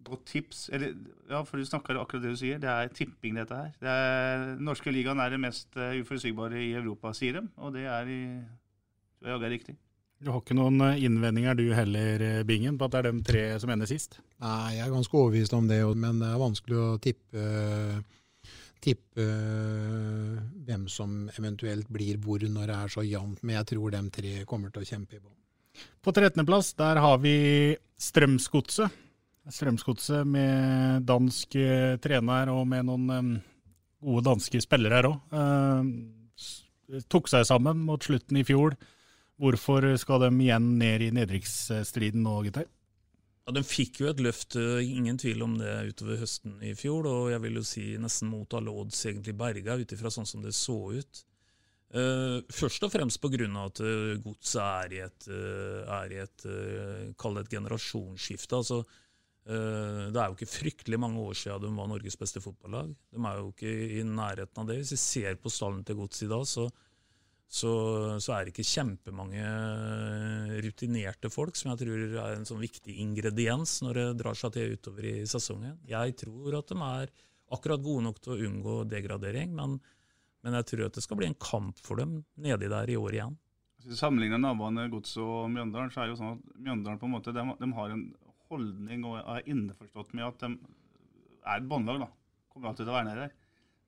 godt 0.07 0.25
tips. 0.31 0.63
Eller, 0.73 0.95
ja, 1.29 1.43
for 1.45 1.61
du 1.61 1.67
snakker 1.67 1.99
akkurat 2.01 2.25
det 2.25 2.33
du 2.33 2.41
sier. 2.41 2.61
Det 2.61 2.71
er 2.71 2.91
tipping, 2.95 3.37
dette 3.37 3.57
her. 3.57 3.71
Det 3.81 3.93
er, 3.93 4.47
norske 4.63 4.93
ligaen 4.93 5.21
er 5.21 5.33
det 5.33 5.41
mest 5.43 5.77
uh, 5.77 5.93
uforutsigbare 6.01 6.59
i 6.61 6.73
Europa, 6.79 7.13
sier 7.17 7.39
de. 7.39 7.45
Og 7.61 7.75
det 7.77 7.85
er, 7.85 8.09
i, 8.09 8.21
tror 9.21 9.35
jeg 9.35 9.45
er 9.45 9.55
riktig. 9.55 9.77
Du 10.21 10.29
har 10.29 10.43
ikke 10.43 10.55
noen 10.57 10.77
eh, 10.85 11.01
innvendinger 11.07 11.57
du 11.57 11.65
heller, 11.73 12.21
eh, 12.21 12.41
Bingen, 12.45 12.77
på 12.77 12.85
at 12.85 12.93
det 12.93 12.99
er 12.99 13.07
de 13.09 13.25
tre 13.25 13.43
som 13.61 13.71
ender 13.73 13.89
sist? 13.89 14.19
Nei, 14.43 14.77
jeg 14.77 14.85
er 14.85 14.93
ganske 14.93 15.17
overbevist 15.17 15.55
om 15.57 15.69
det, 15.69 15.81
men 15.97 16.21
det 16.21 16.29
er 16.29 16.41
vanskelig 16.41 16.77
å 16.77 16.89
tippe, 17.01 17.45
tippe 18.81 19.25
hvem 20.67 20.85
som 20.93 21.25
eventuelt 21.33 21.89
blir 21.89 22.21
hvor 22.21 22.45
når 22.45 22.69
det 22.69 22.77
er 22.77 22.93
så 22.93 23.05
jevnt. 23.05 23.41
Men 23.41 23.57
jeg 23.57 23.71
tror 23.73 23.95
de 23.95 24.03
tre 24.13 24.35
kommer 24.49 24.73
til 24.73 24.85
å 24.85 24.91
kjempe 24.91 25.17
i 25.17 25.23
bånn. 25.23 25.37
På 26.05 26.13
13.-plass 26.13 26.75
der 26.77 27.01
har 27.01 27.17
vi 27.23 27.35
Strømsgodset. 28.01 29.01
Strømsgodset 29.49 30.27
med 30.29 31.09
dansk 31.09 31.57
eh, 31.57 31.97
trener 32.01 32.53
og 32.53 32.67
med 32.69 32.85
noen 32.91 33.35
gode 34.01 34.27
danske 34.29 34.61
spillere 34.61 35.01
her 35.01 35.09
òg. 35.09 35.37
tok 37.09 37.29
seg 37.29 37.45
sammen 37.49 37.81
mot 37.89 38.05
slutten 38.05 38.37
i 38.37 38.45
fjor. 38.45 38.77
Hvorfor 39.41 39.87
skal 39.97 40.21
de 40.21 40.29
igjen 40.45 40.67
ned 40.77 41.07
i 41.07 41.09
nedrykksstriden 41.17 42.21
nå, 42.21 42.35
gutter? 42.45 42.67
Ja, 43.47 43.55
De 43.55 43.63
fikk 43.65 44.03
jo 44.03 44.11
et 44.11 44.21
løft, 44.21 44.55
eh, 44.55 44.85
ingen 44.85 45.17
tvil 45.17 45.41
om 45.41 45.57
det, 45.57 45.71
utover 45.89 46.19
høsten 46.21 46.59
i 46.61 46.75
fjor. 46.77 47.07
Og 47.09 47.31
jeg 47.33 47.41
vil 47.41 47.57
jo 47.57 47.65
si 47.65 47.85
nesten 47.97 48.29
mot 48.29 48.53
all 48.53 48.69
odds 48.69 49.01
egentlig 49.09 49.33
berga, 49.37 49.79
ut 49.81 49.95
ifra 49.97 50.13
sånn 50.13 50.29
som 50.29 50.45
det 50.45 50.53
så 50.53 50.77
ut. 50.93 51.23
Uh, 51.91 52.39
først 52.47 52.85
og 52.87 52.91
fremst 52.93 53.19
pga. 53.19 53.47
at 53.65 53.81
uh, 53.83 54.15
godset 54.23 54.61
er 54.63 54.93
i 54.95 54.99
et, 55.03 55.25
uh, 55.27 55.81
er 55.91 56.13
i 56.13 56.21
et 56.21 56.45
uh, 56.47 57.39
et 57.41 57.49
generasjonsskifte. 57.51 58.55
Altså, 58.55 58.83
det 59.43 60.15
er 60.21 60.27
jo 60.29 60.35
ikke 60.37 60.45
fryktelig 60.45 60.99
mange 61.01 61.17
år 61.17 61.33
siden 61.33 61.63
de 61.65 61.69
var 61.75 61.87
Norges 61.89 62.15
beste 62.15 62.39
fotballag. 62.39 62.93
De 63.09 63.17
er 63.25 63.39
jo 63.39 63.47
ikke 63.49 63.71
i 63.97 64.03
nærheten 64.05 64.61
av 64.61 64.67
det. 64.69 64.77
Hvis 64.77 64.93
vi 64.93 64.99
ser 65.01 65.39
på 65.41 65.49
stallen 65.49 65.81
til 65.83 65.97
godset 65.97 66.27
i 66.27 66.29
dag, 66.29 66.45
så 66.45 66.67
så, 67.51 67.71
så, 68.23 68.31
er 68.31 68.45
det 68.47 68.53
ikke 68.53 68.63
kjempemange 68.63 69.47
rutinerte 70.63 71.27
folk, 71.33 71.57
som 71.59 71.73
jeg 71.73 71.81
tror 71.81 72.03
er 72.23 72.37
en 72.37 72.47
sånn 72.47 72.61
viktig 72.63 72.95
ingrediens 73.03 73.73
når 73.83 73.97
det 73.99 74.05
drar 74.21 74.39
seg 74.39 74.53
til 74.55 74.77
utover 74.77 75.07
i 75.09 75.15
sesongen. 75.27 75.75
Jeg 75.89 76.15
tror 76.21 76.61
at 76.61 76.71
de 76.71 76.77
er 76.87 77.11
akkurat 77.51 77.83
gode 77.83 78.05
nok 78.05 78.21
til 78.23 78.37
å 78.37 78.39
unngå 78.47 78.75
degradering, 78.87 79.51
men, 79.57 79.75
men 80.45 80.55
jeg 80.61 80.69
tror 80.71 80.85
at 80.87 80.95
det 80.95 81.03
skal 81.03 81.19
bli 81.19 81.27
en 81.27 81.39
kamp 81.43 81.81
for 81.83 81.99
dem 81.99 82.21
nedi 82.39 82.71
der 82.71 82.93
i 82.93 82.95
år 82.95 83.19
igjen. 83.19 83.35
Hvis 83.81 83.91
vi 83.91 83.99
sammenligner 83.99 84.39
naboene 84.39 84.87
Gods 84.93 85.17
og 85.19 85.51
Mjøndalen, 85.51 85.91
så 85.91 86.05
er 86.05 86.07
det 86.07 86.15
jo 86.15 86.21
sånn 86.21 86.37
at 86.37 86.55
Mjøndalen 86.55 87.03
på 87.03 87.09
en 87.09 87.15
måte, 87.17 87.35
de, 87.35 87.45
de 87.59 87.71
har 87.81 87.95
en 87.97 88.07
holdning 88.47 89.03
og 89.09 89.19
er 89.19 89.51
innforstått 89.51 90.15
med 90.15 90.29
at 90.29 90.43
de 90.45 90.53
er 90.55 91.57
et 91.57 91.67
båndlag. 91.67 92.07
Kommer 92.51 92.71
alltid 92.71 92.85
til 92.85 92.93
å 92.93 92.95
være 92.95 93.09
nede 93.09 93.25
der. 93.25 93.35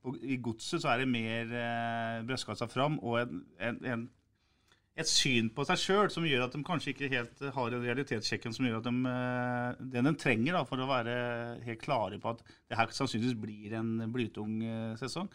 I 0.03 0.39
godset 0.43 0.83
så 0.83 0.91
er 0.91 1.03
det 1.03 1.11
mer 1.11 1.53
eh, 1.55 2.19
brystkassa 2.27 2.67
fram 2.67 2.97
og 2.99 3.21
en, 3.21 3.39
en, 3.63 3.77
en, 3.87 4.03
et 4.99 5.09
syn 5.09 5.47
på 5.55 5.63
seg 5.65 5.79
sjøl 5.79 6.11
som 6.13 6.25
gjør 6.27 6.43
at 6.45 6.57
de 6.57 6.61
kanskje 6.67 6.91
ikke 6.91 7.09
helt 7.13 7.45
har 7.55 7.71
den 7.71 7.85
realitetssjekken 7.85 8.53
som 8.53 8.67
gjør 8.67 8.81
at 8.81 8.89
de, 8.89 8.93
eh, 9.13 9.87
den 9.95 10.09
de 10.09 10.13
trenger 10.19 10.59
da, 10.59 10.65
for 10.67 10.83
å 10.83 10.89
være 10.89 11.15
helt 11.63 11.81
klare 11.81 12.19
på 12.21 12.35
at 12.35 12.43
det 12.51 12.77
her 12.79 12.93
sannsynligvis 12.93 13.39
blir 13.39 13.79
en 13.79 13.95
blytung 14.13 14.59
eh, 14.67 14.93
sesong. 14.99 15.31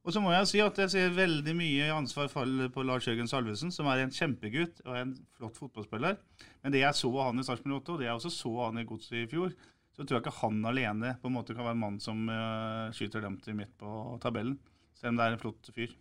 Og 0.00 0.14
så 0.14 0.20
må 0.24 0.30
jeg 0.32 0.46
si 0.48 0.60
at 0.64 0.78
jeg 0.80 0.92
ser 0.94 1.16
veldig 1.16 1.52
mye 1.56 1.90
ansvar 1.92 2.30
falle 2.32 2.70
på 2.72 2.84
Lars 2.88 3.04
Jørgen 3.08 3.28
Salvesen, 3.28 3.72
som 3.74 3.88
er 3.92 4.00
en 4.00 4.14
kjempegutt 4.14 4.80
og 4.86 4.94
en 4.96 5.12
flott 5.36 5.58
fotballspiller. 5.60 6.16
Men 6.62 6.72
det 6.72 6.80
jeg 6.80 6.96
så 6.96 7.10
av 7.12 7.28
han 7.28 7.42
i 7.42 7.44
Sarpsborg 7.44 7.82
8, 7.82 7.92
og 7.92 8.00
det 8.00 8.08
jeg 8.08 8.16
også 8.16 8.32
så 8.32 8.54
av 8.54 8.70
han 8.70 8.80
i 8.80 8.86
Godset 8.88 9.18
i 9.20 9.28
fjor, 9.28 9.52
så 10.00 10.06
tror 10.06 10.16
jeg 10.16 10.24
ikke 10.24 10.38
han 10.40 10.62
alene 10.64 11.10
på 11.20 11.28
en 11.28 11.34
måte 11.36 11.52
kan 11.52 11.66
være 11.66 11.76
en 11.76 11.82
mann 11.82 11.98
som 12.00 12.22
uh, 12.32 12.88
skyter 12.96 13.20
dem 13.20 13.36
til 13.44 13.58
midt 13.58 13.74
på 13.76 14.16
tabellen. 14.22 14.56
Selv 14.96 15.12
om 15.12 15.18
det 15.18 15.26
er 15.26 15.34
en 15.36 15.42
flott 15.42 15.68
fyr. 15.76 15.92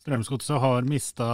Strømsgodset 0.00 0.62
har 0.62 0.88
mista 0.88 1.26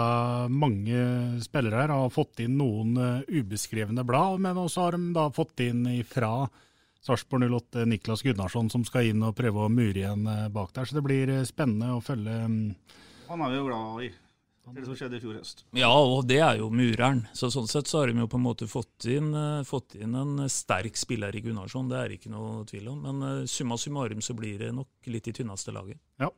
mange 0.51 0.99
spillere 1.45 1.85
her, 1.85 1.95
har 1.95 2.11
fått 2.11 2.43
inn 2.43 2.59
noen 2.59 2.99
uh, 2.99 3.23
ubeskrevne 3.31 4.03
blad, 4.03 4.43
men 4.43 4.59
også 4.59 4.89
har 4.89 4.99
de 4.99 5.13
da 5.15 5.29
fått 5.31 5.63
inn 5.63 5.87
fra 6.11 6.49
Sarpsborg 7.07 7.47
08 7.55 7.87
Niklas 7.87 8.27
Gunnarsson, 8.27 8.73
som 8.73 8.83
skal 8.83 9.13
inn 9.13 9.23
og 9.23 9.37
prøve 9.39 9.63
å 9.63 9.71
mure 9.71 10.01
igjen 10.01 10.27
eh, 10.27 10.49
bak 10.51 10.73
der. 10.75 10.89
Så 10.91 10.97
det 10.97 11.05
blir 11.07 11.31
spennende 11.47 11.93
å 11.95 12.01
følge. 12.03 12.35
Um, 12.43 12.57
Han 13.29 13.45
er 13.47 13.53
vi 13.53 13.61
jo 13.61 13.69
glad 13.69 14.01
i. 14.09 14.09
Det 14.75 14.85
som 14.85 14.97
skjedde 14.99 15.19
i 15.19 15.23
fjor 15.23 15.37
høst. 15.39 15.63
Ja, 15.79 15.93
og 15.95 16.25
det 16.27 16.41
er 16.43 16.59
jo 16.59 16.71
mureren. 16.75 17.23
Så 17.37 17.53
sånn 17.55 17.69
sett 17.71 17.87
så 17.87 18.01
har 18.01 18.11
de 18.11 18.25
jo 18.25 18.31
på 18.31 18.41
en 18.41 18.47
måte 18.47 18.67
fått 18.71 19.07
inn, 19.13 19.29
eh, 19.35 19.63
fått 19.67 19.95
inn 19.95 20.17
en 20.19 20.49
sterk 20.51 20.99
spiller 20.99 21.37
i 21.37 21.43
Gunnarsson, 21.45 21.89
det 21.93 22.01
er 22.01 22.17
ikke 22.17 22.33
noe 22.33 22.65
tvil 22.67 22.91
om. 22.91 23.05
Men 23.07 23.29
eh, 23.29 23.47
summa 23.47 23.79
summarum 23.79 24.25
så 24.25 24.35
blir 24.35 24.59
det 24.65 24.73
nok 24.75 25.11
litt 25.13 25.31
i 25.31 25.37
tynneste 25.37 25.75
laget. 25.77 26.01
Ja. 26.19 26.33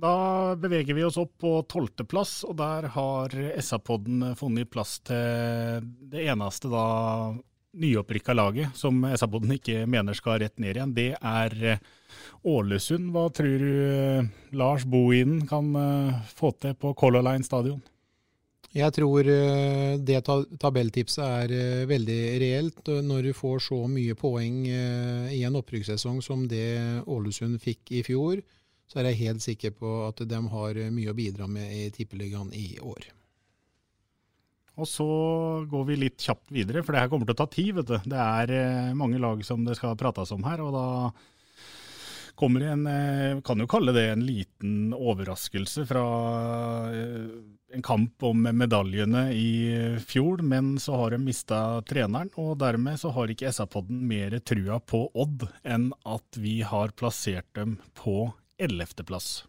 Da 0.00 0.56
beveger 0.56 0.96
vi 0.96 1.04
oss 1.04 1.18
opp 1.20 1.34
på 1.42 1.58
tolvteplass, 1.68 2.38
og 2.48 2.56
der 2.56 2.88
har 2.94 3.34
SA-podden 3.60 4.30
funnet 4.40 4.70
plass 4.72 4.96
til 5.04 5.84
det 6.08 6.24
eneste 6.32 6.70
da 6.72 6.86
nyopprykka 7.72 8.34
laget, 8.34 8.74
som 8.74 9.04
SA-boden 9.14 9.54
ikke 9.56 9.84
mener 9.90 10.16
skal 10.16 10.40
rett 10.42 10.58
ned 10.58 10.76
igjen. 10.76 10.94
Det 10.96 11.12
er 11.14 11.56
eh, 11.74 11.82
Ålesund. 12.50 13.10
Hva 13.14 13.28
tror 13.34 13.62
du 13.62 13.70
eh, 13.86 14.28
Lars 14.56 14.86
Bohinen 14.88 15.46
kan 15.50 15.70
eh, 15.78 16.20
få 16.34 16.52
til 16.58 16.74
på 16.74 16.94
Color 16.98 17.26
Line 17.26 17.46
stadion? 17.46 17.80
Jeg 18.70 18.94
tror 18.94 19.26
det 19.26 20.18
tabelltipset 20.62 21.24
er 21.24 21.88
veldig 21.90 22.18
reelt. 22.38 22.90
Når 23.02 23.26
du 23.26 23.32
får 23.34 23.64
så 23.66 23.80
mye 23.90 24.14
poeng 24.14 24.60
i 24.70 25.40
en 25.42 25.58
opprykkssesong 25.58 26.22
som 26.22 26.46
det 26.46 27.02
Ålesund 27.02 27.58
fikk 27.58 27.90
i 27.98 28.04
fjor, 28.06 28.38
så 28.86 29.00
er 29.02 29.10
jeg 29.10 29.24
helt 29.24 29.42
sikker 29.42 29.74
på 29.74 29.96
at 30.06 30.22
de 30.22 30.42
har 30.54 30.84
mye 30.94 31.10
å 31.10 31.18
bidra 31.18 31.50
med 31.50 31.66
i 31.66 31.88
Tippeligaen 31.90 32.54
i 32.54 32.76
år. 32.78 33.10
Og 34.80 34.88
så 34.88 35.08
går 35.70 35.84
vi 35.90 35.98
litt 36.06 36.24
kjapt 36.24 36.48
videre, 36.54 36.84
for 36.84 36.96
det 36.96 37.04
her 37.04 37.12
kommer 37.12 37.28
til 37.28 37.36
å 37.36 37.42
ta 37.42 37.50
tid. 37.52 37.74
vet 37.76 37.90
du. 37.90 37.98
Det 38.08 38.22
er 38.24 38.54
eh, 38.56 38.96
mange 38.96 39.20
lag 39.20 39.42
som 39.46 39.66
det 39.66 39.76
skal 39.78 39.98
prates 40.00 40.32
om 40.36 40.46
her, 40.48 40.62
og 40.64 40.72
da 40.76 40.86
kommer 42.40 42.64
en 42.72 42.86
eh, 42.88 43.40
Kan 43.44 43.60
jo 43.60 43.68
kalle 43.68 43.92
det 43.92 44.06
en 44.14 44.24
liten 44.24 44.94
overraskelse 44.96 45.84
fra 45.88 46.04
eh, 46.96 47.28
en 47.76 47.84
kamp 47.86 48.24
om 48.26 48.48
medaljene 48.56 49.28
i 49.36 49.50
fjor, 50.02 50.40
men 50.42 50.72
så 50.82 50.96
har 50.98 51.14
de 51.14 51.20
mista 51.22 51.60
treneren, 51.86 52.32
og 52.40 52.56
dermed 52.58 52.98
så 52.98 53.12
har 53.14 53.30
ikke 53.30 53.52
SA-podden 53.54 54.00
mer 54.10 54.40
trua 54.42 54.80
på 54.80 55.04
Odd 55.14 55.46
enn 55.62 55.92
at 56.08 56.40
vi 56.40 56.60
har 56.66 56.96
plassert 56.98 57.46
dem 57.54 57.78
på 57.94 58.32
ellevteplass. 58.58 59.44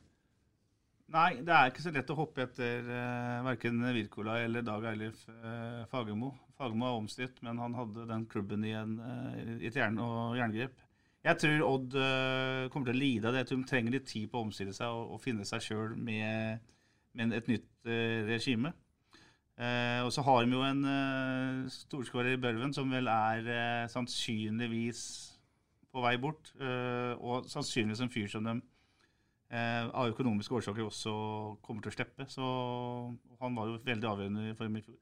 Nei, 1.11 1.41
det 1.43 1.51
er 1.51 1.67
ikke 1.67 1.83
så 1.83 1.91
lett 1.91 2.11
å 2.13 2.15
hoppe 2.15 2.45
etter 2.45 2.85
uh, 2.87 3.41
verken 3.43 3.81
Wirkola 3.97 4.37
eller 4.45 4.63
Dag 4.63 4.85
Eilif 4.93 5.25
uh, 5.27 5.81
Fagermo. 5.91 6.29
Fagermo 6.55 6.87
er 6.87 6.99
omstridt, 7.01 7.41
men 7.43 7.59
han 7.59 7.75
hadde 7.75 8.05
den 8.07 8.23
klubben 8.31 8.63
i, 8.63 8.71
en, 8.79 8.93
uh, 9.03 9.57
et 9.59 9.75
jern 9.75 9.99
og 9.99 10.37
jerngrep. 10.39 10.77
Jeg 11.27 11.37
tror 11.41 11.65
Odd 11.67 11.97
uh, 11.99 12.69
kommer 12.71 12.91
til 12.91 12.95
å 12.95 13.01
lide 13.01 13.27
av 13.27 13.35
det. 13.35 13.43
Jeg 13.43 13.49
tror 13.49 13.59
de 13.59 13.67
trenger 13.73 13.97
litt 13.97 14.07
tid 14.07 14.29
på 14.31 14.39
å 14.39 14.45
omstille 14.47 14.75
seg 14.77 14.93
og, 14.95 15.17
og 15.17 15.21
finne 15.25 15.47
seg 15.49 15.65
sjøl 15.67 15.97
med, 15.99 16.63
med 17.19 17.35
et 17.35 17.51
nytt 17.51 17.91
eh, 17.91 18.23
regime. 18.29 18.71
Eh, 19.61 19.99
og 20.01 20.09
så 20.15 20.23
har 20.25 20.45
de 20.47 20.55
jo 20.55 20.63
en 20.65 21.67
storskårer 21.69 22.37
i 22.37 22.41
Børven 22.41 22.71
som 22.73 22.89
vel 22.89 23.11
er 23.11 23.51
eh, 23.51 23.89
sannsynligvis 23.91 25.03
på 25.91 26.01
vei 26.07 26.15
bort. 26.23 26.53
eh, 26.57 27.13
og 27.19 27.51
sannsynligvis 27.51 28.01
en 28.07 28.13
fyr 28.13 28.31
som 28.31 28.47
de 28.47 28.55
eh, 28.57 28.70
av 29.51 30.13
økonomiske 30.13 30.55
årsaker 30.61 30.85
også 30.85 31.13
kommer 31.65 31.83
til 31.83 31.91
å 31.91 31.95
slippe. 31.95 32.27
Så 32.31 32.45
han 33.41 33.57
var 33.57 33.67
jo 33.67 33.79
veldig 33.83 34.07
avgjørende 34.13 34.55
for 34.55 34.67
dem 34.67 34.77
i 34.79 34.83
fjor. 34.85 34.97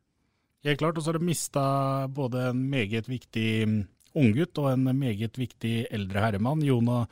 Helt 0.67 0.81
klart, 0.81 0.97
og 0.97 1.05
så 1.05 1.13
har 1.13 1.19
de 1.19 1.29
mista 1.29 1.63
både 2.11 2.49
en 2.49 2.63
meget 2.71 3.07
viktig 3.07 3.49
mm, 3.69 3.79
unggutt 4.19 4.59
og 4.59 4.73
en 4.73 4.89
meget 4.97 5.37
viktig 5.39 5.85
eldre 5.87 6.25
herremann, 6.25 6.65
Jona 6.65 7.05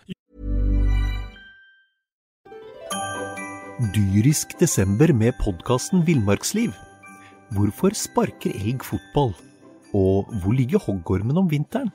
Dyrisk 3.93 4.55
desember 4.59 5.11
med 5.13 5.37
podkasten 5.37 6.01
Villmarksliv. 6.07 6.71
Hvorfor 7.53 7.93
sparker 7.93 8.55
elg 8.57 8.81
fotball? 8.81 9.35
Og 9.93 10.27
hvor 10.41 10.55
ligger 10.57 10.81
hoggormen 10.81 11.37
om 11.37 11.47
vinteren? 11.51 11.91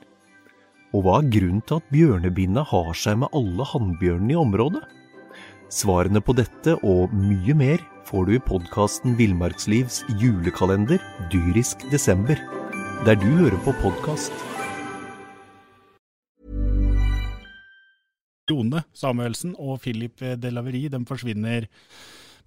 Og 0.95 1.03
hva 1.03 1.19
er 1.19 1.27
grunnen 1.35 1.61
til 1.67 1.81
at 1.81 1.89
bjørnebinna 1.91 2.63
har 2.71 2.93
seg 2.95 3.19
med 3.21 3.35
alle 3.35 3.67
hannbjørnene 3.67 4.31
i 4.31 4.39
området? 4.39 4.81
Svarene 5.71 6.19
på 6.23 6.35
dette 6.35 6.75
og 6.83 7.13
mye 7.15 7.53
mer 7.55 7.83
får 8.07 8.25
du 8.27 8.33
i 8.35 8.41
podkasten 8.43 9.15
Villmarkslivs 9.19 10.01
julekalender 10.19 10.99
Dyrisk 11.31 11.85
desember, 11.91 12.39
der 13.07 13.15
du 13.19 13.29
hører 13.39 13.59
på 13.63 13.75
podkast. 13.83 14.33
Jone 18.49 18.83
Samuelsen 18.93 19.55
og 19.55 19.79
Philip 19.85 20.19
Delaverie 20.41 20.91
de 20.91 20.99
forsvinner 21.07 21.69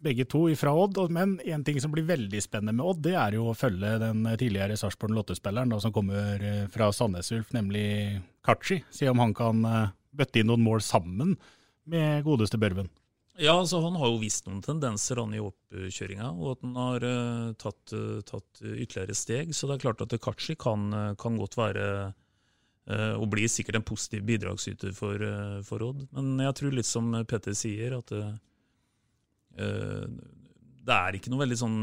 begge 0.05 0.27
to 0.29 0.45
ifra 0.53 0.75
Odd. 0.77 0.99
Men 1.11 1.39
en 1.45 1.65
ting 1.65 1.81
som 1.81 1.93
blir 1.95 2.07
veldig 2.09 2.43
spennende 2.45 2.77
med 2.77 2.87
Odd, 2.87 3.03
det 3.09 3.17
er 3.17 3.39
jo 3.39 3.49
å 3.51 3.57
følge 3.57 3.97
den 4.03 4.27
tidligere 4.37 4.77
Sarpsborg 4.79 5.17
Lotte-spilleren 5.17 5.73
som 5.83 5.95
kommer 5.95 6.43
eh, 6.43 6.67
fra 6.73 6.93
Sandnes 6.93 7.33
Ulf, 7.35 7.53
nemlig 7.57 8.21
Kachi. 8.47 8.83
Se 8.93 9.09
om 9.11 9.25
han 9.25 9.35
kan 9.37 9.65
eh, 9.65 9.95
bøtte 10.17 10.43
inn 10.43 10.51
noen 10.53 10.65
mål 10.65 10.85
sammen 10.85 11.35
med 11.89 12.25
godeste 12.27 12.61
Børven. 12.61 12.91
Ja, 13.37 13.53
altså 13.53 13.83
Han 13.85 13.97
har 14.01 14.09
jo 14.09 14.21
vist 14.21 14.47
noen 14.47 14.63
tendenser 14.65 15.21
han 15.21 15.35
i 15.37 15.43
oppkjøringa, 15.43 16.31
og 16.41 16.55
at 16.55 16.63
han 16.65 16.77
har 16.81 17.05
uh, 17.05 17.51
tatt, 17.61 17.93
uh, 17.93 18.21
tatt 18.25 18.63
ytterligere 18.63 19.17
steg. 19.17 19.53
Så 19.53 19.69
det 19.69 19.77
er 19.77 19.83
klart 19.85 20.05
at 20.05 20.15
Kachi 20.23 20.57
kan, 20.59 20.89
eh, 20.97 21.13
kan 21.21 21.37
godt 21.37 21.59
være 21.59 21.87
uh, 22.07 23.15
og 23.19 23.29
blir 23.33 23.51
sikkert 23.53 23.81
en 23.81 23.87
positiv 23.87 24.25
bidragsyter 24.29 24.95
for, 24.97 25.21
for 25.69 25.85
Odd. 25.85 26.07
Men 26.17 26.47
jeg 26.47 26.57
tror 26.61 26.77
litt 26.79 26.89
som 26.89 27.13
Petter 27.29 27.57
sier, 27.57 27.99
at 27.99 28.15
det 30.87 30.95
er 30.95 31.17
ikke 31.17 31.31
noe 31.33 31.41
veldig 31.41 31.57
sånn 31.57 31.77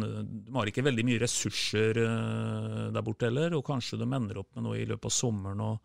De 0.45 0.53
har 0.53 0.69
ikke 0.69 0.83
veldig 0.85 1.03
mye 1.07 1.21
ressurser 1.23 1.97
der 1.97 3.03
borte 3.03 3.25
heller, 3.25 3.55
og 3.57 3.65
kanskje 3.65 3.97
de 3.97 4.05
ender 4.05 4.37
opp 4.43 4.51
med 4.53 4.67
noe 4.67 4.77
i 4.77 4.85
løpet 4.85 5.09
av 5.09 5.15
sommeren 5.15 5.63
og 5.65 5.79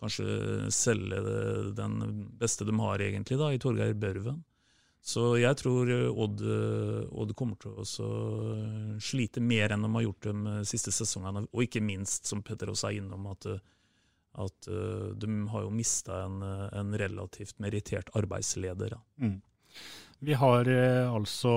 kanskje 0.00 0.70
selge 0.72 1.20
den 1.76 1.98
beste 2.40 2.64
de 2.64 2.74
har, 2.80 3.04
egentlig, 3.04 3.38
da, 3.38 3.52
i 3.52 3.60
Torgeir 3.62 3.92
Børven. 3.98 4.40
Så 5.04 5.22
jeg 5.40 5.56
tror 5.60 5.88
eh, 5.92 6.08
Odd, 6.10 6.42
eh, 6.42 7.18
Odd 7.20 7.34
kommer 7.38 7.58
til 7.60 7.76
å 7.78 7.84
eh, 7.84 8.96
slite 9.02 9.40
mer 9.40 9.72
enn 9.72 9.86
de 9.86 9.92
har 9.94 10.06
gjort 10.08 10.28
de 10.28 10.54
siste 10.68 10.92
sesongene. 10.94 11.46
Og 11.52 11.64
ikke 11.64 11.84
minst, 11.84 12.28
som 12.28 12.42
Petter 12.44 12.72
også 12.72 12.90
er 12.90 12.98
innom, 13.00 13.28
at, 13.32 13.48
at 14.38 14.68
de 15.18 15.38
har 15.52 15.64
jo 15.64 15.72
mista 15.74 16.24
en, 16.26 16.42
en 16.42 16.98
relativt 17.00 17.56
merittert 17.62 18.12
arbeidsleder. 18.18 18.98
Mm. 19.22 19.38
Vi 20.28 20.34
har 20.34 20.68
altså 20.68 21.54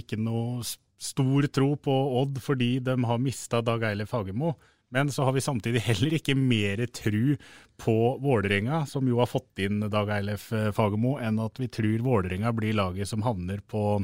ikke 0.00 0.16
noe 0.20 0.64
stor 0.98 1.46
tro 1.54 1.74
på 1.78 1.94
Odd 2.22 2.40
fordi 2.42 2.78
de 2.82 2.96
har 3.06 3.22
mista 3.22 3.60
Dag 3.62 3.84
Eile 3.90 4.08
Fagermo. 4.08 4.56
Men 4.94 5.12
så 5.12 5.26
har 5.26 5.34
vi 5.36 5.44
samtidig 5.44 5.82
heller 5.84 6.14
ikke 6.16 6.36
mer 6.38 6.80
tru 6.86 7.36
på 7.76 7.96
Vålerenga, 8.24 8.86
som 8.88 9.08
jo 9.08 9.20
har 9.20 9.28
fått 9.28 9.60
inn 9.60 9.82
Dag 9.92 10.08
Eilef 10.16 10.48
eh, 10.56 10.70
Fagermo, 10.72 11.18
enn 11.20 11.40
at 11.44 11.60
vi 11.60 11.68
tror 11.68 12.04
Vålerenga 12.06 12.54
blir 12.56 12.76
laget 12.78 13.10
som 13.10 13.24
havner 13.26 13.60
på 13.60 14.00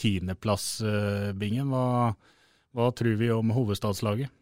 tiendeplass-bingen. 0.00 1.68
Hva, 1.68 2.14
hva 2.72 2.88
tror 2.96 3.18
vi 3.20 3.28
om 3.34 3.52
hovedstadslaget? 3.52 4.32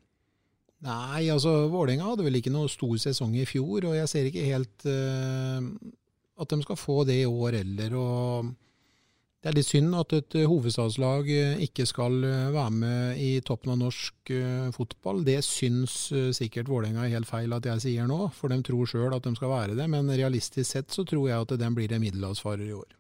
Nei, 0.87 1.27
altså 1.29 1.67
Vålerenga 1.69 2.13
hadde 2.13 2.25
vel 2.25 2.39
ikke 2.39 2.53
noe 2.55 2.71
stor 2.73 2.95
sesong 3.03 3.35
i 3.37 3.49
fjor, 3.49 3.91
og 3.91 3.99
jeg 3.99 4.09
ser 4.09 4.29
ikke 4.31 4.47
helt 4.47 4.87
uh, 4.89 5.59
at 6.41 6.55
de 6.55 6.63
skal 6.65 6.79
få 6.81 7.03
det 7.09 7.19
i 7.21 7.29
år 7.29 7.59
heller. 7.59 7.97
og 8.01 8.55
Det 9.41 9.49
er 9.49 9.57
litt 9.57 9.71
synd 9.71 9.95
at 9.97 10.13
et 10.13 10.35
eh, 10.37 10.45
hovedstadslag 10.49 11.29
eh, 11.33 11.63
ikke 11.65 11.87
skal 11.89 12.19
eh, 12.29 12.51
være 12.53 12.73
med 12.77 13.21
i 13.25 13.31
toppen 13.41 13.73
av 13.73 13.79
norsk 13.81 14.33
fotball. 14.77 15.23
Det 15.25 15.39
syns 15.43 15.95
sikkert 16.37 16.69
Vålerenga 16.69 17.07
er 17.07 17.15
helt 17.17 17.29
feil 17.29 17.57
at 17.57 17.65
jeg 17.67 17.83
sier 17.87 18.07
nå, 18.07 18.19
for 18.37 18.53
de 18.53 18.61
tror 18.67 18.91
sjøl 18.91 19.17
at 19.17 19.25
de 19.25 19.33
skal 19.39 19.51
være 19.51 19.79
det. 19.79 19.87
Men 19.91 20.13
realistisk 20.13 20.69
sett 20.69 20.93
så 20.93 21.07
tror 21.09 21.31
jeg 21.31 21.47
at 21.47 21.57
den 21.59 21.77
blir 21.77 21.93
en 21.97 22.05
middelhavsfarer 22.05 22.67
i 22.69 22.77
år. 22.77 22.93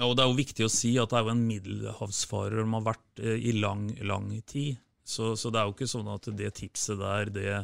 Ja, 0.00 0.08
og 0.08 0.16
Det 0.18 0.24
er 0.24 0.32
jo 0.32 0.40
viktig 0.40 0.66
å 0.66 0.72
si 0.72 0.96
at 0.98 1.12
det 1.12 1.20
er 1.20 1.28
jo 1.28 1.34
en 1.36 1.46
middelhavsfarer 1.46 2.58
de 2.58 2.66
har 2.74 2.86
vært 2.90 3.22
i 3.22 3.54
lang, 3.54 3.86
lang 4.02 4.28
tid. 4.42 4.82
Så, 5.06 5.36
så 5.38 5.54
det 5.54 5.62
er 5.62 5.70
jo 5.70 5.76
ikke 5.76 5.90
sånn 5.94 6.10
at 6.10 6.26
det 6.34 6.50
tipset 6.58 6.98
der, 6.98 7.30
det, 7.30 7.62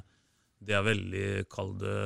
det 0.65 0.75
er 0.75 0.83
veldig 0.83 1.27
kall 1.53 1.75
det, 1.79 1.97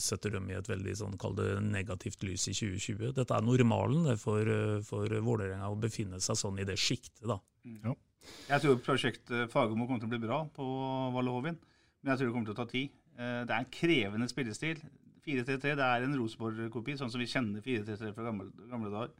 setter 0.00 0.32
dem 0.36 0.48
i 0.50 0.56
et 0.56 0.68
veldig 0.68 0.94
sånn, 0.96 1.16
det 1.36 1.48
negativt 1.66 2.22
lys 2.24 2.46
i 2.48 2.54
2020. 2.56 3.12
Dette 3.18 3.36
er 3.36 3.44
normalen 3.44 4.06
det 4.08 4.16
for, 4.20 4.40
eh, 4.40 4.80
for 4.86 5.06
Vålerenga 5.08 5.68
å 5.68 5.78
befinne 5.80 6.20
seg 6.20 6.38
sånn 6.40 6.60
i 6.60 6.64
det 6.64 6.78
sjiktet. 6.80 7.26
da. 7.28 7.38
Jeg 8.48 8.62
tror 8.62 8.80
prosjektet 8.80 9.50
Fagermo 9.50 9.86
kommer 9.86 10.00
til 10.00 10.08
å 10.08 10.14
bli 10.14 10.22
bra 10.26 10.40
på 10.56 10.64
Valle 11.12 11.34
Hovin, 11.34 11.58
men 12.02 12.12
jeg 12.12 12.18
tror 12.18 12.26
det 12.30 12.34
kommer 12.34 12.48
til 12.48 12.54
å 12.54 12.60
ta 12.62 12.70
tid. 12.70 12.90
Eh, 13.18 13.44
Det 13.44 13.50
er 13.50 13.58
en 13.60 13.70
krevende 13.70 14.28
spillestil. 14.28 14.80
4-3-3 15.26 15.76
det 15.76 15.86
er 15.86 16.02
en 16.02 16.16
Rosenborg-kopi, 16.18 16.96
sånn 16.98 17.10
som 17.10 17.20
vi 17.20 17.26
kjenner 17.30 17.62
4-3-3 17.62 18.14
fra 18.14 18.24
gamle, 18.24 18.50
gamle 18.70 18.90
dager. 18.90 19.12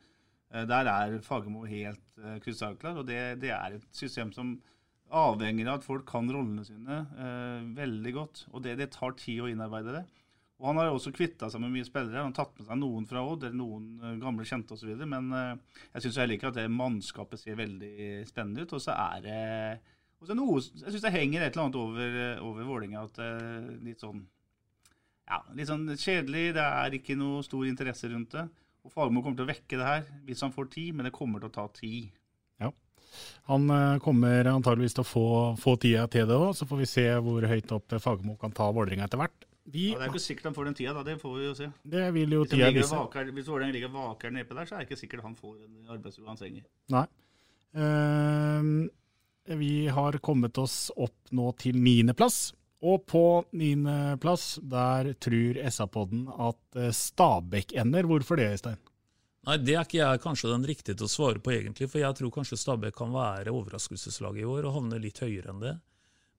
Eh, 0.52 0.64
Der 0.64 0.86
er 0.86 1.18
Fagermo 1.20 1.66
helt 1.68 2.00
eh, 2.18 2.38
krystallklar, 2.40 2.96
og 2.98 3.06
det, 3.06 3.38
det 3.40 3.50
er 3.50 3.76
et 3.76 3.86
system 3.92 4.32
som 4.32 4.60
avhenger 5.12 5.68
av 5.68 5.80
at 5.80 5.86
folk 5.86 6.04
kan 6.08 6.30
rollene 6.32 6.64
sine 6.66 6.98
eh, 7.18 7.62
veldig 7.76 8.12
godt. 8.16 8.44
Og 8.52 8.64
det, 8.64 8.76
det 8.80 8.90
tar 8.94 9.16
tid 9.20 9.44
å 9.44 9.48
innarbeide 9.50 9.96
det. 9.98 10.02
Og 10.62 10.68
Han 10.68 10.78
har 10.78 10.92
også 10.92 11.10
kvitta 11.14 11.48
seg 11.50 11.62
med 11.64 11.72
mye 11.74 11.86
spillere. 11.86 12.20
Han 12.22 12.30
har 12.30 12.36
tatt 12.38 12.54
med 12.58 12.68
seg 12.68 12.78
noen 12.78 13.06
fra 13.10 13.24
Odd, 13.26 13.48
eller 13.48 13.58
noen 13.58 13.88
eh, 13.98 14.18
gamle 14.22 14.46
kjente 14.46 14.76
osv. 14.76 14.92
Men 15.10 15.32
eh, 15.34 15.80
jeg 15.96 16.06
syns 16.06 16.20
heller 16.22 16.38
ikke 16.38 16.52
at 16.52 16.60
det 16.60 16.68
mannskapet 16.70 17.42
ser 17.42 17.58
veldig 17.58 18.22
spennende 18.28 18.62
ut. 18.62 18.76
Og 18.78 18.84
så 18.84 18.94
er 18.94 19.26
det 19.26 19.40
og 20.22 20.28
så 20.28 20.36
noe, 20.38 20.60
Jeg 20.62 20.94
syns 20.94 21.02
det 21.02 21.10
henger 21.16 21.42
et 21.42 21.56
eller 21.56 21.64
annet 21.64 21.80
over, 21.80 22.18
eh, 22.22 22.42
over 22.46 22.68
Vålinga, 22.68 23.02
At 23.02 23.18
det 23.18 23.26
er 23.26 23.68
litt 23.82 24.04
sånn 24.04 24.22
ja, 25.32 25.38
litt 25.56 25.70
sånn 25.70 25.86
kjedelig. 25.96 26.52
Det 26.54 26.62
er 26.62 26.94
ikke 26.98 27.18
noe 27.18 27.42
stor 27.46 27.66
interesse 27.66 28.10
rundt 28.12 28.36
det. 28.36 28.46
Og 28.86 28.92
Fagermo 28.92 29.22
kommer 29.22 29.38
til 29.40 29.46
å 29.46 29.50
vekke 29.50 29.78
det 29.78 29.86
her 29.86 30.06
hvis 30.26 30.42
han 30.44 30.54
får 30.54 30.70
tid, 30.74 30.94
men 30.94 31.08
det 31.08 31.14
kommer 31.16 31.42
til 31.42 31.50
å 31.50 31.56
ta 31.56 31.66
tid. 31.74 32.10
Han 33.50 33.70
eh, 33.70 33.98
kommer 34.04 34.50
antageligvis 34.52 34.96
til 34.98 35.04
å 35.04 35.08
få, 35.08 35.26
få 35.60 35.76
tida 35.82 36.06
til 36.12 36.28
det 36.30 36.38
òg, 36.38 36.52
så 36.58 36.68
får 36.68 36.82
vi 36.82 36.90
se 36.90 37.06
hvor 37.24 37.48
høyt 37.50 37.74
opp 37.76 37.96
Fagermo 38.02 38.36
kan 38.40 38.54
ta 38.56 38.70
Vålerenga 38.72 39.08
etter 39.08 39.20
hvert. 39.20 39.48
Vi, 39.72 39.92
Ja, 39.92 40.00
det 40.00 40.08
er 40.08 40.10
ikke 40.10 40.24
sikkert 40.24 40.48
han 40.50 40.56
får 40.56 40.70
den 40.70 40.78
tida, 40.78 40.94
da. 40.96 41.04
Det 41.06 41.18
får 41.20 41.36
vi 41.36 41.44
jo 41.44 41.52
se. 41.58 41.68
Det 41.94 42.06
vil 42.16 42.34
jo 42.34 42.40
Hvis, 42.42 42.54
tida 42.54 42.70
vise. 42.74 42.96
vaker, 42.96 43.30
hvis 43.36 43.50
Vålerenga 43.50 43.76
ligger 43.76 43.92
vaker 43.94 44.34
nedpå 44.34 44.56
der, 44.58 44.66
så 44.66 44.74
er 44.74 44.82
det 44.82 44.90
ikke 44.90 45.02
sikkert 45.04 45.26
han 45.26 45.36
får 45.38 45.54
den 45.60 45.92
arbeidsroa 45.94 46.32
han 46.32 46.40
trenger. 46.40 46.64
Nei. 46.92 47.06
Uh, 47.72 48.90
vi 49.56 49.88
har 49.88 50.18
kommet 50.22 50.58
oss 50.58 50.90
opp 50.96 51.32
nå 51.34 51.52
til 51.58 51.78
niendeplass. 51.82 52.52
Og 52.82 53.04
på 53.06 53.24
niendeplass, 53.54 54.56
der 54.66 55.12
tror 55.22 55.58
SA-podden 55.70 56.24
at 56.34 56.78
eh, 56.78 56.90
Stabæk 56.90 57.76
ender. 57.78 58.08
Hvorfor 58.10 58.40
det, 58.40 58.48
Øystein? 58.56 58.80
Nei, 59.42 59.56
Det 59.58 59.74
er 59.74 59.86
ikke 59.86 59.98
jeg 59.98 60.22
kanskje 60.22 60.52
den 60.52 60.66
riktige 60.66 60.94
til 60.98 61.08
å 61.08 61.10
svare 61.10 61.40
på, 61.42 61.50
egentlig. 61.54 61.88
For 61.90 61.98
jeg 61.98 62.14
tror 62.18 62.30
kanskje 62.34 62.60
Stabæk 62.60 62.94
kan 62.94 63.14
være 63.14 63.50
overraskelseslaget 63.50 64.44
i 64.44 64.46
år 64.46 64.68
og 64.68 64.76
havne 64.76 65.00
litt 65.02 65.18
høyere 65.18 65.50
enn 65.50 65.64
det. 65.64 65.72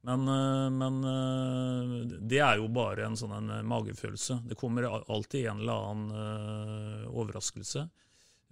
Men, 0.04 0.28
øh, 0.28 0.72
men 0.72 1.04
øh, 1.08 2.20
det 2.28 2.40
er 2.44 2.58
jo 2.60 2.68
bare 2.76 3.06
en 3.08 3.16
sånn 3.16 3.36
en 3.38 3.52
øh, 3.58 3.68
magefølelse. 3.68 4.42
Det 4.50 4.58
kommer 4.60 4.90
alltid 4.92 5.48
en 5.48 5.62
eller 5.64 5.92
annen 5.92 7.06
overraskelse. 7.08 7.86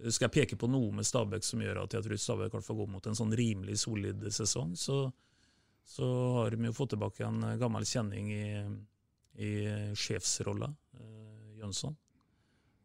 Skal 0.08 0.26
jeg 0.26 0.34
peke 0.34 0.56
på 0.58 0.68
noe 0.72 0.88
med 0.96 1.06
Stabæk 1.06 1.44
som 1.46 1.60
gjør 1.62 1.84
at 1.84 1.92
jeg 1.94 2.06
tror 2.06 2.20
Stabæk 2.20 2.56
får 2.64 2.78
gå 2.80 2.86
mot 2.94 3.06
en 3.06 3.18
sånn 3.18 3.36
rimelig 3.36 3.76
solid 3.84 4.24
sesong, 4.34 4.72
så, 4.80 5.04
så 5.86 6.08
har 6.38 6.56
de 6.56 6.70
jo 6.70 6.74
fått 6.74 6.96
tilbake 6.96 7.28
en 7.28 7.44
gammel 7.60 7.86
kjenning 7.86 8.32
i, 8.34 8.46
i 9.38 9.52
sjefsrolla, 9.94 10.72
Jønsson. 11.60 11.94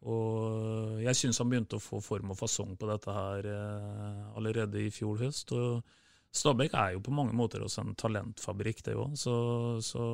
Og 0.07 1.01
jeg 1.03 1.19
syns 1.19 1.41
han 1.41 1.49
begynte 1.51 1.77
å 1.77 1.83
få 1.83 1.99
form 2.03 2.31
og 2.31 2.39
fasong 2.39 2.75
på 2.79 2.87
dette 2.87 3.13
her 3.13 3.47
eh, 3.51 4.21
allerede 4.39 4.85
i 4.85 4.91
fjor 4.93 5.19
høst. 5.19 5.51
Og 5.51 5.81
Stabæk 6.37 6.75
er 6.77 6.95
jo 6.95 7.03
på 7.03 7.15
mange 7.15 7.35
måter 7.35 7.63
også 7.63 7.83
en 7.83 7.95
talentfabrikk, 7.99 8.83
det 8.85 8.95
òg. 8.95 9.17
Så, 9.19 9.35
så 9.83 10.05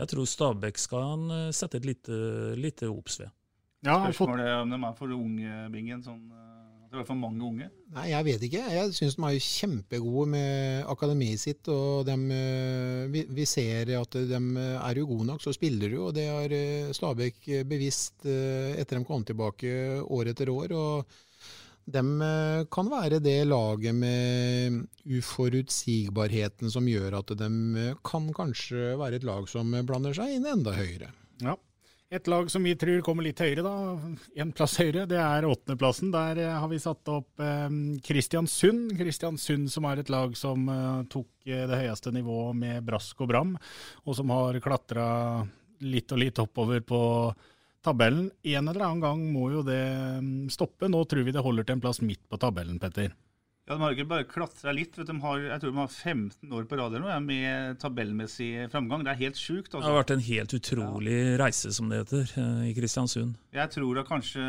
jeg 0.00 0.10
tror 0.10 0.30
Stabæk 0.32 0.80
skal 0.82 1.06
han 1.12 1.36
eh, 1.36 1.52
sette 1.56 1.78
et 1.78 1.86
lite, 1.92 2.16
lite 2.58 2.90
obs 2.90 3.20
ved. 3.22 3.30
Ja, 3.86 3.96
Spørsmålet 4.02 4.44
er 4.44 4.58
om 4.60 4.72
de 4.72 4.78
er 4.84 4.96
for 4.98 5.14
unge, 5.14 5.58
Bingen. 5.72 6.02
Sånn, 6.04 6.24
eh, 6.34 6.49
det 6.90 6.98
er 6.98 7.06
for 7.06 7.18
mange 7.18 7.44
unge. 7.46 7.68
Nei, 7.94 8.08
jeg 8.10 8.26
vet 8.26 8.44
ikke. 8.48 8.62
Jeg 8.74 8.94
syns 8.96 9.14
de 9.14 9.22
er 9.28 9.34
jo 9.36 9.42
kjempegode 9.46 10.24
med 10.32 10.88
akademiet 10.90 11.38
sitt. 11.42 11.68
og 11.70 12.02
dem, 12.08 12.24
eh, 12.34 13.06
vi, 13.12 13.22
vi 13.30 13.46
ser 13.46 13.92
at 13.94 14.18
de 14.26 14.40
er 14.74 14.98
jo 14.98 15.06
gode 15.06 15.28
nok, 15.28 15.42
så 15.42 15.54
spiller 15.54 15.86
de 15.86 16.00
jo. 16.00 16.08
og 16.08 16.16
Det 16.18 16.26
har 16.26 16.50
eh, 16.50 16.90
Stabæk 16.96 17.46
bevisst 17.70 18.26
eh, 18.26 18.74
etter 18.82 18.98
de 18.98 19.06
kom 19.06 19.22
tilbake 19.22 20.02
år 20.02 20.32
etter 20.34 20.50
år. 20.50 20.74
og 20.74 21.18
de 21.90 22.02
kan 22.70 22.90
være 22.90 23.18
det 23.22 23.38
laget 23.48 23.94
med 23.96 24.82
uforutsigbarheten 25.10 26.70
som 26.70 26.86
gjør 26.86 27.16
at 27.18 27.32
de 27.38 27.48
kan 28.06 28.28
kanskje 28.36 28.92
være 29.00 29.18
et 29.18 29.26
lag 29.26 29.48
som 29.50 29.72
blander 29.88 30.14
seg 30.14 30.36
inn 30.36 30.46
enda 30.46 30.74
høyere. 30.76 31.10
Ja. 31.42 31.56
Et 32.10 32.26
lag 32.26 32.48
som 32.50 32.64
vi 32.66 32.72
tror 32.74 33.04
kommer 33.06 33.22
litt 33.22 33.38
høyere, 33.38 33.62
da, 33.62 33.72
en 34.42 34.48
plass 34.50 34.72
høyere, 34.80 35.04
det 35.06 35.20
er 35.22 35.46
åttendeplassen. 35.46 36.10
Der 36.10 36.40
eh, 36.42 36.56
har 36.58 36.66
vi 36.72 36.80
satt 36.82 37.06
opp 37.12 37.38
eh, 37.38 37.68
Kristiansund. 38.02 38.96
Kristiansund 38.98 39.70
som 39.70 39.86
er 39.86 40.02
et 40.02 40.10
lag 40.10 40.34
som 40.34 40.66
eh, 40.74 41.04
tok 41.12 41.30
eh, 41.46 41.68
det 41.70 41.78
høyeste 41.84 42.10
nivået 42.16 42.58
med 42.58 42.82
brask 42.88 43.22
og 43.22 43.30
bram, 43.30 43.54
og 44.02 44.18
som 44.18 44.34
har 44.34 44.58
klatra 44.64 45.06
litt 45.86 46.10
og 46.10 46.22
litt 46.24 46.42
oppover 46.42 46.82
på 46.82 47.00
tabellen. 47.86 48.26
En 48.42 48.66
eller 48.66 48.88
annen 48.88 49.06
gang 49.06 49.22
må 49.30 49.46
jo 49.54 49.62
det 49.70 49.80
mm, 50.18 50.48
stoppe. 50.50 50.90
Nå 50.90 51.04
tror 51.06 51.28
vi 51.28 51.38
det 51.38 51.46
holder 51.46 51.68
til 51.68 51.78
en 51.78 51.86
plass 51.86 52.02
midt 52.02 52.26
på 52.26 52.42
tabellen, 52.42 52.82
Petter. 52.82 53.14
Ja, 53.70 53.76
De 53.76 53.84
har 53.84 53.92
ikke 53.94 54.08
bare 54.10 54.26
klatra 54.26 54.72
litt. 54.74 54.96
Vet 54.98 55.06
de 55.06 55.14
har, 55.22 55.42
jeg 55.46 55.62
tror 55.62 55.70
de 55.70 55.78
har 55.78 55.92
15 55.94 56.54
år 56.58 56.64
på 56.66 56.78
rad 56.80 56.96
nå, 56.98 57.10
med 57.22 57.76
tabellmessig 57.78 58.48
framgang. 58.72 59.04
Det 59.06 59.12
er 59.12 59.20
helt 59.20 59.38
sjukt. 59.38 59.68
Det 59.70 59.78
Altså. 59.78 59.86
har 59.92 60.00
vært 60.00 60.10
en 60.16 60.24
helt 60.26 60.54
utrolig 60.58 61.18
reise, 61.38 61.70
som 61.72 61.88
det 61.88 62.00
heter, 62.00 62.32
eh, 62.42 62.64
i 62.66 62.74
Kristiansund. 62.74 63.36
Jeg 63.54 63.70
tror 63.70 63.94
da 63.94 64.02
kanskje 64.02 64.42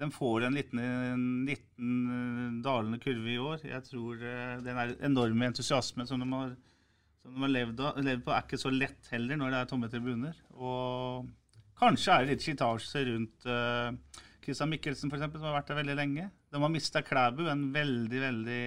de 0.00 0.08
får 0.10 0.46
en 0.46 0.54
liten, 0.56 0.78
en 0.80 1.44
liten 1.44 1.90
eh, 2.08 2.62
dalende 2.64 2.98
kurve 3.04 3.28
i 3.28 3.36
år. 3.36 3.60
Jeg 3.68 3.84
tror 3.84 4.14
eh, 4.16 4.60
den 4.64 4.96
enorme 5.04 5.44
entusiasmen 5.52 6.08
som 6.08 6.24
de 6.24 6.28
har, 6.32 6.56
som 7.20 7.34
de 7.34 7.40
har 7.44 7.52
levd, 7.52 7.80
av, 7.80 8.00
levd 8.00 8.24
på, 8.24 8.32
er 8.32 8.46
ikke 8.48 8.62
så 8.64 8.72
lett 8.72 9.12
heller 9.12 9.36
når 9.36 9.50
det 9.50 9.60
er 9.60 9.68
tomme 9.74 9.90
tribuner. 9.92 10.40
Og 10.56 11.28
kanskje 11.76 12.16
er 12.16 12.24
det 12.24 12.32
litt 12.32 12.48
slitasje 12.48 13.04
rundt 13.12 13.44
Christian 14.40 14.72
Mikkelsen, 14.72 15.12
eksempel, 15.12 15.36
som 15.36 15.52
har 15.52 15.60
vært 15.60 15.68
der 15.68 15.82
veldig 15.82 16.00
lenge. 16.00 16.30
De 16.54 16.62
har 16.62 16.70
mista 16.70 17.02
Klæbu, 17.02 17.48
en 17.50 17.66
veldig 17.74 18.20
veldig 18.22 18.62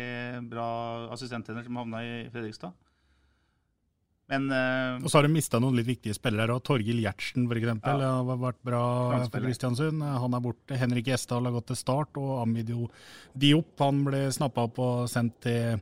bra 0.51 0.67
assistenttrener 1.15 1.63
som 1.63 1.79
havna 1.79 2.03
i 2.03 2.13
Fredrikstad. 2.33 2.75
Men 4.27 4.49
uh, 4.51 4.99
Og 4.99 5.07
så 5.07 5.19
har 5.21 5.27
de 5.27 5.31
mista 5.31 5.59
noen 5.63 5.77
litt 5.77 5.87
viktige 5.87 6.15
spillere 6.17 6.43
her 6.43 6.57
òg. 6.57 6.63
Torgill 6.67 6.99
Gjertsen 6.99 7.47
f.eks. 7.47 7.69
Ja. 7.79 8.09
har 8.27 8.41
vært 8.41 8.59
bra 8.67 8.81
for 9.23 9.39
Kristiansund. 9.39 10.03
Han 10.03 10.35
er 10.35 10.43
borte. 10.43 10.79
Henrik 10.79 11.07
Gjesdal 11.13 11.47
har 11.47 11.55
gått 11.55 11.69
til 11.71 11.79
start. 11.79 12.19
Og 12.19 12.41
Amidio 12.41 12.89
Diop 13.31 13.79
han 13.85 14.03
ble 14.07 14.25
snappa 14.35 14.67
opp 14.67 14.83
og 14.83 15.07
sendt 15.11 15.39
til 15.47 15.79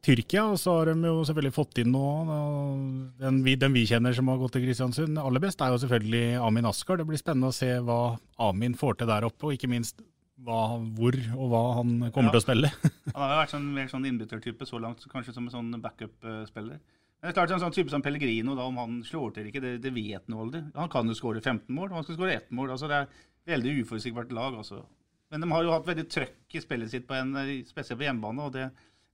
Tyrkia. 0.00 0.46
Og 0.48 0.56
så 0.62 0.78
har 0.78 0.94
de 0.94 1.12
jo 1.12 1.20
selvfølgelig 1.28 1.56
fått 1.58 1.82
inn 1.84 1.92
noe. 1.92 2.40
Den 3.20 3.42
vi, 3.44 3.58
den 3.60 3.76
vi 3.76 3.84
kjenner 3.90 4.16
som 4.16 4.32
har 4.32 4.40
gått 4.40 4.56
til 4.56 4.64
Kristiansund. 4.64 5.20
Aller 5.20 5.44
best 5.44 5.60
er 5.60 5.76
jo 5.76 5.82
selvfølgelig 5.84 6.38
Amin 6.40 6.72
Askar. 6.72 7.02
Det 7.02 7.10
blir 7.10 7.20
spennende 7.20 7.52
å 7.52 7.58
se 7.58 7.74
hva 7.84 8.16
Amin 8.48 8.80
får 8.80 9.02
til 9.02 9.12
der 9.12 9.28
oppe, 9.28 9.44
og 9.44 9.58
ikke 9.58 9.68
minst 9.68 10.00
hva, 10.44 10.78
hvor 10.94 11.16
og 11.34 11.48
hva 11.50 11.62
han 11.80 11.96
kommer 12.14 12.30
Ja. 12.30 12.36
til 12.36 12.40
å 12.40 12.44
spille. 12.46 12.70
Han 13.14 13.22
har 13.24 13.32
jo 13.34 13.40
vært 13.42 13.54
sånn, 13.56 13.68
mer 13.74 13.88
sånn 13.90 14.06
innbyttertype 14.06 14.66
så 14.68 14.78
langt, 14.80 15.02
kanskje 15.10 15.34
som 15.34 15.48
en 15.48 15.54
sånn 15.54 15.80
backup-spiller. 15.82 16.78
Men 17.18 17.26
det 17.26 17.32
er 17.32 17.38
klart 17.40 17.50
En 17.56 17.60
sånn 17.64 17.74
type 17.74 17.90
som 17.90 18.02
Pellegrino, 18.04 18.54
da, 18.54 18.62
om 18.70 18.76
han 18.78 19.00
slår 19.02 19.32
til 19.34 19.48
ikke, 19.50 19.60
det, 19.64 19.72
det 19.82 19.90
vet 19.96 20.22
han 20.28 20.38
aldri. 20.38 20.60
Han 20.76 20.88
kan 20.92 21.08
jo 21.10 21.16
skåre 21.18 21.40
15 21.42 21.66
mål, 21.74 21.88
og 21.90 21.96
han 21.98 22.04
skal 22.06 22.14
skåre 22.20 22.36
ett 22.36 22.50
mål. 22.54 22.70
altså 22.76 22.86
Det 22.86 23.00
er 23.00 23.08
veldig 23.56 23.72
uforutsigbart 23.82 24.30
lag. 24.32 24.54
altså. 24.60 24.84
Men 25.32 25.42
de 25.42 25.50
har 25.50 25.64
jo 25.66 25.72
hatt 25.74 25.88
veldig 25.88 26.06
trøkk 26.14 26.54
i 26.54 26.60
spillet 26.62 26.90
sitt, 26.92 27.08
på 27.08 27.16
en, 27.18 27.34
spesielt 27.66 27.98
på 27.98 28.06
hjemmebane. 28.06 28.46
og 28.46 28.52
det, 28.54 28.68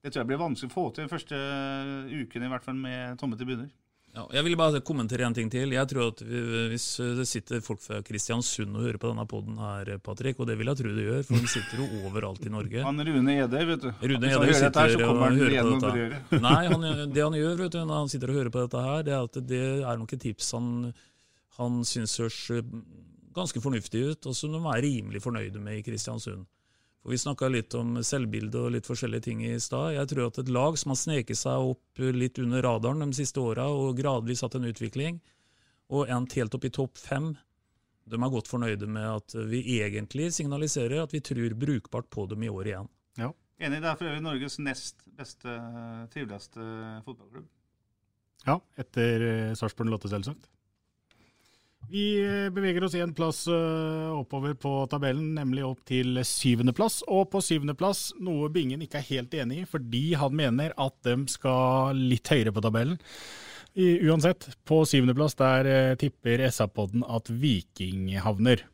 det 0.05 0.13
tror 0.13 0.21
jeg 0.21 0.29
blir 0.35 0.43
vanskelig 0.45 0.69
å 0.71 0.75
få 0.75 0.85
til 0.93 1.07
den 1.07 1.13
første 1.15 1.41
uken, 2.13 2.45
i 2.45 2.53
hvert 2.53 2.67
fall 2.69 2.77
med 2.77 3.17
tomme 3.19 3.39
tribuner. 3.41 3.71
Ja, 4.15 4.23
jeg 4.31 4.45
ville 4.47 4.59
bare 4.59 4.79
kommentere 4.87 5.27
en 5.27 5.35
ting 5.35 5.49
til. 5.51 5.73
Jeg 5.75 5.89
tror 5.91 6.13
at 6.13 6.21
vi, 6.23 6.41
Hvis 6.71 6.85
det 7.19 7.25
sitter 7.27 7.63
folk 7.65 7.81
fra 7.83 7.99
Kristiansund 8.07 8.77
og 8.79 8.85
hører 8.87 8.99
på 9.03 9.11
denne 9.11 9.25
poden 9.27 9.57
her, 9.59 9.91
Patrick, 9.99 10.39
og 10.39 10.47
det 10.47 10.55
vil 10.61 10.71
jeg 10.71 10.79
tro 10.79 10.93
det 10.95 11.07
gjør, 11.09 11.25
for 11.27 11.43
de 11.43 11.51
sitter 11.51 11.83
jo 11.83 11.89
overalt 12.07 12.47
i 12.47 12.53
Norge. 12.55 12.85
Han 12.87 13.07
Rune 13.09 13.35
Eder, 13.43 13.67
vet 13.73 13.83
du. 13.83 13.89
Rune 13.91 14.31
han 14.31 14.37
hører 14.37 14.61
dette 14.69 14.85
her, 14.85 14.95
så 14.95 15.01
kommer 15.03 15.27
han 15.27 15.41
hører 15.43 15.59
og 15.65 15.73
på 15.73 15.81
brødet. 15.83 16.21
dette. 16.31 16.43
Nei, 16.47 16.63
han, 16.71 16.87
det 17.11 17.25
han 17.27 17.39
gjør 17.41 17.59
vet 17.65 17.75
du, 17.75 17.81
når 17.83 18.03
han 18.05 18.13
sitter 18.15 18.31
og 18.31 18.39
hører 18.39 18.55
på 18.55 18.65
dette 18.69 18.85
her, 18.87 19.03
det 19.09 19.17
er 19.17 19.27
at 19.27 19.41
det 19.51 19.65
er 19.83 19.99
nok 20.05 20.15
et 20.15 20.25
tips 20.29 20.53
han, 20.55 20.71
han 21.59 21.83
syns 21.89 22.19
høres 22.23 22.39
ganske 23.35 23.61
fornuftig 23.67 24.05
ut, 24.13 24.31
og 24.31 24.39
som 24.39 24.55
de 24.55 24.63
er 24.63 24.85
rimelig 24.87 25.23
fornøyde 25.27 25.59
med 25.59 25.81
i 25.81 25.83
Kristiansund. 25.87 26.47
For 27.05 27.13
Vi 27.13 27.21
snakka 27.21 27.51
litt 27.53 27.75
om 27.77 27.99
selvbilde 28.01 28.63
og 28.65 28.73
litt 28.75 28.89
forskjellige 28.89 29.27
ting 29.29 29.45
i 29.45 29.59
stad. 29.61 29.93
Jeg 29.93 30.09
tror 30.09 30.31
at 30.31 30.41
et 30.41 30.53
lag 30.57 30.79
som 30.81 30.95
har 30.95 31.01
sneket 31.03 31.37
seg 31.37 31.71
opp 31.75 32.01
litt 32.17 32.41
under 32.41 32.65
radaren 32.65 33.05
de 33.05 33.19
siste 33.21 33.43
åra 33.45 33.69
og 33.69 33.99
gradvis 33.99 34.41
hatt 34.43 34.57
en 34.57 34.65
utvikling, 34.71 35.21
og 35.93 36.09
endt 36.09 36.35
helt 36.41 36.57
opp 36.57 36.65
i 36.65 36.73
topp 36.73 36.97
fem, 36.99 37.35
de 38.09 38.17
er 38.17 38.33
godt 38.33 38.49
fornøyde 38.49 38.89
med 38.89 39.05
at 39.05 39.37
vi 39.49 39.63
egentlig 39.79 40.33
signaliserer 40.33 41.05
at 41.05 41.13
vi 41.13 41.23
tror 41.25 41.55
brukbart 41.61 42.09
på 42.13 42.27
dem 42.33 42.43
i 42.45 42.53
år 42.53 42.73
igjen. 42.73 42.91
Enig, 43.63 43.79
det 43.81 43.87
er 43.87 43.99
for 43.99 44.11
øvrig 44.11 44.23
Norges 44.25 44.57
nest 44.59 45.05
beste, 45.15 45.53
triveligste 46.11 46.65
fotballklubb. 47.07 47.47
Ja, 48.45 48.59
etter 48.81 49.25
eh, 49.29 49.53
Sarpsborg 49.57 49.93
Lotte, 49.93 50.11
selvsagt. 50.11 50.49
Vi 51.91 52.25
eh, 52.25 52.51
beveger 52.51 52.85
oss 52.85 52.95
en 52.95 53.15
plass 53.15 53.45
eh, 53.49 54.11
oppover 54.15 54.55
på 54.59 54.73
tabellen, 54.91 55.35
nemlig 55.37 55.65
opp 55.67 55.85
til 55.89 56.21
syvendeplass. 56.27 57.03
Og 57.13 57.29
på 57.33 57.43
syvendeplass, 57.45 58.13
noe 58.25 58.51
Bingen 58.55 58.83
ikke 58.85 59.01
er 59.01 59.11
helt 59.11 59.35
enig 59.37 59.63
i, 59.63 59.69
fordi 59.69 60.05
han 60.19 60.37
mener 60.37 60.75
at 60.81 60.97
de 61.07 61.17
skal 61.31 61.99
litt 61.99 62.31
høyere 62.31 62.55
på 62.55 62.65
tabellen. 62.65 63.01
Uansett, 63.75 64.47
på 64.63 64.85
syvendeplass 64.87 65.35
der 65.41 65.71
eh, 65.71 65.97
tipper 66.01 66.47
SA-podden 66.49 67.05
at 67.11 67.31
Viking 67.31 68.13
havner. 68.23 68.65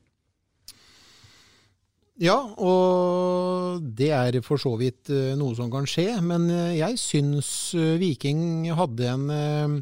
Ja, 2.21 2.37
og 2.37 3.81
det 3.97 4.11
er 4.13 4.43
for 4.45 4.61
så 4.61 4.75
vidt 4.77 5.09
noe 5.41 5.57
som 5.57 5.71
kan 5.73 5.87
skje. 5.89 6.19
Men 6.21 6.51
jeg 6.77 6.99
syns 7.01 7.49
Viking 7.73 8.67
hadde 8.77 9.07
en 9.09 9.81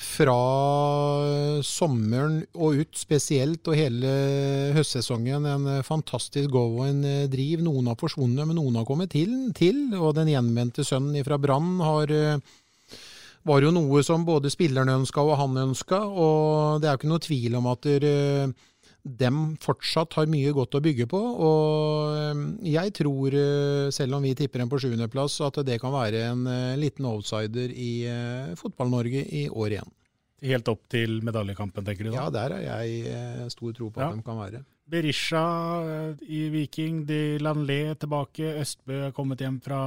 fra 0.00 1.62
sommeren 1.64 2.40
og 2.58 2.80
ut 2.82 2.98
spesielt, 2.98 3.62
og 3.68 3.78
hele 3.78 4.10
høstsesongen, 4.74 5.46
en 5.46 5.68
fantastisk 5.86 6.50
go 6.52 6.64
og 6.80 6.88
en 6.88 7.04
driv. 7.30 7.62
Noen 7.64 7.92
har 7.92 7.98
forsvunnet, 8.00 8.42
men 8.48 8.58
noen 8.58 8.80
har 8.80 8.88
kommet 8.88 9.12
til. 9.14 9.32
til 9.54 9.86
og 9.94 10.16
den 10.18 10.32
gjenvendte 10.32 10.84
sønnen 10.86 11.24
fra 11.26 11.38
Brann 11.38 11.78
har 11.84 12.14
var 13.44 13.60
jo 13.60 13.72
noe 13.76 14.00
som 14.04 14.24
både 14.24 14.50
spillerne 14.52 14.96
ønska 15.02 15.20
og 15.20 15.36
han 15.36 15.58
ønska, 15.66 16.00
og 16.00 16.80
det 16.80 16.88
er 16.88 16.94
jo 16.94 17.00
ikke 17.02 17.12
noe 17.12 17.24
tvil 17.26 17.58
om 17.60 17.66
at 17.74 17.88
dem 19.04 19.56
fortsatt 19.60 20.16
har 20.16 20.30
mye 20.32 20.52
godt 20.56 20.78
å 20.78 20.82
bygge 20.84 21.06
på. 21.10 21.20
Og 21.20 22.14
eh, 22.16 22.44
jeg 22.72 22.94
tror, 22.96 23.36
eh, 23.36 23.88
selv 23.94 24.16
om 24.16 24.24
vi 24.24 24.34
tipper 24.38 24.62
dem 24.62 24.70
på 24.72 24.80
sjuendeplass, 24.80 25.36
at 25.44 25.60
det 25.66 25.78
kan 25.82 25.92
være 25.94 26.24
en 26.30 26.46
eh, 26.48 26.76
liten 26.80 27.08
outsider 27.08 27.72
i 27.72 27.92
Fotball-Norge 28.60 29.26
i 29.28 29.46
år 29.52 29.76
igjen. 29.76 29.92
Helt 30.44 30.68
opp 30.68 30.82
til 30.92 31.20
medaljekampen, 31.24 31.84
tenker 31.86 32.08
du 32.08 32.10
da? 32.12 32.16
Ja, 32.18 32.30
der 32.32 32.56
har 32.56 32.64
jeg 32.84 33.52
stor 33.52 33.76
tro 33.76 33.88
på 33.92 34.02
at 34.02 34.16
de 34.16 34.24
kan 34.24 34.40
være. 34.40 34.64
Berisha 34.90 35.44
i 36.28 36.42
Viking, 36.52 37.04
de 37.08 37.38
Lanlé 37.40 37.94
tilbake, 37.96 38.50
Østbø 38.60 39.06
er 39.06 39.14
kommet 39.16 39.40
hjem 39.40 39.56
fra 39.64 39.80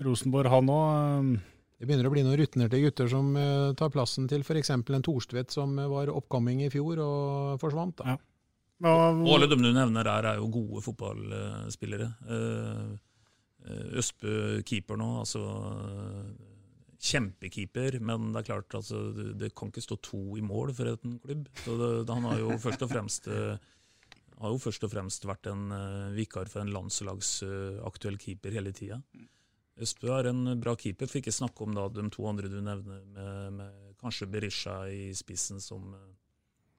Rosenborg, 0.00 0.48
han 0.52 0.72
òg. 0.72 1.34
Det 1.82 1.88
begynner 1.88 2.06
å 2.06 2.12
bli 2.14 2.22
noen 2.22 2.38
rutinerte 2.38 2.78
gutter 2.78 3.08
som 3.10 3.32
uh, 3.34 3.72
tar 3.74 3.88
plassen 3.90 4.28
til 4.30 4.44
f.eks. 4.46 4.68
en 4.70 5.02
Thorstvedt 5.02 5.50
som 5.50 5.72
uh, 5.80 5.88
var 5.90 6.12
oppkomming 6.14 6.60
i 6.62 6.68
fjor 6.70 7.00
og 7.02 7.56
forsvant. 7.58 7.96
Da. 7.98 8.12
Ja. 8.14 8.20
Og 8.86 9.26
alle 9.34 9.48
dem 9.50 9.64
du 9.66 9.72
nevner 9.74 10.06
her, 10.06 10.28
er 10.30 10.38
jo 10.38 10.46
gode 10.54 10.84
fotballspillere. 10.84 12.06
Uh, 12.30 12.94
Østbø 13.98 14.62
keeper 14.66 14.98
nå, 14.98 15.08
altså 15.24 15.42
kjempekeeper, 17.02 17.98
men 17.98 18.30
det 18.30 18.44
er 18.44 18.48
klart 18.52 18.78
altså, 18.78 19.02
det, 19.18 19.28
det, 19.42 19.50
kan 19.58 19.74
ikke 19.74 19.82
stå 19.82 19.98
to 20.06 20.22
i 20.38 20.46
mål 20.46 20.70
for 20.78 20.94
en 20.94 21.18
klubb. 21.26 21.50
Så 21.64 21.74
det, 21.82 21.92
det, 22.06 22.14
han 22.14 22.30
har 22.30 22.44
jo 22.44 22.62
først 22.62 22.86
og 22.86 22.94
fremst 22.94 23.26
har 23.26 24.54
jo 24.54 24.62
først 24.62 24.86
og 24.86 24.94
fremst 24.94 25.26
vært 25.26 25.50
en 25.50 25.66
vikar 26.14 26.50
for 26.50 26.62
en 26.62 26.74
landslagsaktuell 26.78 28.22
keeper 28.22 28.54
hele 28.54 28.70
tida. 28.70 29.02
Østbø 29.82 30.12
er 30.14 30.30
en 30.30 30.44
bra 30.62 30.74
keeper, 30.78 31.10
for 31.10 31.20
ikke 31.20 31.34
snakke 31.34 31.64
om 31.66 31.74
da, 31.76 31.88
de 31.90 32.04
to 32.12 32.26
andre 32.30 32.50
du 32.50 32.60
nevner, 32.60 33.00
med, 33.16 33.56
med 33.58 33.96
kanskje 34.02 34.28
Berisha 34.30 34.76
i 34.90 35.10
spissen, 35.16 35.60
som, 35.62 35.90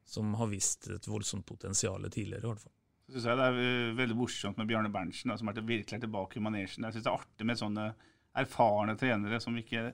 som, 0.06 0.32
har 0.40 0.52
vist 0.52 0.90
et 0.94 1.10
voldsomt 1.10 1.46
potensial 1.46 2.08
tidligere. 2.10 2.44
i 2.44 2.52
hvert 2.52 2.64
fall. 2.64 2.76
Så 3.04 3.18
synes 3.18 3.28
jeg 3.30 3.40
Det 3.42 3.50
er 3.50 3.62
eh, 3.66 3.98
veldig 4.00 4.18
morsomt 4.18 4.58
med 4.58 4.72
Bjarne 4.72 4.92
Berntsen, 4.94 5.34
da, 5.34 5.38
som 5.40 5.52
er 5.52 5.62
virkelig 5.62 6.00
er 6.00 6.06
tilbake 6.06 6.40
i 6.40 6.44
manesjen. 6.44 6.88
Jeg 6.88 6.96
synes 6.96 7.06
Det 7.06 7.12
er 7.12 7.20
artig 7.20 7.50
med 7.50 7.60
sånne 7.60 7.88
erfarne 8.44 8.96
trenere 8.98 9.40
som 9.44 9.58
ikke 9.60 9.92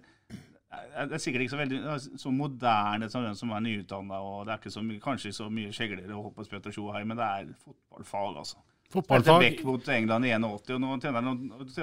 det 0.70 1.16
er 1.16 1.22
sikkert 1.22 1.42
ikke 1.42 1.54
så 1.56 1.58
veldig 1.58 1.78
så 2.22 2.32
moderne 2.32 3.08
som 3.10 3.24
den 3.26 3.38
som 3.38 3.52
er 3.56 3.64
nyutdanna. 3.66 4.20
Det 4.46 4.54
er 4.54 4.60
ikke 4.60 4.74
så 4.76 4.84
mye, 4.86 5.02
kanskje 5.02 5.32
så 5.34 5.48
mye 5.50 5.72
skjeglere 5.74 6.14
og 6.14 6.28
hopp 6.28 6.44
og 6.44 6.92
her, 6.94 7.08
men 7.10 7.18
det 7.18 7.26
er 7.26 7.48
fotballfag, 7.64 8.38
altså. 8.38 8.62
Fotballfag. 8.90 9.44
Vekk 9.44 9.64
mot 9.68 9.90
England 9.94 10.26
i 10.26 10.34
81, 10.34 10.74
og 10.76 10.82
nå 10.82 10.96
trener 11.04 11.28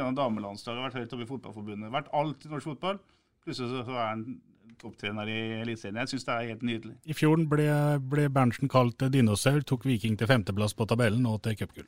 han 0.02 0.18
damelandslaget, 0.18 0.80
har 0.80 0.88
vært 0.88 0.98
høyt 0.98 1.14
oppe 1.14 1.26
i 1.26 1.30
Fotballforbundet. 1.30 1.92
Vært 1.94 2.10
alt 2.18 2.46
i 2.46 2.50
norsk 2.50 2.72
fotball. 2.72 2.98
Plutselig 3.46 3.70
så, 3.70 3.84
så 3.86 3.94
er 3.94 4.08
han 4.08 4.24
topptrener 4.80 5.30
i 5.30 5.38
Eliteserien. 5.60 6.00
Jeg 6.02 6.12
syns 6.14 6.26
det 6.26 6.34
er 6.34 6.50
helt 6.50 6.64
nydelig. 6.66 6.96
I 7.06 7.14
fjor 7.16 7.38
ble, 7.48 7.68
ble 8.10 8.26
Berntsen 8.32 8.72
kalt 8.72 9.06
dinosaur, 9.14 9.62
tok 9.62 9.86
Viking 9.86 10.18
til 10.18 10.28
femteplass 10.30 10.74
på 10.76 10.88
tabellen 10.90 11.28
og 11.30 11.38
til 11.46 11.56
cupgull. 11.60 11.86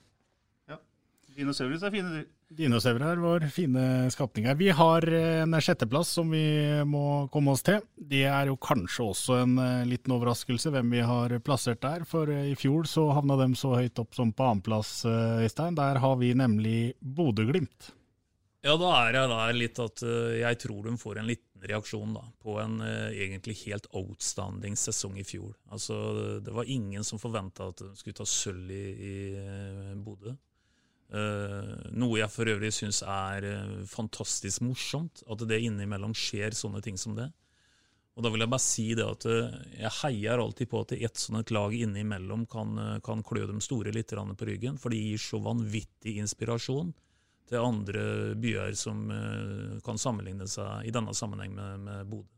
Dinosaurer 1.38 1.78
er 1.86 1.92
fine 1.94 2.08
dyr. 2.10 2.24
Dinosaurer 2.58 3.20
var 3.22 3.44
fine 3.54 3.82
skapninger. 4.10 4.56
Vi 4.58 4.72
har 4.74 5.04
en 5.12 5.54
sjetteplass 5.62 6.10
som 6.16 6.32
vi 6.34 6.42
må 6.88 7.28
komme 7.30 7.52
oss 7.54 7.62
til. 7.66 7.78
Det 7.94 8.24
er 8.26 8.50
jo 8.50 8.56
kanskje 8.58 9.06
også 9.12 9.36
en 9.44 9.52
eh, 9.62 9.84
liten 9.86 10.16
overraskelse 10.16 10.72
hvem 10.74 10.96
vi 10.96 11.04
har 11.06 11.36
plassert 11.46 11.82
der. 11.84 12.02
For 12.08 12.32
eh, 12.32 12.48
i 12.50 12.56
fjor 12.58 12.88
så 12.90 13.04
havna 13.14 13.36
dem 13.38 13.54
så 13.58 13.76
høyt 13.76 14.00
opp 14.02 14.18
som 14.18 14.32
på 14.34 14.48
annenplass, 14.48 15.04
eh, 15.06 15.44
Øystein. 15.44 15.78
Der 15.78 16.00
har 16.02 16.18
vi 16.18 16.32
nemlig 16.34 16.80
Bodø-Glimt. 16.98 17.92
Ja, 18.66 18.74
da 18.74 18.90
er 19.04 19.20
jeg 19.20 19.30
der 19.30 19.54
litt 19.54 19.78
at 19.78 20.02
jeg 20.34 20.58
tror 20.64 20.88
de 20.88 20.96
får 20.98 21.20
en 21.20 21.28
liten 21.28 21.68
reaksjon 21.70 22.16
da, 22.16 22.24
på 22.42 22.56
en 22.58 22.80
egentlig 22.82 23.54
helt 23.60 23.86
outstanding 23.94 24.74
sesong 24.74 25.14
i 25.22 25.24
fjor. 25.26 25.52
Altså, 25.70 25.94
Det 26.42 26.50
var 26.52 26.66
ingen 26.66 27.06
som 27.06 27.22
forventa 27.22 27.70
at 27.70 27.78
de 27.84 27.94
skulle 27.94 28.18
ta 28.18 28.26
sølv 28.26 28.74
i, 28.74 28.82
i 28.98 29.94
Bodø. 30.02 30.34
Uh, 31.08 31.88
noe 31.96 32.18
jeg 32.20 32.28
for 32.28 32.44
øvrig 32.52 32.68
syns 32.76 32.98
er 33.00 33.40
uh, 33.48 33.80
fantastisk 33.88 34.60
morsomt, 34.60 35.22
at 35.24 35.40
det 35.48 35.56
innimellom 35.64 36.12
skjer 36.12 36.52
sånne 36.52 36.84
ting 36.84 37.00
som 37.00 37.16
det. 37.16 37.32
Og 38.18 38.24
da 38.26 38.32
vil 38.34 38.42
jeg 38.44 38.52
bare 38.52 38.60
si 38.60 38.84
det 38.98 39.06
at 39.08 39.24
uh, 39.24 39.48
jeg 39.72 39.88
heier 40.02 40.36
alltid 40.42 40.68
på 40.68 40.82
at 40.84 40.92
ett 40.98 41.16
sånt 41.16 41.48
lag 41.54 41.72
innimellom 41.72 42.44
kan, 42.52 43.00
kan 43.00 43.24
klø 43.24 43.46
dem 43.48 43.60
store 43.64 43.88
litt 43.96 44.12
på 44.12 44.44
ryggen, 44.50 44.76
for 44.76 44.92
det 44.92 45.00
gir 45.00 45.16
så 45.22 45.40
vanvittig 45.40 46.20
inspirasjon 46.20 46.92
til 47.48 47.64
andre 47.64 48.36
byer 48.36 48.76
som 48.76 49.08
kan 49.80 49.96
sammenligne 49.96 50.44
seg 50.44 50.84
i 50.84 50.92
denne 50.92 51.16
sammenheng 51.16 51.56
med, 51.56 51.80
med 51.86 52.04
Bodø. 52.10 52.28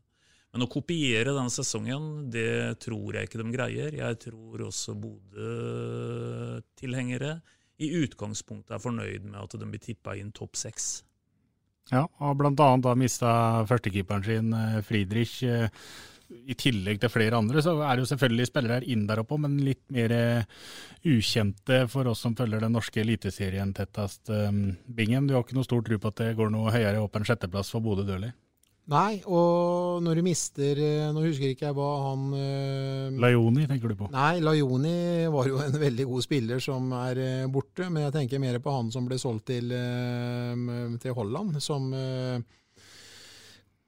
Men 0.51 0.63
å 0.63 0.67
kopiere 0.71 1.35
denne 1.35 1.51
sesongen, 1.51 2.31
det 2.31 2.79
tror 2.83 3.15
jeg 3.15 3.23
ikke 3.27 3.39
de 3.41 3.51
greier. 3.51 3.91
Jeg 3.99 4.17
tror 4.23 4.61
også 4.67 4.95
Bodø-tilhengere 4.99 7.41
i 7.81 7.89
utgangspunktet 8.03 8.75
er 8.75 8.83
fornøyd 8.83 9.25
med 9.27 9.39
at 9.41 9.57
de 9.57 9.67
blir 9.67 9.81
tippa 9.81 10.15
inn 10.19 10.31
topp 10.35 10.59
seks. 10.59 10.91
Ja, 11.91 12.05
og 12.21 12.37
blant 12.39 12.61
annet 12.61 12.85
da 12.85 12.95
mista 12.99 13.33
førstekeeperen 13.69 14.25
sin 14.27 14.55
eh, 14.55 14.79
Friedrich. 14.85 15.41
Eh, 15.43 15.67
I 16.47 16.55
tillegg 16.55 17.01
til 17.01 17.11
flere 17.11 17.35
andre, 17.41 17.59
så 17.59 17.73
er 17.83 17.97
det 17.97 18.05
jo 18.05 18.11
selvfølgelig 18.13 18.47
spillere 18.47 18.85
inn 18.93 19.03
der 19.09 19.19
oppe, 19.19 19.35
men 19.41 19.57
litt 19.65 19.81
mer 19.91 20.13
eh, 20.15 20.61
ukjente 21.03 21.81
for 21.91 22.07
oss 22.07 22.21
som 22.23 22.37
følger 22.37 22.63
den 22.63 22.77
norske 22.77 23.01
eliteserien 23.01 23.73
tettest. 23.75 24.31
Bingen, 24.31 25.27
du 25.27 25.35
har 25.35 25.43
ikke 25.43 25.57
noe 25.57 25.67
stor 25.67 25.83
tro 25.83 25.99
på 25.99 26.13
at 26.13 26.21
det 26.21 26.37
går 26.39 26.53
noe 26.53 26.71
høyere 26.71 27.03
opp 27.03 27.19
enn 27.19 27.27
sjetteplass 27.27 27.73
for 27.73 27.83
Bodø 27.83 28.07
Døhli? 28.07 28.31
Nei, 28.89 29.21
og 29.29 30.01
når 30.03 30.17
du 30.17 30.23
mister 30.25 30.79
eh, 30.81 31.09
Nå 31.13 31.21
husker 31.23 31.51
ikke 31.53 31.67
jeg 31.67 31.75
hva 31.77 31.89
han 32.07 32.23
uh, 32.33 33.19
Lajoni 33.21 33.67
tenker 33.69 33.91
du 33.91 33.99
på? 33.99 34.09
Nei, 34.11 34.41
Lajoni 34.41 34.95
var 35.31 35.47
jo 35.47 35.59
en 35.61 35.77
veldig 35.85 36.07
god 36.09 36.25
spiller 36.25 36.63
som 36.63 36.89
er 36.97 37.21
uh, 37.21 37.51
borte. 37.53 37.87
Men 37.87 38.07
jeg 38.07 38.15
tenker 38.17 38.41
mer 38.41 38.57
på 38.63 38.73
han 38.73 38.89
som 38.93 39.05
ble 39.07 39.19
solgt 39.21 39.51
til, 39.53 39.69
uh, 39.71 40.97
til 41.01 41.15
Holland. 41.15 41.61
Som 41.63 41.91